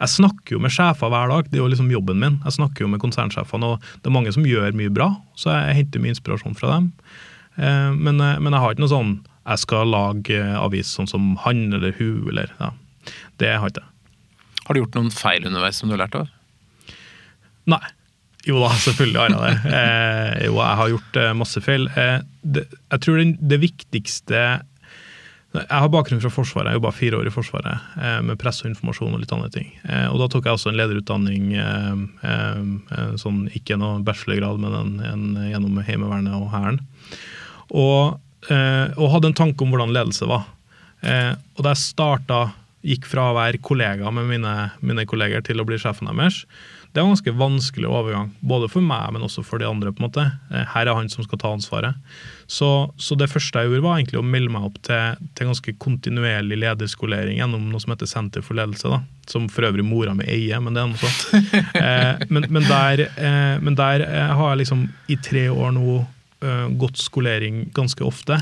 Jeg 0.00 0.12
snakker 0.14 0.56
jo 0.56 0.62
med 0.62 0.74
sjefer 0.74 1.12
hver 1.12 1.30
dag, 1.30 1.50
det 1.50 1.58
er 1.58 1.62
jo 1.62 1.70
liksom 1.72 1.92
jobben 1.92 2.18
min. 2.22 2.40
Jeg 2.46 2.56
snakker 2.58 2.84
jo 2.86 2.90
med 2.90 3.02
konsernsjefene, 3.02 3.74
og 3.74 3.86
det 4.02 4.10
er 4.10 4.16
mange 4.16 4.32
som 4.34 4.46
gjør 4.48 4.74
mye 4.76 4.92
bra, 4.92 5.12
så 5.38 5.54
jeg 5.54 5.78
henter 5.82 6.02
mye 6.02 6.14
inspirasjon 6.16 6.58
fra 6.58 6.76
dem. 6.76 6.90
Uh, 7.54 7.94
men, 7.94 8.18
men 8.18 8.50
jeg 8.50 8.62
har 8.64 8.74
ikke 8.74 8.82
noe 8.82 8.90
sånn 8.90 9.14
jeg 9.44 9.60
skal 9.60 9.90
lage 9.92 10.38
avis 10.56 10.94
sånn 10.96 11.08
som 11.10 11.34
han 11.44 11.66
eller 11.76 11.92
hun, 11.98 12.30
eller 12.32 12.52
ja. 12.60 12.70
Det 13.40 13.50
har 13.52 13.68
jeg 13.68 13.76
ikke. 13.76 13.90
Har 14.64 14.74
du 14.74 14.80
gjort 14.80 14.96
noen 14.96 15.12
feil 15.12 15.44
underveis 15.44 15.80
som 15.80 15.90
du 15.90 15.96
har 15.96 16.06
lært 16.06 16.16
av? 16.16 16.30
Nei. 17.68 17.82
Jo 18.44 18.60
da, 18.60 18.70
selvfølgelig 18.76 19.20
har 19.20 19.30
jeg 19.30 19.40
det. 19.40 19.74
Eh, 19.76 20.46
jo, 20.48 20.56
jeg 20.60 20.78
har 20.80 20.92
gjort 20.92 21.18
eh, 21.20 21.34
masse 21.40 21.60
feil. 21.64 21.86
Eh, 22.00 22.16
det, 22.56 22.64
jeg 22.92 23.04
tror 23.04 23.20
det, 23.20 23.26
det 23.52 23.60
viktigste 23.62 24.42
Jeg 25.54 25.70
har 25.70 25.90
bakgrunn 25.92 26.18
fra 26.18 26.32
Forsvaret, 26.34 26.72
jeg 26.72 26.80
jobba 26.80 26.90
fire 26.94 27.18
år 27.20 27.28
i 27.30 27.32
Forsvaret 27.34 27.98
eh, 28.00 28.18
med 28.26 28.38
presse 28.40 28.64
og 28.64 28.72
informasjon 28.72 29.14
og 29.14 29.20
litt 29.22 29.34
andre 29.36 29.52
ting. 29.54 29.68
Eh, 29.86 30.08
og 30.10 30.18
Da 30.18 30.26
tok 30.32 30.48
jeg 30.48 30.58
også 30.58 30.72
en 30.72 30.80
lederutdanning, 30.80 31.52
eh, 31.54 33.14
sånn, 33.22 33.44
ikke 33.54 33.78
noe 33.78 34.02
bachelorgrad, 34.06 34.58
men 34.64 34.74
en, 34.80 34.92
en, 35.12 35.24
gjennom 35.52 35.78
Heimevernet 35.86 36.34
og 36.40 36.50
Hæren. 36.54 36.82
Og 37.70 38.20
og 38.44 39.06
hadde 39.08 39.30
en 39.30 39.36
tanke 39.38 39.64
om 39.64 39.70
hvordan 39.72 39.94
ledelse 39.96 40.26
var. 40.28 40.42
Og 41.00 41.60
da 41.64 41.70
jeg 41.70 41.80
starta, 41.80 42.40
gikk 42.84 43.06
fra 43.08 43.30
å 43.30 43.36
være 43.38 43.56
kollega 43.64 44.10
med 44.12 44.28
mine, 44.28 44.50
mine 44.84 45.06
kolleger 45.08 45.40
til 45.46 45.62
å 45.62 45.64
bli 45.64 45.78
sjefen 45.80 46.10
deres, 46.10 46.42
det 46.94 47.02
var 47.02 47.08
en 47.08 47.16
ganske 47.16 47.32
vanskelig 47.34 47.88
overgang. 47.90 48.28
Både 48.38 48.68
for 48.70 48.84
meg, 48.86 49.08
men 49.10 49.24
også 49.26 49.42
for 49.42 49.58
de 49.58 49.66
andre. 49.66 49.90
på 49.90 49.98
en 49.98 50.06
måte. 50.06 50.24
Eh, 50.54 50.62
her 50.76 50.86
er 50.86 50.94
han 50.94 51.08
som 51.10 51.26
skal 51.26 51.40
ta 51.42 51.50
ansvaret. 51.50 51.98
Så, 52.46 52.68
så 52.96 53.16
det 53.18 53.26
første 53.32 53.58
jeg 53.58 53.66
gjorde, 53.66 53.82
var 53.82 53.98
egentlig 53.98 54.20
å 54.20 54.22
melde 54.22 54.52
meg 54.54 54.68
opp 54.68 54.78
til, 54.86 55.18
til 55.34 55.50
ganske 55.50 55.74
kontinuerlig 55.82 56.60
lederskolering 56.62 57.40
gjennom 57.40 57.66
noe 57.72 57.82
som 57.82 57.96
heter 57.96 58.06
Senter 58.06 58.46
for 58.46 58.54
ledelse. 58.54 58.86
da, 58.94 59.00
Som 59.26 59.50
for 59.50 59.66
øvrig 59.66 59.82
mora 59.82 60.14
mi 60.14 60.28
eier, 60.30 60.62
men 60.62 60.78
det 60.78 60.84
er 60.84 60.92
noe 60.92 61.02
sånt. 61.02 61.58
eh, 61.82 62.22
men, 62.30 62.46
men, 62.54 62.70
der, 62.70 63.08
eh, 63.10 63.58
men 63.58 63.74
der 63.74 64.06
har 64.38 64.54
jeg 64.54 64.62
liksom 64.62 64.86
i 65.10 65.18
tre 65.18 65.48
år 65.50 65.74
nå 65.74 65.98
uh, 65.98 66.66
gått 66.78 67.02
skolering 67.02 67.64
ganske 67.74 68.06
ofte. 68.06 68.38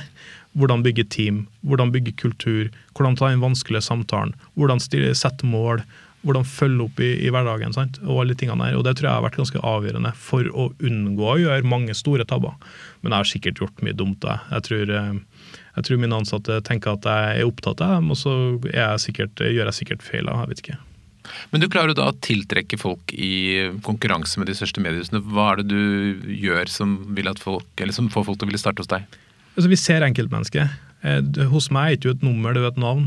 Hvordan 0.53 0.85
bygge 0.85 1.09
team, 1.09 1.47
hvordan 1.65 1.95
bygge 1.95 2.19
kultur, 2.21 2.69
hvordan 2.93 3.17
ta 3.17 3.33
inn 3.33 3.41
vanskelige 3.41 3.87
samtalen, 3.89 4.37
hvordan 4.61 4.83
sette 5.17 5.49
mål, 5.49 5.81
hvordan 6.23 6.47
følge 6.47 6.87
opp 6.87 7.01
i, 7.03 7.11
i 7.27 7.31
hverdagen. 7.35 7.75
Sant? 7.75 7.99
Og 8.07 8.23
alle 8.23 8.37
tingene 8.39 8.69
der. 8.69 8.79
Og 8.79 8.87
det 8.87 8.95
tror 8.99 9.09
jeg 9.09 9.19
har 9.19 9.25
vært 9.27 9.41
ganske 9.41 9.63
avgjørende 9.73 10.13
for 10.19 10.47
å 10.55 10.69
unngå 10.85 11.27
å 11.33 11.41
gjøre 11.41 11.69
mange 11.69 11.97
store 11.99 12.27
tabber. 12.29 12.55
Men 13.03 13.15
jeg 13.15 13.19
har 13.19 13.31
sikkert 13.33 13.63
gjort 13.63 13.83
mye 13.85 13.97
dumt. 13.99 14.27
Jeg, 14.27 14.47
jeg 14.53 14.67
tror, 14.69 14.95
uh, 14.95 15.59
jeg 15.79 15.89
tror 15.89 16.01
mine 16.05 16.23
ansatte 16.23 16.61
tenker 16.69 16.95
at 16.95 17.09
jeg 17.11 17.43
er 17.43 17.51
opptatt 17.51 17.83
av 17.85 17.99
dem, 17.99 18.13
og 18.15 18.21
så 18.21 18.37
jeg 18.69 19.03
sikkert, 19.07 19.43
gjør 19.43 19.71
jeg 19.71 19.79
sikkert 19.81 20.07
feil. 20.07 20.31
Jeg 20.31 20.53
vet 20.53 20.65
ikke. 20.65 20.79
Men 21.53 21.63
du 21.63 21.69
klarer 21.71 21.95
da 21.97 22.09
å 22.11 22.19
tiltrekke 22.23 22.79
folk 22.81 23.13
i 23.15 23.33
konkurranse 23.87 24.41
med 24.43 24.51
de 24.51 24.57
største 24.59 24.83
mediehusene. 24.83 25.23
Hva 25.33 25.53
er 25.53 25.63
det 25.63 25.69
du 25.71 26.31
gjør 26.35 26.71
som, 26.71 26.97
folk, 27.43 27.85
som 27.95 28.11
får 28.11 28.27
folk 28.27 28.41
til 28.41 28.49
å 28.49 28.51
ville 28.51 28.63
starte 28.63 28.83
hos 28.83 28.91
deg? 28.91 29.07
Altså, 29.55 29.69
vi 29.71 29.79
ser 29.79 30.07
enkeltmennesket. 30.07 30.81
Eh, 31.07 31.45
hos 31.51 31.71
meg 31.75 31.85
er 31.85 31.95
det 31.95 32.01
ikke 32.01 32.17
et 32.17 32.27
nummer, 32.27 32.55
det 32.55 32.63
er 32.63 32.73
et 32.73 32.83
navn. 32.83 33.07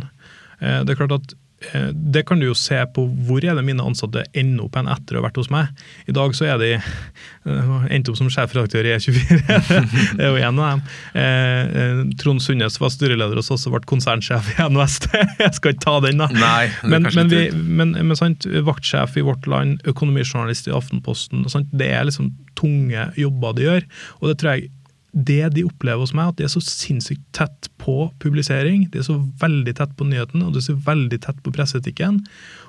Eh, 0.62 0.80
det 0.88 0.96
er 0.96 1.02
klart 1.04 1.18
at 1.18 1.36
Eh, 1.36 1.45
det 1.94 2.26
kan 2.28 2.40
du 2.40 2.50
jo 2.50 2.56
se 2.58 2.78
på 2.94 3.06
hvor 3.26 3.46
er 3.46 3.56
det 3.58 3.64
mine 3.66 3.84
ansatte 3.84 4.26
ender 4.38 4.66
opp 4.68 4.76
hen 4.78 4.90
etter 4.92 5.16
å 5.16 5.22
ha 5.22 5.26
vært 5.28 5.40
hos 5.40 5.50
meg. 5.54 5.72
I 6.06 6.14
dag 6.16 6.36
så 6.38 6.50
er 6.52 6.60
de 6.62 6.72
endte 6.76 7.94
endt 7.96 8.12
opp 8.12 8.20
som 8.20 8.30
sjefredaktør 8.34 8.86
i 8.86 8.94
E24. 8.96 9.40
det 10.20 10.26
er 10.28 10.30
jo 10.34 10.42
en 10.50 10.62
av 10.62 10.68
dem. 10.76 10.84
Eh, 11.22 12.04
Trond 12.22 12.44
Sundnes 12.44 12.78
var 12.82 12.94
styreleder 12.94 13.40
hos 13.40 13.52
oss 13.54 13.66
og 13.70 13.78
ble 13.78 13.84
konsernsjef 13.90 14.52
i 14.56 14.68
NOST. 14.76 15.10
Jeg 15.44 15.58
skal 15.58 15.76
ikke 15.76 15.86
ta 15.88 15.98
den, 16.06 16.22
da. 16.22 16.30
Nei, 16.36 16.70
men, 16.84 17.08
men, 17.08 17.32
vi, 17.32 17.44
men, 17.56 17.96
men 17.98 18.20
sant, 18.20 18.48
vaktsjef 18.68 19.18
i 19.20 19.26
Vårt 19.26 19.50
Land, 19.50 19.80
økonomijournalist 19.90 20.70
i 20.70 20.76
Aftenposten. 20.76 21.48
Sant, 21.52 21.72
det 21.74 21.92
er 21.96 22.08
liksom 22.10 22.34
tunge 22.60 23.10
jobber 23.20 23.56
de 23.58 23.70
gjør. 23.70 23.88
Og 24.22 24.32
det 24.32 24.40
tror 24.42 24.56
jeg 24.56 24.74
det 25.16 25.54
de 25.56 25.64
opplever 25.64 26.04
hos 26.04 26.14
meg, 26.16 26.34
at 26.34 26.40
de 26.40 26.46
er 26.46 26.52
så 26.52 26.62
sinnssykt 26.64 27.24
tett 27.36 27.70
på 27.80 28.10
publisering. 28.20 28.90
De 28.92 29.00
er 29.00 29.08
så 29.08 29.16
veldig 29.42 29.76
tett 29.78 29.94
på 29.96 30.08
nyheten, 30.10 30.44
og 30.44 30.54
de 30.54 30.60
er 30.60 30.68
så 30.68 30.76
veldig 30.88 31.20
tett 31.24 31.40
på 31.46 31.54
presseetikken. 31.56 32.20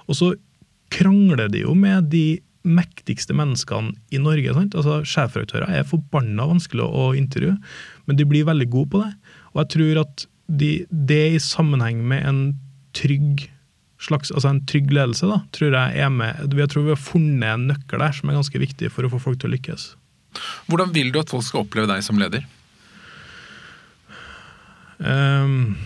Og 0.06 0.18
så 0.20 0.28
krangler 0.94 1.50
de 1.50 1.64
jo 1.64 1.74
med 1.74 2.12
de 2.12 2.38
mektigste 2.66 3.34
menneskene 3.34 3.94
i 4.14 4.20
Norge. 4.22 4.54
sant? 4.54 4.78
Altså, 4.78 5.00
Sjefredaktører 5.06 5.70
er 5.70 5.86
forbanna 5.86 6.46
vanskelig 6.50 6.86
å 6.86 7.10
intervjue, 7.18 7.56
men 8.06 8.18
de 8.18 8.26
blir 8.28 8.46
veldig 8.46 8.70
gode 8.70 8.92
på 8.94 9.02
det. 9.02 9.12
Og 9.54 9.62
jeg 9.62 9.72
tror 9.74 10.02
at 10.04 10.26
de, 10.46 10.70
det 10.90 11.22
i 11.34 11.42
sammenheng 11.42 12.02
med 12.06 12.26
en 12.26 12.40
trygg 12.96 13.48
slags, 14.02 14.30
altså 14.30 14.52
en 14.52 14.64
trygg 14.68 14.90
ledelse, 14.94 15.26
da, 15.30 15.40
tror 15.56 15.72
jeg 15.72 16.02
er 16.04 16.10
med 16.12 16.52
Jeg 16.52 16.68
tror 16.70 16.84
vi 16.84 16.92
har 16.92 17.00
funnet 17.00 17.48
en 17.48 17.70
nøkkel 17.70 18.02
der 18.02 18.12
som 18.14 18.30
er 18.30 18.38
ganske 18.38 18.60
viktig 18.60 18.90
for 18.92 19.06
å 19.06 19.12
få 19.14 19.22
folk 19.22 19.40
til 19.40 19.50
å 19.50 19.56
lykkes. 19.56 19.94
Hvordan 20.70 20.94
vil 20.94 21.12
du 21.12 21.20
at 21.20 21.32
folk 21.32 21.44
skal 21.46 21.64
oppleve 21.64 21.90
deg 21.90 22.04
som 22.06 22.18
leder? 22.20 22.46
Um, 24.98 25.76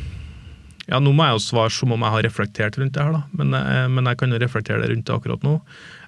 ja, 0.91 0.99
Nå 0.99 1.13
må 1.15 1.27
jeg 1.27 1.39
jo 1.39 1.45
svare 1.45 1.73
som 1.75 1.93
om 1.95 2.03
jeg 2.03 2.15
har 2.17 2.27
reflektert 2.27 2.79
rundt 2.81 2.97
det 2.97 3.05
her, 3.05 3.15
da. 3.15 3.23
Men, 3.37 3.55
eh, 3.55 3.87
men 3.91 4.11
jeg 4.11 4.19
kan 4.19 4.33
jo 4.33 4.41
reflektere 4.43 4.89
rundt 4.91 5.07
det 5.07 5.15
akkurat 5.15 5.45
nå. 5.47 5.61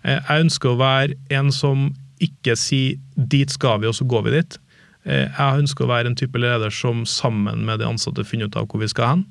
Eh, 0.03 0.19
jeg 0.19 0.47
ønsker 0.49 0.73
å 0.73 0.81
være 0.81 1.19
en 1.39 1.53
som 1.55 1.93
ikke 2.23 2.57
sier 2.59 2.99
'dit 3.17 3.51
skal 3.51 3.81
vi, 3.81 3.87
og 3.87 3.95
så 3.95 4.07
går 4.07 4.25
vi 4.27 4.35
dit'. 4.41 4.59
Eh, 5.07 5.27
jeg 5.27 5.63
ønsker 5.63 5.85
å 5.85 5.91
være 5.91 6.07
en 6.11 6.19
type 6.19 6.39
leder 6.39 6.71
som 6.71 7.05
sammen 7.07 7.65
med 7.65 7.79
de 7.79 7.87
ansatte 7.87 8.27
finner 8.27 8.47
ut 8.47 8.57
av 8.57 8.67
hvor 8.67 8.81
vi 8.81 8.91
skal 8.91 9.09
hen. 9.09 9.25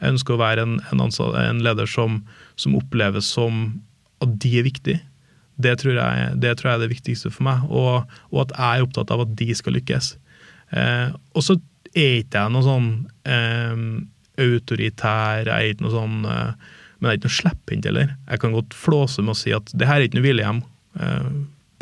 Jeg 0.00 0.14
ønsker 0.14 0.34
å 0.34 0.42
være 0.42 0.62
en, 0.62 0.80
en, 0.90 1.00
ansatte, 1.00 1.38
en 1.38 1.62
leder 1.62 1.86
som, 1.86 2.24
som, 2.56 2.74
oppleves 2.74 3.24
som 3.24 3.80
at 4.22 4.38
de 4.38 4.58
er 4.58 4.66
viktige. 4.66 5.00
Det 5.56 5.74
tror, 5.82 5.98
jeg, 5.98 6.38
det 6.40 6.54
tror 6.58 6.70
jeg 6.70 6.78
er 6.78 6.84
det 6.84 6.92
viktigste 6.94 7.30
for 7.32 7.46
meg, 7.46 7.66
og, 7.68 8.08
og, 8.30 8.38
at 8.46 8.54
jeg 8.56 8.80
er 8.80 8.86
opptatt 8.86 9.12
av 9.14 9.24
at 9.26 9.34
de 9.38 9.48
skal 9.54 9.76
lykkes. 9.76 10.14
Eh, 10.72 11.12
og 11.36 11.44
så 11.44 11.58
er 11.92 12.22
ikke 12.22 12.40
jeg 12.40 12.54
noe 12.54 12.64
sånn 12.64 12.88
eh, 13.28 13.82
autoritær, 14.40 15.44
jeg 15.44 15.52
er 15.52 15.74
ikke 15.74 15.84
noe 15.84 15.92
sånn 15.92 16.22
eh, 16.24 16.70
Men 16.96 17.08
jeg 17.08 17.12
er 17.12 17.18
ikke 17.18 17.28
noe 17.28 17.40
slepphendt 17.40 17.86
heller. 17.90 18.10
Jeg 18.30 18.42
kan 18.44 18.52
godt 18.54 18.76
flåse 18.78 19.24
med 19.26 19.34
å 19.34 19.38
si 19.38 19.52
at 19.52 19.72
det 19.74 19.88
her 19.88 19.98
er 19.98 20.06
ikke 20.06 20.20
noe 20.20 20.28
hvilehjem. 20.28 20.60
Eh, 21.02 21.30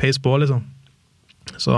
peis 0.01 0.19
på, 0.23 0.33
liksom. 0.41 0.65
Så, 1.61 1.75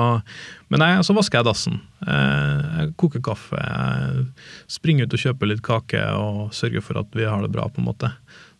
men 0.71 0.85
jeg, 0.85 1.03
så 1.07 1.15
vasker 1.17 1.41
jeg 1.41 1.49
dassen. 1.49 1.81
Eh, 2.07 2.61
jeg 2.79 2.93
koker 3.01 3.25
kaffe. 3.25 3.59
Jeg 3.59 4.27
springer 4.71 5.09
ut 5.09 5.17
og 5.17 5.25
kjøper 5.25 5.51
litt 5.51 5.65
kake 5.67 6.05
og 6.19 6.55
sørger 6.55 6.85
for 6.85 7.03
at 7.03 7.19
vi 7.19 7.27
har 7.27 7.43
det 7.43 7.53
bra. 7.55 7.67
på 7.67 7.83
en 7.83 7.89
måte. 7.91 8.13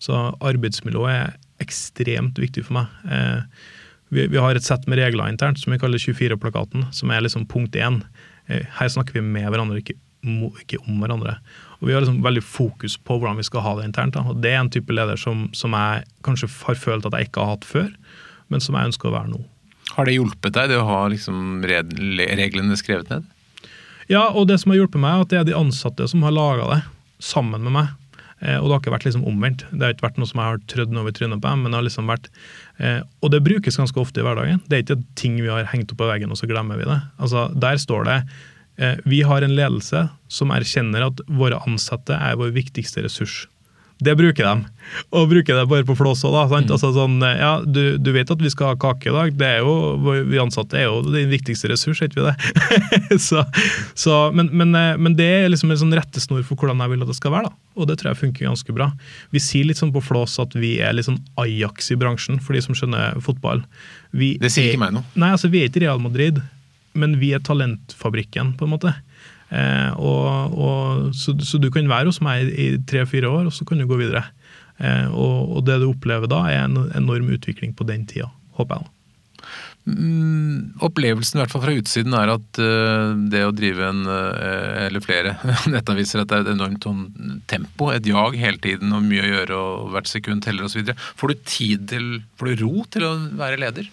Så 0.03 0.19
arbeidsmiljøet 0.43 1.15
er 1.15 1.37
ekstremt 1.63 2.39
viktig 2.43 2.67
for 2.67 2.81
meg. 2.81 3.51
Vi, 4.13 4.27
vi 4.29 4.41
har 4.41 4.57
et 4.57 4.67
sett 4.67 4.85
med 4.91 5.01
regler 5.01 5.31
internt 5.31 5.61
som 5.63 5.73
vi 5.73 5.81
kaller 5.81 6.01
24-plakaten, 6.03 6.91
som 6.93 7.13
er 7.15 7.25
liksom 7.25 7.47
punkt 7.49 7.79
én. 7.81 8.03
Her 8.47 8.91
snakker 8.93 9.17
vi 9.17 9.23
med 9.25 9.49
hverandre, 9.49 9.81
ikke, 9.81 9.97
ikke 10.61 10.83
om 10.85 11.01
hverandre. 11.01 11.39
Og 11.83 11.89
Vi 11.89 11.95
har 11.95 12.05
liksom 12.05 12.21
veldig 12.23 12.43
fokus 12.45 12.99
på 12.99 13.17
hvordan 13.19 13.41
vi 13.41 13.47
skal 13.47 13.65
ha 13.65 13.73
det 13.79 13.89
internt. 13.89 14.15
Da. 14.15 14.23
og 14.29 14.43
Det 14.43 14.53
er 14.53 14.61
en 14.61 14.71
type 14.71 14.95
leder 14.95 15.19
som, 15.19 15.49
som, 15.57 15.75
jeg 15.75 16.05
kanskje 16.23 16.51
har 16.67 16.79
følt 16.79 17.09
at 17.09 17.17
jeg 17.17 17.31
ikke 17.31 17.43
har 17.43 17.57
hatt 17.57 17.67
før, 17.67 17.89
men 18.53 18.63
som 18.63 18.77
jeg 18.79 18.93
ønsker 18.93 19.11
å 19.11 19.17
være 19.17 19.33
nå. 19.33 19.41
Har 19.97 20.07
det 20.07 20.15
hjulpet 20.15 20.55
deg, 20.55 20.71
det 20.71 20.79
å 20.79 20.87
ha 20.87 21.01
liksom 21.11 21.65
reglene 21.67 22.79
skrevet 22.79 23.11
ned? 23.11 23.27
Ja, 24.11 24.29
og 24.31 24.47
det 24.51 24.61
som 24.63 24.73
har 24.73 24.79
hjulpet 24.83 25.03
meg, 25.03 25.17
er 25.17 25.25
at 25.25 25.33
det 25.33 25.41
er 25.41 25.49
de 25.49 25.59
ansatte 25.59 26.07
som 26.11 26.23
har 26.27 26.35
laga 26.37 26.69
det, 26.71 26.81
sammen 27.23 27.65
med 27.65 27.75
meg. 27.75 27.91
Eh, 28.43 28.59
og 28.59 28.69
det 28.69 28.75
har 28.75 28.83
ikke 28.83 28.95
vært 28.97 29.09
liksom 29.09 29.27
omvendt. 29.31 29.67
Det 29.71 29.87
har 29.87 29.97
ikke 29.97 30.09
vært 30.09 30.21
noe 30.21 30.31
som 30.31 30.43
jeg 30.43 30.51
har 30.51 30.63
trødd 30.75 30.97
over 30.99 31.17
trynet 31.17 31.43
på 31.43 31.49
dem, 31.49 31.63
men 31.65 31.73
det 31.73 31.81
har 31.81 31.89
liksom 31.89 32.11
vært 32.11 32.31
eh, 32.79 33.01
Og 33.23 33.35
det 33.35 33.45
brukes 33.47 33.79
ganske 33.79 34.03
ofte 34.03 34.23
i 34.23 34.27
hverdagen. 34.27 34.63
Det 34.67 34.79
er 34.79 34.87
ikke 34.87 35.03
ting 35.19 35.39
vi 35.41 35.53
har 35.53 35.71
hengt 35.73 35.95
opp 35.95 36.03
på 36.03 36.11
veggen, 36.11 36.33
og 36.33 36.41
så 36.41 36.51
glemmer 36.51 36.81
vi 36.81 36.89
det. 36.89 36.99
Altså, 37.23 37.49
Der 37.55 37.79
står 37.81 38.11
det 38.11 38.19
Eh, 38.77 38.97
vi 39.05 39.23
har 39.23 39.43
en 39.43 39.55
ledelse 39.57 40.07
som 40.33 40.53
erkjenner 40.55 41.05
at 41.05 41.21
våre 41.29 41.61
ansatte 41.67 42.17
er 42.17 42.39
vår 42.41 42.55
viktigste 42.57 43.05
ressurs. 43.05 43.45
Det 44.03 44.15
bruker 44.19 44.47
de, 44.47 44.71
og 45.15 45.29
bruker 45.31 45.57
det 45.59 45.65
bare 45.71 45.87
på 45.87 45.97
flås 45.99 46.25
òg. 46.27 46.37
Mm. 46.51 46.71
Altså 46.75 46.91
sånn, 46.97 47.17
ja, 47.23 47.53
du, 47.63 47.99
du, 48.03 48.11
vet 48.15 48.31
at 48.35 48.43
vi 48.43 48.51
skal 48.53 48.73
ha 48.73 48.79
kake 48.81 49.11
i 49.11 49.15
dag. 49.15 49.35
det 49.39 49.51
er 49.59 49.63
jo, 49.63 49.75
Vi 50.29 50.41
ansatte 50.43 50.81
er 50.81 50.89
jo 50.89 51.03
din 51.07 51.31
viktigste 51.33 51.71
ressurs, 51.73 52.03
ikke 52.03 52.21
vi 52.21 52.29
det? 52.31 53.19
så, 53.29 53.45
så, 53.95 54.17
men, 54.35 54.51
men, 54.53 54.75
eh, 54.79 54.95
men, 54.99 55.17
det 55.19 55.29
er 55.43 55.53
liksom 55.53 55.75
en 55.75 55.83
sånn 55.85 55.97
rettesnor 55.97 56.43
for 56.49 56.59
hvordan 56.59 56.83
jeg 56.83 56.95
vil 56.95 57.05
at 57.07 57.13
det 57.13 57.19
skal 57.21 57.37
være. 57.37 57.53
da. 57.53 57.77
Og 57.79 57.89
det 57.91 57.99
tror 58.01 58.13
jeg 58.13 58.23
funker 58.25 58.51
ganske 58.51 58.77
bra. 58.77 58.91
Vi 59.35 59.43
sier 59.43 59.69
litt 59.69 59.81
sånn 59.81 59.95
på 59.95 60.03
flås 60.05 60.39
at 60.43 60.57
vi 60.59 60.75
er 60.83 60.97
litt 60.97 61.09
sånn 61.09 61.23
Ajax 61.41 61.93
i 61.95 62.01
bransjen, 62.01 62.43
for 62.43 62.59
de 62.59 62.65
som 62.65 62.77
skjønner 62.77 63.23
fotball. 63.25 63.63
Vi 64.13 64.35
det 64.43 64.53
sier 64.53 64.75
ikke 64.75 64.87
meg 64.87 64.99
noe. 64.99 65.07
Nei, 65.15 65.33
altså 65.37 65.53
vi 65.53 65.63
er 65.63 65.71
ikke 65.71 65.87
Real 65.87 66.03
Madrid 66.03 66.43
men 66.93 67.17
vi 67.21 67.33
er 67.33 67.43
talentfabrikken, 67.45 68.55
på 68.59 68.67
en 68.67 68.75
måte. 68.75 68.93
Eh, 69.53 69.91
og, 70.01 70.57
og, 70.57 71.11
så, 71.17 71.35
så, 71.45 71.61
du 71.61 71.69
kan 71.73 71.91
være 71.91 72.09
hos 72.09 72.23
meg 72.25 72.49
i 72.57 72.73
tre-fire 72.89 73.29
år, 73.29 73.51
og 73.51 73.55
så 73.55 73.67
kan 73.69 73.81
du 73.81 73.89
gå 73.89 74.01
videre. 74.01 74.25
Eh, 74.81 75.07
og, 75.11 75.59
og, 75.59 75.61
det 75.69 75.83
du 75.83 75.91
opplever 75.91 76.31
da, 76.31 76.43
er 76.49 76.65
en 76.65 76.89
enorm 76.97 77.31
utvikling 77.35 77.77
på 77.77 77.87
den 77.89 78.07
tida, 78.09 78.31
håper 78.59 78.81
jeg. 78.81 78.93
Mm, 79.83 80.79
opplevelsen 80.87 81.41
i 81.41 81.43
hvert 81.43 81.51
fall 81.51 81.65
fra 81.65 81.73
utsiden 81.75 82.15
er 82.15 82.31
at 82.31 82.59
uh, 82.63 83.17
det 83.33 83.41
å 83.43 83.51
drive 83.51 83.83
en, 83.83 84.05
uh, 84.07 84.85
eller 84.85 85.03
flere 85.03 85.33
nettaviser, 85.73 86.23
at 86.23 86.31
det 86.31 86.37
er 86.37 86.45
et 86.45 86.53
enormt 86.53 86.87
sånn 86.87 87.41
tempo, 87.51 87.89
et 87.91 88.07
jag 88.07 88.39
hele 88.39 88.63
tiden 88.63 88.95
og 88.95 89.03
mye 89.03 89.25
å 89.25 89.33
gjøre 89.33 89.59
og 89.59 89.91
hvert 89.97 90.13
sekund 90.13 90.47
teller 90.47 90.69
osv. 90.69 90.95
Får 91.19 91.35
du 91.35 91.43
tid 91.43 91.89
til, 91.91 92.07
får 92.39 92.53
du 92.53 92.63
ro 92.63 92.87
til 92.95 93.09
å 93.09 93.13
være 93.43 93.59
leder? 93.65 93.91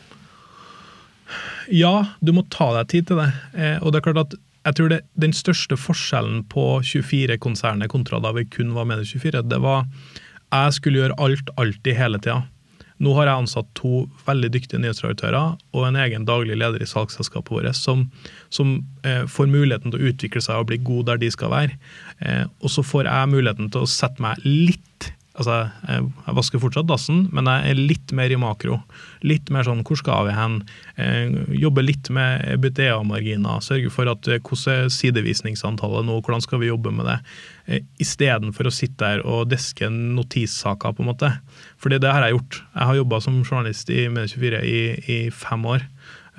Ja, 1.74 1.94
du 2.22 2.34
må 2.38 2.46
ta 2.50 2.72
deg 2.78 2.94
tid 2.94 3.10
til 3.10 3.20
det. 3.22 3.30
Eh, 3.54 3.78
og 3.82 3.92
det 3.92 4.00
er 4.00 4.06
klart 4.08 4.24
at 4.24 4.38
jeg 4.70 4.78
tror 4.78 4.92
det, 4.94 5.02
Den 5.18 5.34
største 5.34 5.78
forskjellen 5.80 6.44
på 6.52 6.80
24-konsernet 6.86 7.90
kontra 7.92 8.22
da 8.22 8.34
vi 8.38 8.46
kun 8.46 8.76
var 8.78 8.86
med 8.90 9.02
i 9.02 9.10
24, 9.10 9.42
det 9.50 9.62
var 9.64 9.88
jeg 10.50 10.78
skulle 10.78 11.04
gjøre 11.04 11.18
alt 11.22 11.52
alltid 11.62 11.94
hele 11.94 12.18
tida. 12.22 12.42
Nå 13.00 13.14
har 13.16 13.30
jeg 13.30 13.44
ansatt 13.46 13.68
to 13.80 14.02
veldig 14.26 14.50
dyktige 14.52 14.82
nyhetsredaktører 14.84 15.54
og 15.56 15.84
en 15.88 16.00
egen 16.02 16.26
daglig 16.28 16.58
leder 16.60 16.84
i 16.84 16.90
salgsselskapet 16.90 17.54
vårt 17.54 17.78
som, 17.78 18.08
som 18.52 18.74
eh, 19.08 19.24
får 19.30 19.48
muligheten 19.48 19.94
til 19.94 20.02
å 20.02 20.10
utvikle 20.12 20.44
seg 20.44 20.60
og 20.60 20.68
bli 20.72 20.82
god 20.84 21.08
der 21.08 21.22
de 21.22 21.30
skal 21.32 21.54
være. 21.54 21.78
Eh, 22.20 22.44
og 22.60 22.74
så 22.74 22.84
får 22.84 23.08
jeg 23.08 23.32
muligheten 23.32 23.72
til 23.72 23.86
å 23.86 23.90
sette 23.90 24.20
meg 24.24 24.44
litt 24.44 24.84
Altså, 25.40 25.70
jeg 25.88 26.36
vasker 26.36 26.60
fortsatt 26.60 26.88
dassen, 26.90 27.22
men 27.32 27.48
jeg 27.48 27.72
er 27.72 27.80
litt 27.80 28.12
mer 28.16 28.32
i 28.34 28.40
makro. 28.40 28.82
Litt 29.24 29.48
mer 29.54 29.64
sånn 29.64 29.86
hvor 29.88 30.00
skal 30.00 30.28
vi 30.28 30.36
hen? 30.36 30.58
Eh, 31.00 31.32
jobbe 31.62 31.86
litt 31.86 32.10
med 32.12 32.44
EBTA-marginer. 32.58 33.64
Sørge 33.64 33.92
for 33.94 34.12
at 34.12 34.28
eh, 34.28 34.42
hvordan 34.44 34.86
er 34.90 34.92
sidevisningsantallet 34.92 36.10
nå, 36.10 36.20
hvordan 36.20 36.44
skal 36.44 36.60
vi 36.60 36.72
jobbe 36.74 36.92
med 36.96 37.08
det? 37.08 37.18
Eh, 37.72 37.86
Istedenfor 38.04 38.68
å 38.68 38.76
sitte 38.76 39.00
der 39.00 39.24
og 39.24 39.48
deske 39.54 39.88
notissaker, 39.88 40.92
på 40.98 41.06
en 41.06 41.12
måte. 41.14 41.32
Fordi 41.80 42.02
det 42.04 42.12
har 42.12 42.28
jeg 42.28 42.36
gjort. 42.36 42.60
Jeg 42.76 42.92
har 42.92 43.00
jobba 43.00 43.22
som 43.24 43.40
journalist 43.40 43.94
i 43.96 44.10
Medie24 44.12 44.64
i, 44.68 44.82
i 45.08 45.20
fem 45.32 45.64
år. 45.72 45.88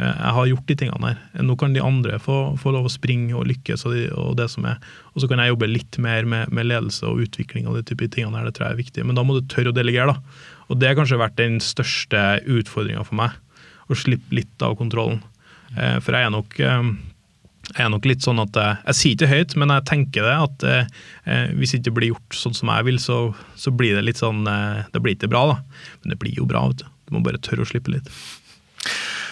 Eh, 0.01 0.17
jeg 0.17 0.35
har 0.37 0.49
gjort 0.49 0.71
de 0.71 0.77
tingene 0.81 1.13
her. 1.13 1.19
Nå 1.45 1.57
kan 1.61 1.75
de 1.77 1.83
andre 1.85 2.19
få, 2.23 2.39
få 2.61 2.73
lov 2.75 2.89
å 2.89 2.93
springe 2.93 3.37
og 3.37 3.49
lykkes. 3.51 3.85
Og, 3.85 3.97
de, 3.97 4.07
og, 4.15 4.33
det 4.41 4.49
som 4.53 4.65
er. 4.71 4.81
Og 5.13 5.23
så 5.23 5.29
kan 5.31 5.43
jeg 5.43 5.53
jobbe 5.53 5.69
litt 5.71 6.01
mer 6.01 6.29
med, 6.29 6.55
med 6.57 6.71
ledelse 6.71 7.05
og 7.09 7.21
utvikling 7.27 7.69
og 7.69 7.77
de 7.79 7.85
type 7.91 8.09
tingene 8.15 8.41
her. 8.41 8.49
Det 8.49 8.57
tror 8.57 8.71
jeg 8.71 8.79
er 8.79 8.83
viktig. 8.85 9.07
Men 9.07 9.19
da 9.19 9.27
må 9.27 9.37
du 9.37 9.45
tørre 9.51 9.75
å 9.75 9.77
delegere. 9.77 10.17
da. 10.17 10.49
Og 10.71 10.81
det 10.81 10.91
har 10.91 10.99
kanskje 10.99 11.21
vært 11.21 11.39
den 11.41 11.61
største 11.65 12.25
utfordringa 12.49 13.05
for 13.07 13.21
meg. 13.21 13.37
Å 13.91 13.99
slippe 13.99 14.41
litt 14.41 14.65
av 14.65 14.79
kontrollen. 14.81 15.21
Eh, 15.77 15.99
for 16.01 16.17
jeg 16.17 16.29
er 16.29 16.35
nok 16.35 16.61
eh, 16.65 16.93
jeg 17.71 17.85
er 17.85 17.91
nok 17.93 18.07
litt 18.09 18.25
sånn 18.25 18.41
at 18.43 18.57
Jeg 18.59 18.97
sier 18.99 19.13
ikke 19.15 19.29
høyt, 19.31 19.53
men 19.61 19.71
jeg 19.71 19.87
tenker 19.87 20.25
det. 20.27 20.37
At 20.47 20.65
eh, 20.67 21.53
hvis 21.55 21.75
det 21.75 21.85
ikke 21.85 21.99
blir 22.01 22.13
gjort 22.15 22.35
sånn 22.35 22.57
som 22.57 22.73
jeg 22.73 22.89
vil, 22.89 22.99
så, 22.99 23.19
så 23.55 23.71
blir 23.71 23.95
det 23.95 24.07
litt 24.09 24.19
sånn 24.19 24.43
eh, 24.49 24.89
Det 24.91 25.03
blir 25.05 25.15
ikke 25.15 25.31
bra, 25.31 25.45
da. 25.53 25.85
Men 26.01 26.15
det 26.15 26.19
blir 26.23 26.35
jo 26.41 26.49
bra. 26.51 26.65
vet 26.73 26.83
Du 26.83 26.89
Du 27.11 27.15
må 27.15 27.23
bare 27.27 27.43
tørre 27.43 27.67
å 27.67 27.69
slippe 27.69 27.93
litt. 27.93 28.11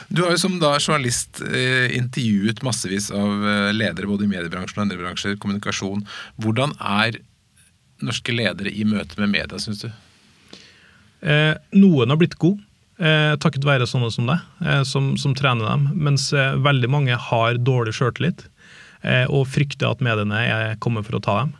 Du 0.08 0.22
har 0.24 0.32
jo 0.32 0.40
som 0.40 0.54
da 0.60 0.72
journalist 0.80 1.42
eh, 1.44 1.90
intervjuet 1.96 2.62
massevis 2.64 3.10
av 3.12 3.44
eh, 3.44 3.70
ledere 3.76 4.08
både 4.08 4.24
i 4.24 4.30
mediebransjen 4.30 4.80
og 4.80 4.86
andre 4.86 5.00
bransjer, 5.02 5.36
kommunikasjon. 5.40 6.06
Hvordan 6.40 6.72
er 6.80 7.20
norske 8.04 8.32
ledere 8.32 8.72
i 8.72 8.86
møte 8.88 9.18
med 9.20 9.34
media, 9.34 9.60
syns 9.60 9.84
du? 9.84 9.90
Eh, 11.20 11.54
noen 11.76 12.08
har 12.08 12.20
blitt 12.20 12.38
gode, 12.40 12.62
eh, 12.96 13.34
takket 13.42 13.66
være 13.68 13.88
sånne 13.90 14.10
som 14.14 14.28
deg, 14.30 14.44
eh, 14.64 14.82
som, 14.88 15.12
som, 15.20 15.34
trener 15.36 15.68
dem. 15.68 15.88
Mens 16.08 16.30
eh, 16.32 16.56
veldig 16.56 16.90
mange 16.94 17.18
har 17.28 17.60
dårlig 17.60 17.98
sjøltillit 17.98 18.48
og 19.30 19.44
frykter 19.46 19.92
at 19.92 20.00
mediene 20.02 20.40
er 20.42 20.72
kommet 20.82 21.06
for 21.06 21.14
å 21.14 21.20
ta 21.22 21.34
dem. 21.38 21.52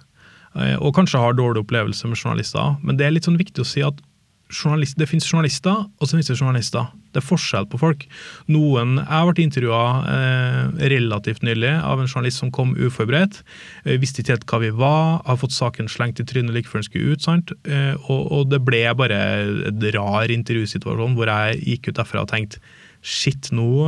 og 0.82 0.90
kanskje 0.96 1.20
har 1.22 1.36
dårlig 1.38 1.60
opplevelse 1.62 2.08
med 2.10 2.18
journalister. 2.18 2.72
Men 2.82 2.96
det 2.98 3.06
er 3.06 3.12
litt 3.14 3.28
sånn 3.28 3.38
viktig 3.38 3.62
å 3.62 3.68
si 3.68 3.84
at 3.86 4.00
det 4.48 5.06
finnes 5.08 5.28
journalister, 5.28 5.84
og 6.00 6.08
så 6.08 6.16
finnes 6.16 6.30
det 6.30 6.38
journalister. 6.38 6.86
Det 7.12 7.20
er 7.20 7.26
forskjell 7.26 7.66
på 7.68 7.78
folk. 7.78 8.06
Noen, 8.48 8.96
Jeg 8.96 9.26
vært 9.28 9.38
intervjua 9.42 9.82
eh, 10.08 10.88
relativt 10.88 11.42
nylig 11.42 11.74
av 11.84 12.00
en 12.00 12.08
journalist 12.08 12.40
som 12.40 12.50
kom 12.50 12.74
uforberedt. 12.76 13.42
Eh, 13.84 13.98
visste 14.00 14.22
ikke 14.22 14.36
helt 14.36 14.46
hva 14.48 14.60
vi 14.60 14.70
var, 14.70 15.22
har 15.26 15.36
fått 15.36 15.52
saken 15.52 15.88
slengt 15.88 16.20
i 16.20 16.24
trynet 16.24 16.54
like 16.54 16.68
før 16.68 16.80
den 16.80 16.88
skulle 16.88 17.12
ut. 17.12 17.22
sant? 17.22 17.52
Eh, 17.68 17.94
og, 18.08 18.32
og, 18.32 18.48
det 18.48 18.62
ble 18.64 18.84
bare 18.96 19.20
en 19.68 19.88
rar 19.92 20.32
intervjusituasjon 20.32 21.16
hvor 21.16 21.28
jeg 21.28 21.62
gikk 21.64 21.90
ut 21.90 21.98
derfra 22.00 22.24
og 22.24 22.32
tenkte 22.32 22.60
shit, 23.04 23.52
nå, 23.52 23.86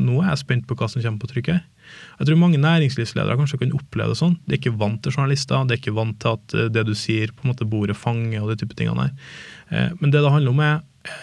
nå 0.00 0.20
er 0.22 0.30
jeg 0.32 0.42
spent 0.46 0.66
på 0.66 0.74
hva 0.78 0.88
som 0.88 1.02
kommer 1.02 1.20
på 1.20 1.34
trykket. 1.34 1.66
Jeg 2.18 2.28
tror 2.28 2.40
mange 2.40 2.60
næringslivsledere 2.62 3.36
kanskje 3.38 3.60
kan 3.60 3.76
oppleve 3.76 4.14
det 4.14 4.20
sånn. 4.20 4.36
De 4.46 4.56
er 4.56 4.60
ikke 4.60 4.76
vant 4.80 5.02
til 5.04 5.14
journalister, 5.14 5.64
de 5.68 5.76
er 5.76 5.80
ikke 5.82 5.96
vant 5.96 6.18
til 6.22 6.36
at 6.36 6.56
eh, 6.56 6.68
det 6.72 6.86
du 6.88 6.94
sier, 6.96 7.32
på 7.32 7.44
en 7.44 7.52
måte 7.52 7.68
bordet 7.68 7.98
fanger 7.98 8.42
og 8.42 8.52
de 8.52 8.60
type 8.62 8.76
tingene 8.78 9.08
der. 9.08 9.32
Eh, 9.70 9.96
men 10.00 10.12
det 10.12 10.22
det 10.24 10.32
handler 10.32 10.54
om, 10.54 10.62
er 10.64 10.78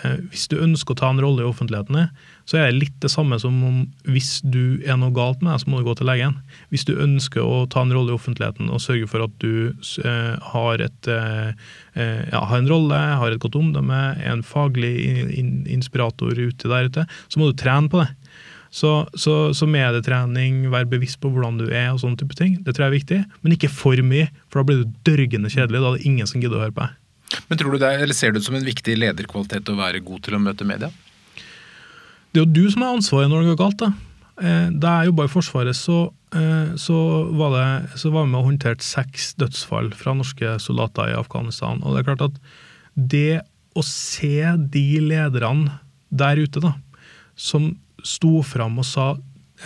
eh, 0.05 0.21
hvis 0.29 0.45
du 0.51 0.59
ønsker 0.61 0.93
å 0.93 0.99
ta 1.01 1.09
en 1.09 1.21
rolle 1.23 1.41
i 1.41 1.49
offentligheten, 1.49 2.11
så 2.45 2.59
er 2.59 2.69
det 2.69 2.81
litt 2.83 2.97
det 3.01 3.09
samme 3.09 3.39
som 3.41 3.57
om 3.65 3.79
hvis 4.05 4.35
du 4.45 4.77
er 4.85 4.99
noe 5.01 5.15
galt 5.15 5.41
med 5.41 5.53
deg, 5.53 5.63
så 5.63 5.71
må 5.71 5.81
du 5.81 5.87
gå 5.87 5.97
til 5.97 6.09
legen. 6.11 6.37
Hvis 6.69 6.85
du 6.89 6.93
ønsker 6.93 7.41
å 7.41 7.63
ta 7.73 7.85
en 7.85 7.93
rolle 7.95 8.13
i 8.13 8.17
offentligheten 8.17 8.69
og 8.69 8.83
sørge 8.83 9.09
for 9.09 9.25
at 9.25 9.33
du 9.41 9.71
har, 10.53 10.83
et, 10.83 11.07
ja, 11.07 12.41
har 12.51 12.57
en 12.59 12.67
rolle, 12.67 12.99
har 13.21 13.31
et 13.31 13.39
godt 13.39 13.55
omdømme, 13.55 14.01
er 14.19 14.33
en 14.33 14.43
faglig 14.43 14.91
inspirator 15.71 16.35
ute 16.35 16.67
der 16.67 16.91
ute, 16.91 17.07
så 17.31 17.39
må 17.39 17.47
du 17.47 17.55
trene 17.63 17.87
på 17.87 18.03
det. 18.03 18.11
Så, 18.73 18.91
så, 19.13 19.53
så, 19.53 19.67
medietrening, 19.69 20.63
være 20.73 20.89
bevisst 20.95 21.19
på 21.21 21.29
hvordan 21.29 21.59
du 21.61 21.67
er 21.69 21.91
og 21.91 21.99
sånne 22.01 22.17
type 22.17 22.33
ting, 22.39 22.55
det 22.65 22.73
tror 22.73 22.87
jeg 22.87 22.89
er 22.89 22.95
viktig. 22.97 23.19
Men 23.45 23.53
ikke 23.53 23.69
for 23.69 23.99
mye, 24.01 24.31
for 24.49 24.61
da 24.61 24.67
blir 24.69 24.81
du 24.81 24.95
dørgende 25.05 25.51
kjedelig. 25.53 25.77
Da 25.77 25.91
er 25.91 25.99
det 25.99 26.09
ingen 26.09 26.29
som 26.29 26.41
gidder 26.41 26.57
å 26.57 26.63
høre 26.65 26.73
på 26.73 26.87
deg. 26.87 26.95
Men 27.49 27.59
tror 27.59 27.75
du 27.75 27.81
det, 27.81 27.91
eller 28.01 28.17
Ser 28.17 28.33
du 28.33 28.39
det 28.39 28.47
som 28.47 28.57
en 28.57 28.65
viktig 28.65 28.95
lederkvalitet 28.97 29.69
å 29.69 29.77
være 29.77 30.01
god 30.05 30.25
til 30.25 30.37
å 30.37 30.41
møte 30.41 30.65
media? 30.65 30.89
Det 32.33 32.41
er 32.41 32.47
jo 32.47 32.49
du 32.49 32.65
som 32.73 32.85
har 32.85 32.97
ansvaret 32.97 33.29
når 33.29 33.43
det 33.43 33.51
går 33.51 33.61
galt. 33.61 33.83
Da 33.83 33.91
eh, 34.41 34.67
Da 34.81 34.95
jeg 34.97 35.11
jobba 35.11 35.27
i 35.27 35.33
Forsvaret, 35.35 35.77
så, 35.77 35.99
eh, 36.33 36.73
så, 36.81 36.97
var 37.37 37.53
det, 37.53 37.69
så 38.01 38.09
var 38.09 38.25
vi 38.25 38.33
med 38.33 38.41
og 38.41 38.49
håndterte 38.49 38.85
seks 38.85 39.35
dødsfall 39.41 39.93
fra 39.97 40.17
norske 40.17 40.57
soldater 40.61 41.13
i 41.13 41.17
Afghanistan. 41.19 41.81
Og 41.85 41.93
det 41.93 42.01
er 42.01 42.09
klart 42.09 42.25
at 42.31 42.41
det 42.97 43.43
å 43.77 43.85
se 43.85 44.37
de 44.73 44.87
lederne 45.01 45.77
der 46.13 46.41
ute, 46.41 46.61
da, 46.61 46.73
som 47.37 47.75
sto 48.03 48.41
fram 48.45 48.79
og 48.81 48.87
sa 48.87 49.11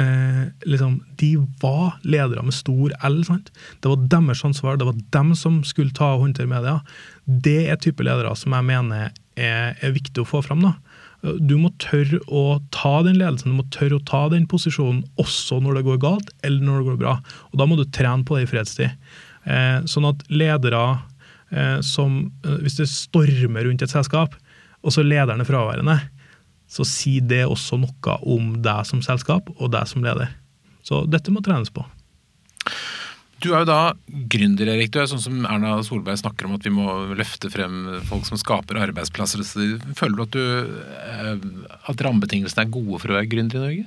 eh, 0.02 0.44
liksom, 0.66 1.00
De 1.20 1.32
var 1.62 1.98
ledere 2.04 2.44
med 2.46 2.56
stor 2.56 2.94
L. 3.08 3.22
sant? 3.28 3.52
Det 3.82 3.92
var 3.92 4.08
deres 4.14 4.44
ansvar, 4.46 4.78
det 4.78 4.90
var 4.90 5.00
dem 5.16 5.34
som 5.36 5.62
skulle 5.68 5.96
ta 5.98 6.14
og 6.16 6.28
håndtere 6.28 6.52
media. 6.52 6.80
Det 7.26 7.68
er 7.68 7.82
type 7.82 8.06
ledere 8.06 8.36
som 8.38 8.56
jeg 8.56 8.70
mener 8.70 9.10
er, 9.38 9.76
er 9.82 9.96
viktig 9.96 10.24
å 10.24 10.30
få 10.30 10.44
fram. 10.46 10.66
da. 10.66 10.76
Du 11.22 11.56
må 11.58 11.72
tørre 11.82 12.20
å 12.30 12.60
ta 12.74 13.00
den 13.06 13.18
ledelsen, 13.18 13.54
du 13.54 13.60
må 13.60 13.68
tørre 13.74 13.98
å 13.98 14.06
ta 14.06 14.28
den 14.34 14.46
posisjonen 14.50 15.02
også 15.22 15.60
når 15.64 15.80
det 15.80 15.88
går 15.88 16.02
galt, 16.04 16.30
eller 16.46 16.62
når 16.64 16.80
det 16.80 16.90
går 16.92 17.00
bra. 17.02 17.16
Og 17.52 17.62
Da 17.62 17.66
må 17.66 17.78
du 17.78 17.86
trene 17.86 18.26
på 18.28 18.38
det 18.38 18.46
i 18.46 18.52
fredstid. 18.52 18.94
Eh, 19.48 19.80
sånn 19.90 20.10
at 20.10 20.26
ledere 20.30 20.84
eh, 21.56 21.80
som 21.86 22.20
eh, 22.44 22.58
Hvis 22.66 22.76
det 22.82 22.90
stormer 22.92 23.64
rundt 23.64 23.82
et 23.82 23.94
selskap, 23.94 24.36
og 24.84 24.94
så 24.94 25.06
lederen 25.06 25.42
er 25.42 25.48
fraværende, 25.48 25.98
så 26.68 26.86
sier 26.88 27.24
det 27.24 27.46
også 27.48 27.80
noe 27.80 28.18
om 28.28 28.58
deg 28.64 28.88
som 28.90 29.04
selskap 29.06 29.50
og 29.56 29.72
deg 29.74 29.88
som 29.90 30.04
leder. 30.06 30.34
Så 30.84 31.06
dette 31.10 31.34
må 31.34 31.44
trenes 31.44 31.72
på. 31.74 31.84
Du 33.44 33.52
er 33.52 33.62
jo 33.62 33.70
da 33.70 33.82
gründer, 34.34 34.72
Erik. 34.74 34.90
Du 34.94 34.98
er 34.98 35.10
sånn 35.10 35.22
som 35.22 35.44
Erna 35.46 35.76
Solberg 35.86 36.18
snakker 36.18 36.48
om 36.48 36.56
at 36.56 36.66
vi 36.66 36.74
må 36.74 36.88
løfte 37.18 37.52
frem 37.54 38.00
folk 38.10 38.26
som 38.26 38.40
skaper 38.42 38.80
arbeidsplasser. 38.88 39.44
Føler 39.98 40.16
du 40.18 40.24
at, 40.24 40.34
du, 40.34 40.80
eh, 40.98 41.76
at 41.92 42.02
rammebetingelsene 42.08 42.66
er 42.66 42.74
gode 42.74 42.98
for 43.04 43.14
å 43.14 43.20
være 43.20 43.30
gründer 43.30 43.60
i 43.60 43.64
Norge? 43.66 43.86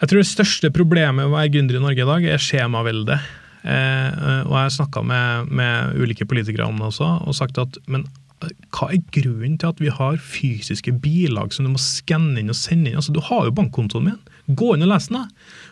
Jeg 0.00 0.08
tror 0.08 0.22
det 0.22 0.30
største 0.30 0.70
problemet 0.72 1.18
med 1.18 1.28
å 1.28 1.34
være 1.34 1.52
gründer 1.52 1.76
i 1.76 1.84
Norge 1.84 2.06
i 2.06 2.08
dag 2.08 2.26
er 2.32 2.40
skjemaveldet. 2.40 3.28
Eh, 3.60 4.08
og 4.46 4.54
jeg 4.54 4.62
har 4.64 4.72
snakka 4.78 5.04
med, 5.04 5.52
med, 5.52 6.00
ulike 6.00 6.24
politikere 6.24 6.70
om 6.70 6.80
det 6.80 6.88
også, 6.88 7.10
og 7.28 7.36
sagt 7.36 7.60
at 7.60 7.76
men 7.84 8.06
hva 8.40 8.88
er 8.88 9.02
grunnen 9.12 9.58
til 9.60 9.68
at 9.68 9.80
vi 9.82 9.90
har 9.92 10.20
fysiske 10.22 10.94
bilag 11.02 11.52
som 11.52 11.66
du 11.66 11.74
må 11.74 11.80
skanne 11.82 12.40
inn 12.40 12.52
og 12.52 12.56
sende 12.56 12.90
inn? 12.90 12.98
Altså, 13.00 13.12
Du 13.12 13.20
har 13.24 13.44
jo 13.46 13.54
bankkontoen 13.56 14.06
min. 14.08 14.20
Gå 14.56 14.72
inn 14.74 14.86
og 14.86 14.90
les 14.92 15.10
den. 15.12 15.26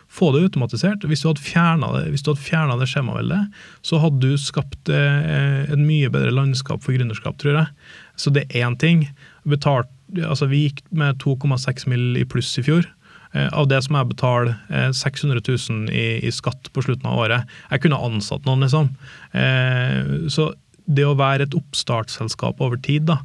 Få 0.09 0.31
det 0.33 0.43
automatisert. 0.45 1.05
Hvis 1.05 1.23
du 1.23 1.29
hadde 1.31 1.45
fjerna 1.45 1.89
det, 1.97 2.05
hvis 2.13 2.25
det 2.27 2.37
skjemaveldet, 2.37 3.49
så 3.81 3.99
hadde 4.03 4.21
du 4.21 4.37
skapt 4.37 4.89
eh, 4.89 5.65
et 5.65 5.81
mye 5.81 6.09
bedre 6.13 6.31
landskap 6.31 6.83
for 6.83 6.93
gründerskap, 6.93 7.37
tror 7.41 7.57
jeg. 7.57 7.67
Så 8.15 8.29
det 8.29 8.45
er 8.49 8.67
én 8.67 8.77
ting. 8.77 9.07
Betalt, 9.43 9.89
altså, 10.15 10.45
vi 10.45 10.67
gikk 10.67 10.83
med 10.91 11.21
2,6 11.23 11.87
mill. 11.89 12.17
i 12.17 12.25
pluss 12.25 12.57
i 12.57 12.63
fjor. 12.63 12.85
Eh, 13.31 13.49
av 13.53 13.67
det 13.69 13.81
som 13.85 13.97
jeg 13.97 14.09
betaler 14.09 14.55
eh, 14.69 14.89
600 14.95 15.41
000 15.45 15.91
i, 15.93 16.07
i, 16.25 16.31
skatt 16.33 16.71
på 16.73 16.81
slutten 16.81 17.05
av 17.09 17.19
året. 17.25 17.59
Jeg 17.69 17.83
kunne 17.83 18.01
ansatt 18.01 18.45
noen, 18.47 18.65
liksom. 18.65 18.89
Eh, 19.37 20.29
så 20.33 20.53
det 20.89 21.05
å 21.05 21.17
være 21.17 21.45
et 21.47 21.55
oppstartsselskap 21.57 22.61
over 22.65 22.79
tid, 22.81 23.05
da, 23.09 23.19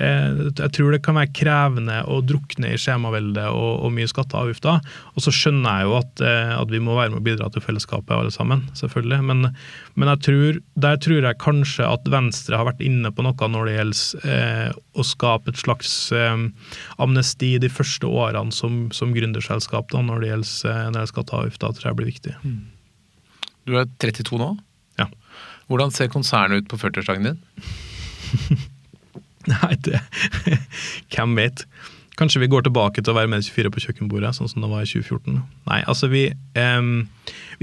eh, 0.00 0.48
jeg 0.48 0.72
tror 0.76 0.94
det 0.94 1.02
kan 1.04 1.18
være 1.18 1.32
krevende 1.36 1.98
å 2.08 2.20
drukne 2.24 2.72
i 2.72 2.78
skjemaveldet 2.80 3.50
og, 3.52 3.84
og, 3.84 3.92
mye 3.96 4.08
skatter 4.08 4.38
og 4.38 4.48
avgifter. 4.48 4.80
Og 5.12 5.24
så 5.24 5.34
skjønner 5.34 5.82
jeg 5.82 5.88
jo 5.88 5.96
at, 5.98 6.22
eh, 6.24 6.54
at, 6.56 6.72
vi 6.72 6.80
må 6.82 6.96
være 6.96 7.12
med 7.12 7.20
å 7.20 7.26
bidra 7.28 7.50
til 7.52 7.64
fellesskapet 7.64 8.14
alle 8.16 8.32
sammen, 8.34 8.64
selvfølgelig. 8.78 9.20
Men, 9.28 9.50
men 10.00 10.14
tror, 10.24 10.62
der 10.80 11.00
tror 11.04 11.28
jeg 11.28 11.42
kanskje 11.44 11.88
at 11.88 12.08
Venstre 12.12 12.60
har 12.60 12.70
vært 12.70 12.82
inne 12.84 13.12
på 13.12 13.26
noe 13.26 13.52
når 13.52 13.68
det 13.68 13.76
gjelder 13.76 14.34
eh, 14.34 14.80
å 14.96 15.06
skape 15.06 15.52
et 15.52 15.60
slags 15.60 15.94
eh, 16.16 16.48
amnesti 17.02 17.54
de 17.60 17.72
første 17.72 18.08
årene 18.08 18.54
som, 18.54 18.86
som 18.96 19.12
gründerselskap 19.16 19.92
da, 19.92 20.04
når 20.06 20.24
det 20.24 20.34
gjelder, 20.34 20.98
eh, 21.04 21.06
skatter 21.12 21.36
og 21.36 21.44
avgifter. 21.44 21.76
tror 21.76 21.92
jeg 21.92 22.00
blir 22.00 22.12
viktig. 22.14 22.36
Mm. 22.44 22.60
Du 23.68 23.76
er 23.76 23.88
32 24.00 24.40
nå? 24.40 24.54
Hvordan 25.70 25.94
ser 25.94 26.10
konsernet 26.10 26.64
ut 26.64 26.70
på 26.70 26.80
40-årsdagen 26.82 27.30
din? 27.30 27.40
Nei, 29.52 29.74
det 29.86 30.02
Hvem 31.14 31.38
vet? 31.38 31.64
Kanskje 32.20 32.42
vi 32.42 32.50
går 32.52 32.66
tilbake 32.66 33.00
til 33.00 33.14
å 33.14 33.16
være 33.16 33.30
med 33.32 33.46
24 33.46 33.70
på 33.72 33.80
kjøkkenbordet, 33.80 34.34
sånn 34.36 34.50
som 34.50 34.60
det 34.60 34.68
var 34.68 34.82
i 34.84 34.88
2014. 34.90 35.38
Nei, 35.70 35.78
altså 35.88 36.10
vi 36.12 36.26
um, 36.58 37.06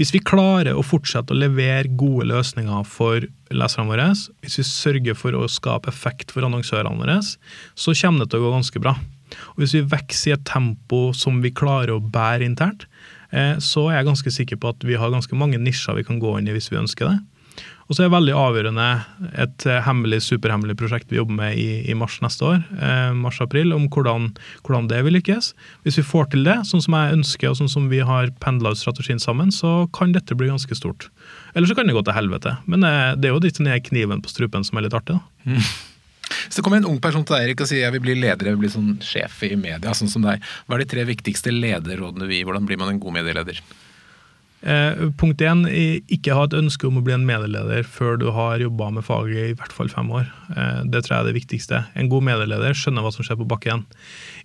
Hvis 0.00 0.10
vi 0.16 0.22
klarer 0.24 0.74
å 0.74 0.82
fortsette 0.82 1.30
å 1.30 1.38
levere 1.38 1.92
gode 2.00 2.26
løsninger 2.32 2.88
for 2.88 3.28
leserne 3.54 3.92
våre, 3.92 4.08
hvis 4.42 4.58
vi 4.58 4.66
sørger 4.66 5.18
for 5.20 5.36
å 5.38 5.44
skape 5.52 5.92
effekt 5.92 6.34
for 6.34 6.48
annonsørene 6.48 6.98
våre, 6.98 7.20
så 7.22 7.94
kommer 8.00 8.24
det 8.24 8.32
til 8.32 8.42
å 8.42 8.48
gå 8.48 8.56
ganske 8.56 8.82
bra. 8.82 8.96
Og 9.54 9.62
Hvis 9.62 9.76
vi 9.76 9.86
vokser 9.94 10.32
i 10.32 10.36
et 10.38 10.48
tempo 10.48 11.12
som 11.14 11.38
vi 11.44 11.54
klarer 11.54 11.94
å 11.94 12.02
bære 12.02 12.48
internt, 12.48 12.88
eh, 13.30 13.60
så 13.62 13.90
er 13.92 14.00
jeg 14.00 14.10
ganske 14.10 14.36
sikker 14.40 14.58
på 14.58 14.72
at 14.72 14.82
vi 14.88 14.98
har 14.98 15.14
ganske 15.14 15.38
mange 15.38 15.60
nisjer 15.60 16.00
vi 16.00 16.08
kan 16.08 16.18
gå 16.18 16.38
inn 16.38 16.48
i 16.48 16.56
hvis 16.56 16.72
vi 16.72 16.80
ønsker 16.82 17.12
det. 17.12 17.18
Og 17.88 17.96
så 17.96 18.02
er 18.02 18.10
det 18.10 18.16
veldig 18.18 18.34
avgjørende 18.36 18.86
et 19.40 19.64
eh, 19.64 19.80
hemmelig, 19.86 20.20
superhemmelig 20.26 20.76
prosjekt 20.76 21.08
vi 21.08 21.16
jobber 21.16 21.38
med 21.38 21.56
i, 21.56 21.68
i 21.88 21.96
mars 21.96 22.18
neste 22.20 22.44
år, 22.44 22.58
eh, 22.84 23.14
mars-april, 23.16 23.72
om 23.72 23.86
hvordan, 23.88 24.28
hvordan, 24.66 24.90
det 24.92 25.00
vil 25.06 25.16
lykkes. 25.16 25.54
Hvis 25.86 25.96
vi 26.02 26.04
får 26.04 26.28
til 26.34 26.44
det, 26.44 26.58
sånn 26.68 26.84
som 26.84 26.98
jeg 26.98 27.16
ønsker 27.16 27.48
og 27.48 27.56
sånn 27.62 27.72
som 27.72 27.88
vi 27.88 28.02
har 28.04 28.28
pendla 28.44 28.74
ut 28.74 28.80
strategien 28.80 29.22
sammen, 29.22 29.48
så 29.54 29.86
kan 29.96 30.12
dette 30.12 30.36
bli 30.36 30.50
ganske 30.52 30.76
stort. 30.76 31.08
Eller 31.56 31.70
så 31.70 31.78
kan 31.78 31.88
det 31.88 31.96
gå 31.96 32.04
til 32.04 32.18
helvete. 32.18 32.58
Men 32.68 32.84
eh, 32.84 33.14
det 33.16 33.30
er 33.30 33.36
jo 33.36 33.44
litt 33.48 33.62
ned 33.64 33.88
kniven 33.88 34.20
på 34.20 34.36
strupen 34.36 34.68
som 34.68 34.76
er 34.76 34.90
litt 34.90 34.98
artig. 34.98 35.16
da. 35.16 35.56
Mm. 35.56 35.64
Så 36.52 36.60
kommer 36.60 36.82
en 36.82 36.90
ung 36.92 37.00
person 37.00 37.24
til 37.24 37.38
deg 37.38 37.48
Erik, 37.48 37.64
og 37.64 37.72
sier 37.72 37.86
jeg 37.86 37.96
vil 37.96 38.04
bli 38.04 38.20
leder, 38.20 38.50
jeg 38.50 38.58
vil 38.58 38.66
bli 38.66 38.74
sånn 38.76 38.94
sjef 39.00 39.40
i 39.48 39.54
media, 39.56 39.96
sånn 39.96 40.12
som 40.12 40.28
deg. 40.28 40.44
Hva 40.68 40.76
er 40.76 40.84
de 40.84 40.92
tre 40.92 41.08
viktigste 41.08 41.56
lederrådene 41.56 42.28
vi 42.28 42.42
gir? 42.42 42.48
Hvordan 42.50 42.68
blir 42.68 42.80
man 42.84 42.92
en 42.92 43.00
god 43.00 43.16
medieleder? 43.16 43.64
Eh, 44.58 45.04
punkt 45.14 45.42
én, 45.44 45.62
ikke 46.10 46.34
ha 46.34 46.46
et 46.48 46.56
ønske 46.58 46.88
om 46.88 46.98
å 46.98 47.02
bli 47.06 47.14
en 47.14 47.26
medieleder 47.26 47.86
før 47.86 48.16
du 48.18 48.26
har 48.34 48.58
jobba 48.58 48.88
med 48.96 49.06
faget 49.06 49.52
i 49.52 49.56
hvert 49.58 49.74
fall 49.74 49.90
fem 49.92 50.10
år. 50.10 50.26
Eh, 50.50 50.80
det 50.90 51.04
tror 51.04 51.14
jeg 51.14 51.20
er 51.20 51.28
det 51.28 51.36
viktigste. 51.36 51.82
En 51.94 52.10
god 52.10 52.26
medieleder 52.26 52.74
skjønner 52.74 53.06
hva 53.06 53.12
som 53.14 53.26
skjer 53.26 53.38
på 53.38 53.46
bakken. 53.48 53.84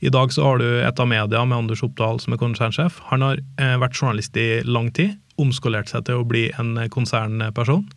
I 0.05 0.13
dag 0.13 0.33
så 0.35 0.45
har 0.45 0.61
du 0.61 0.67
et 0.69 1.01
av 1.01 1.09
media 1.09 1.41
med 1.45 1.63
Anders 1.63 1.81
Oppdal 1.85 2.21
som 2.21 2.35
er 2.35 2.41
konsernsjef. 2.41 3.01
Han 3.09 3.25
har 3.25 3.41
eh, 3.57 3.73
vært 3.81 3.97
journalist 3.97 4.37
i 4.37 4.61
lang 4.69 4.91
tid, 4.93 5.17
omskolert 5.41 5.89
seg 5.89 6.05
til 6.05 6.21
å 6.21 6.27
bli 6.29 6.51
en 6.61 6.75
konsernperson. 6.93 7.87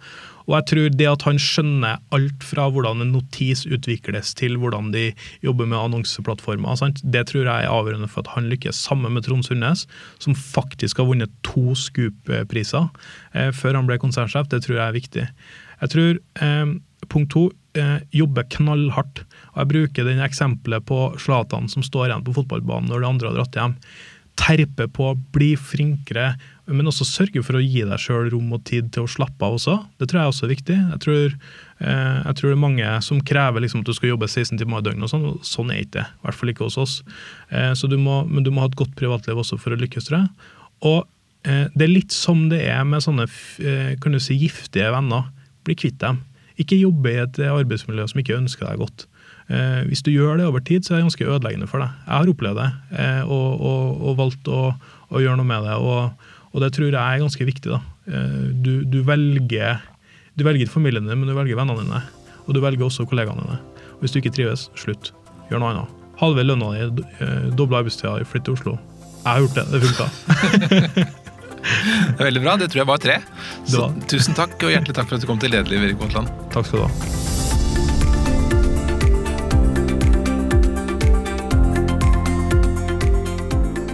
Og 0.46 0.54
jeg 0.54 0.66
tror 0.70 0.94
det 0.94 1.08
at 1.10 1.26
han 1.26 1.40
skjønner 1.42 2.00
alt 2.14 2.46
fra 2.46 2.68
hvordan 2.70 3.02
en 3.02 3.12
notis 3.16 3.64
utvikles 3.66 4.32
til 4.38 4.56
hvordan 4.62 4.92
de 4.94 5.08
jobber 5.44 5.68
med 5.68 5.78
annonseplattformer, 5.80 6.78
sant? 6.78 7.02
det 7.02 7.26
tror 7.30 7.44
jeg 7.44 7.66
er 7.66 7.72
avgjørende 7.72 8.10
for 8.10 8.22
at 8.22 8.34
han 8.36 8.50
lykkes, 8.52 8.78
sammen 8.88 9.14
med 9.16 9.26
Trond 9.26 9.46
Sundnes, 9.46 9.86
som 10.22 10.38
faktisk 10.38 11.02
har 11.02 11.10
vunnet 11.10 11.34
to 11.46 11.74
Scoop-priser 11.78 12.88
eh, 13.34 13.50
før 13.54 13.80
han 13.80 13.90
ble 13.90 13.98
konsernsjef. 14.02 14.48
Det 14.52 14.62
tror 14.64 14.78
jeg 14.78 14.86
er 14.86 14.98
viktig. 14.98 15.28
Jeg 15.82 15.92
tror 15.92 16.20
eh, 16.46 16.74
punkt 17.12 17.32
to 17.34 17.46
eh, 17.78 17.98
jobbe 18.14 18.46
knallhardt. 18.56 19.24
Og 19.54 19.62
Jeg 19.62 19.72
bruker 19.72 20.08
den 20.08 20.22
eksempelet 20.24 20.86
på 20.88 21.08
Zlatan 21.22 21.70
som 21.72 21.84
står 21.86 22.10
igjen 22.10 22.26
på 22.26 22.36
fotballbanen 22.36 22.90
når 22.92 23.02
de 23.02 23.10
andre 23.10 23.30
har 23.30 23.40
dratt 23.40 23.58
hjem. 23.58 23.78
Terpe 24.36 24.86
på, 24.92 25.14
bli 25.32 25.54
flinkere, 25.56 26.34
men 26.66 26.88
også 26.90 27.06
sørge 27.06 27.42
for 27.46 27.58
å 27.58 27.62
gi 27.62 27.84
deg 27.86 28.00
sjøl 28.02 28.30
rom 28.32 28.50
og 28.56 28.64
tid 28.66 28.88
til 28.94 29.04
å 29.06 29.10
slappe 29.10 29.46
av 29.46 29.56
også. 29.58 29.76
Det 30.00 30.08
tror 30.10 30.20
jeg 30.20 30.32
også 30.32 30.46
er 30.46 30.52
viktig. 30.52 30.76
Jeg 30.76 31.00
tror, 31.04 31.36
eh, 31.78 32.18
jeg 32.24 32.38
tror 32.38 32.50
det 32.50 32.56
er 32.56 32.62
mange 32.64 32.92
som 33.06 33.22
krever 33.30 33.62
liksom 33.62 33.84
at 33.84 33.90
du 33.90 33.94
skal 33.94 34.12
jobbe 34.12 34.28
16 34.28 34.58
timer 34.58 34.82
i 34.82 34.86
døgnet, 34.88 35.06
og 35.06 35.12
sånn. 35.12 35.26
Sånn 35.46 35.70
er 35.70 35.84
ikke 35.84 35.98
det. 36.00 36.06
I 36.10 36.26
hvert 36.26 36.40
fall 36.40 36.52
ikke 36.52 36.66
hos 36.66 36.78
oss. 36.82 36.96
Eh, 37.50 37.72
du 37.86 37.98
må, 38.02 38.24
men 38.26 38.46
du 38.46 38.50
må 38.50 38.64
ha 38.64 38.70
et 38.70 38.78
godt 38.78 38.96
privatliv 38.98 39.38
også 39.38 39.60
for 39.62 39.76
å 39.76 39.80
lykkes, 39.80 40.08
tror 40.08 40.24
jeg. 40.24 40.54
Og 40.90 41.00
eh, 41.46 41.66
det 41.74 41.86
er 41.86 41.94
litt 41.94 42.14
som 42.14 42.48
det 42.50 42.64
er 42.66 42.82
med 42.88 43.04
sånne 43.04 43.28
eh, 43.28 43.92
kan 44.02 44.16
du 44.16 44.18
si, 44.18 44.38
giftige 44.40 44.90
venner. 44.94 45.30
Bli 45.66 45.78
kvitt 45.78 46.00
dem. 46.02 46.24
Ikke 46.58 46.78
jobbe 46.80 47.12
i 47.12 47.20
et 47.22 47.42
arbeidsmiljø 47.46 48.08
som 48.10 48.22
ikke 48.22 48.40
ønsker 48.40 48.66
deg 48.66 48.82
godt. 48.82 49.06
Eh, 49.46 49.82
hvis 49.86 50.02
du 50.02 50.10
gjør 50.10 50.40
det 50.40 50.46
over 50.48 50.62
tid, 50.64 50.82
så 50.82 50.94
er 50.94 50.98
det 50.98 51.06
ganske 51.06 51.26
ødeleggende 51.28 51.68
for 51.70 51.82
deg. 51.82 51.92
Jeg 52.06 52.14
har 52.16 52.30
opplevd 52.32 52.58
det, 52.58 52.70
eh, 52.98 53.22
og, 53.22 53.60
og, 53.62 54.00
og 54.02 54.16
valgt 54.18 54.48
å, 54.50 54.62
å, 55.06 55.20
gjøre 55.22 55.38
noe 55.38 55.46
med 55.46 55.68
det. 55.68 55.76
og 55.78 56.32
og 56.56 56.62
det 56.64 56.72
tror 56.72 56.88
jeg 56.88 56.96
er 56.96 57.20
ganske 57.20 57.46
viktig. 57.46 57.68
da. 57.68 57.80
Eh, 58.08 58.46
du, 58.64 58.72
du, 58.88 59.02
velger, 59.04 59.82
du 60.40 60.44
velger 60.46 60.70
familien 60.72 61.04
din, 61.04 61.20
men 61.20 61.28
du 61.28 61.36
velger 61.36 61.58
vennene 61.60 61.84
dine. 61.84 62.00
Og 62.46 62.56
du 62.56 62.62
velger 62.64 62.86
også 62.88 63.04
kollegaene 63.10 63.44
dine. 63.44 63.58
Og 63.96 64.00
hvis 64.04 64.14
du 64.16 64.20
ikke 64.22 64.32
trives, 64.32 64.70
slutt. 64.80 65.12
gjør 65.50 65.60
noe 65.62 65.74
annet. 65.74 65.92
Halve 66.16 66.46
lønna 66.48 66.72
di, 66.96 67.04
eh, 67.20 67.50
doble 67.60 67.82
arbeidstida, 67.82 68.16
flytt 68.24 68.48
til 68.48 68.56
Oslo. 68.56 68.78
Jeg 69.20 69.28
har 69.28 69.44
gjort 69.44 69.60
det, 69.60 69.68
det 69.74 69.84
funka. 69.84 71.12
Det 71.66 72.20
er 72.22 72.28
veldig 72.28 72.42
bra. 72.44 72.52
Det 72.60 72.68
tror 72.70 72.78
jeg 72.84 72.86
var 72.86 73.00
tre. 73.02 73.16
Så 73.66 73.80
var- 73.82 73.96
tusen 74.06 74.38
takk, 74.38 74.54
og 74.62 74.70
hjertelig 74.70 74.94
takk 74.94 75.08
for 75.10 75.18
at 75.18 75.24
du 75.26 75.26
kom 75.26 75.40
til 75.42 75.50
Lederlivet, 75.50 75.90
Erik 75.90 75.98
Våtland. 76.04 76.30
Takk 76.54 76.68
skal 76.70 76.84
du 76.84 76.86
ha. 76.86 77.25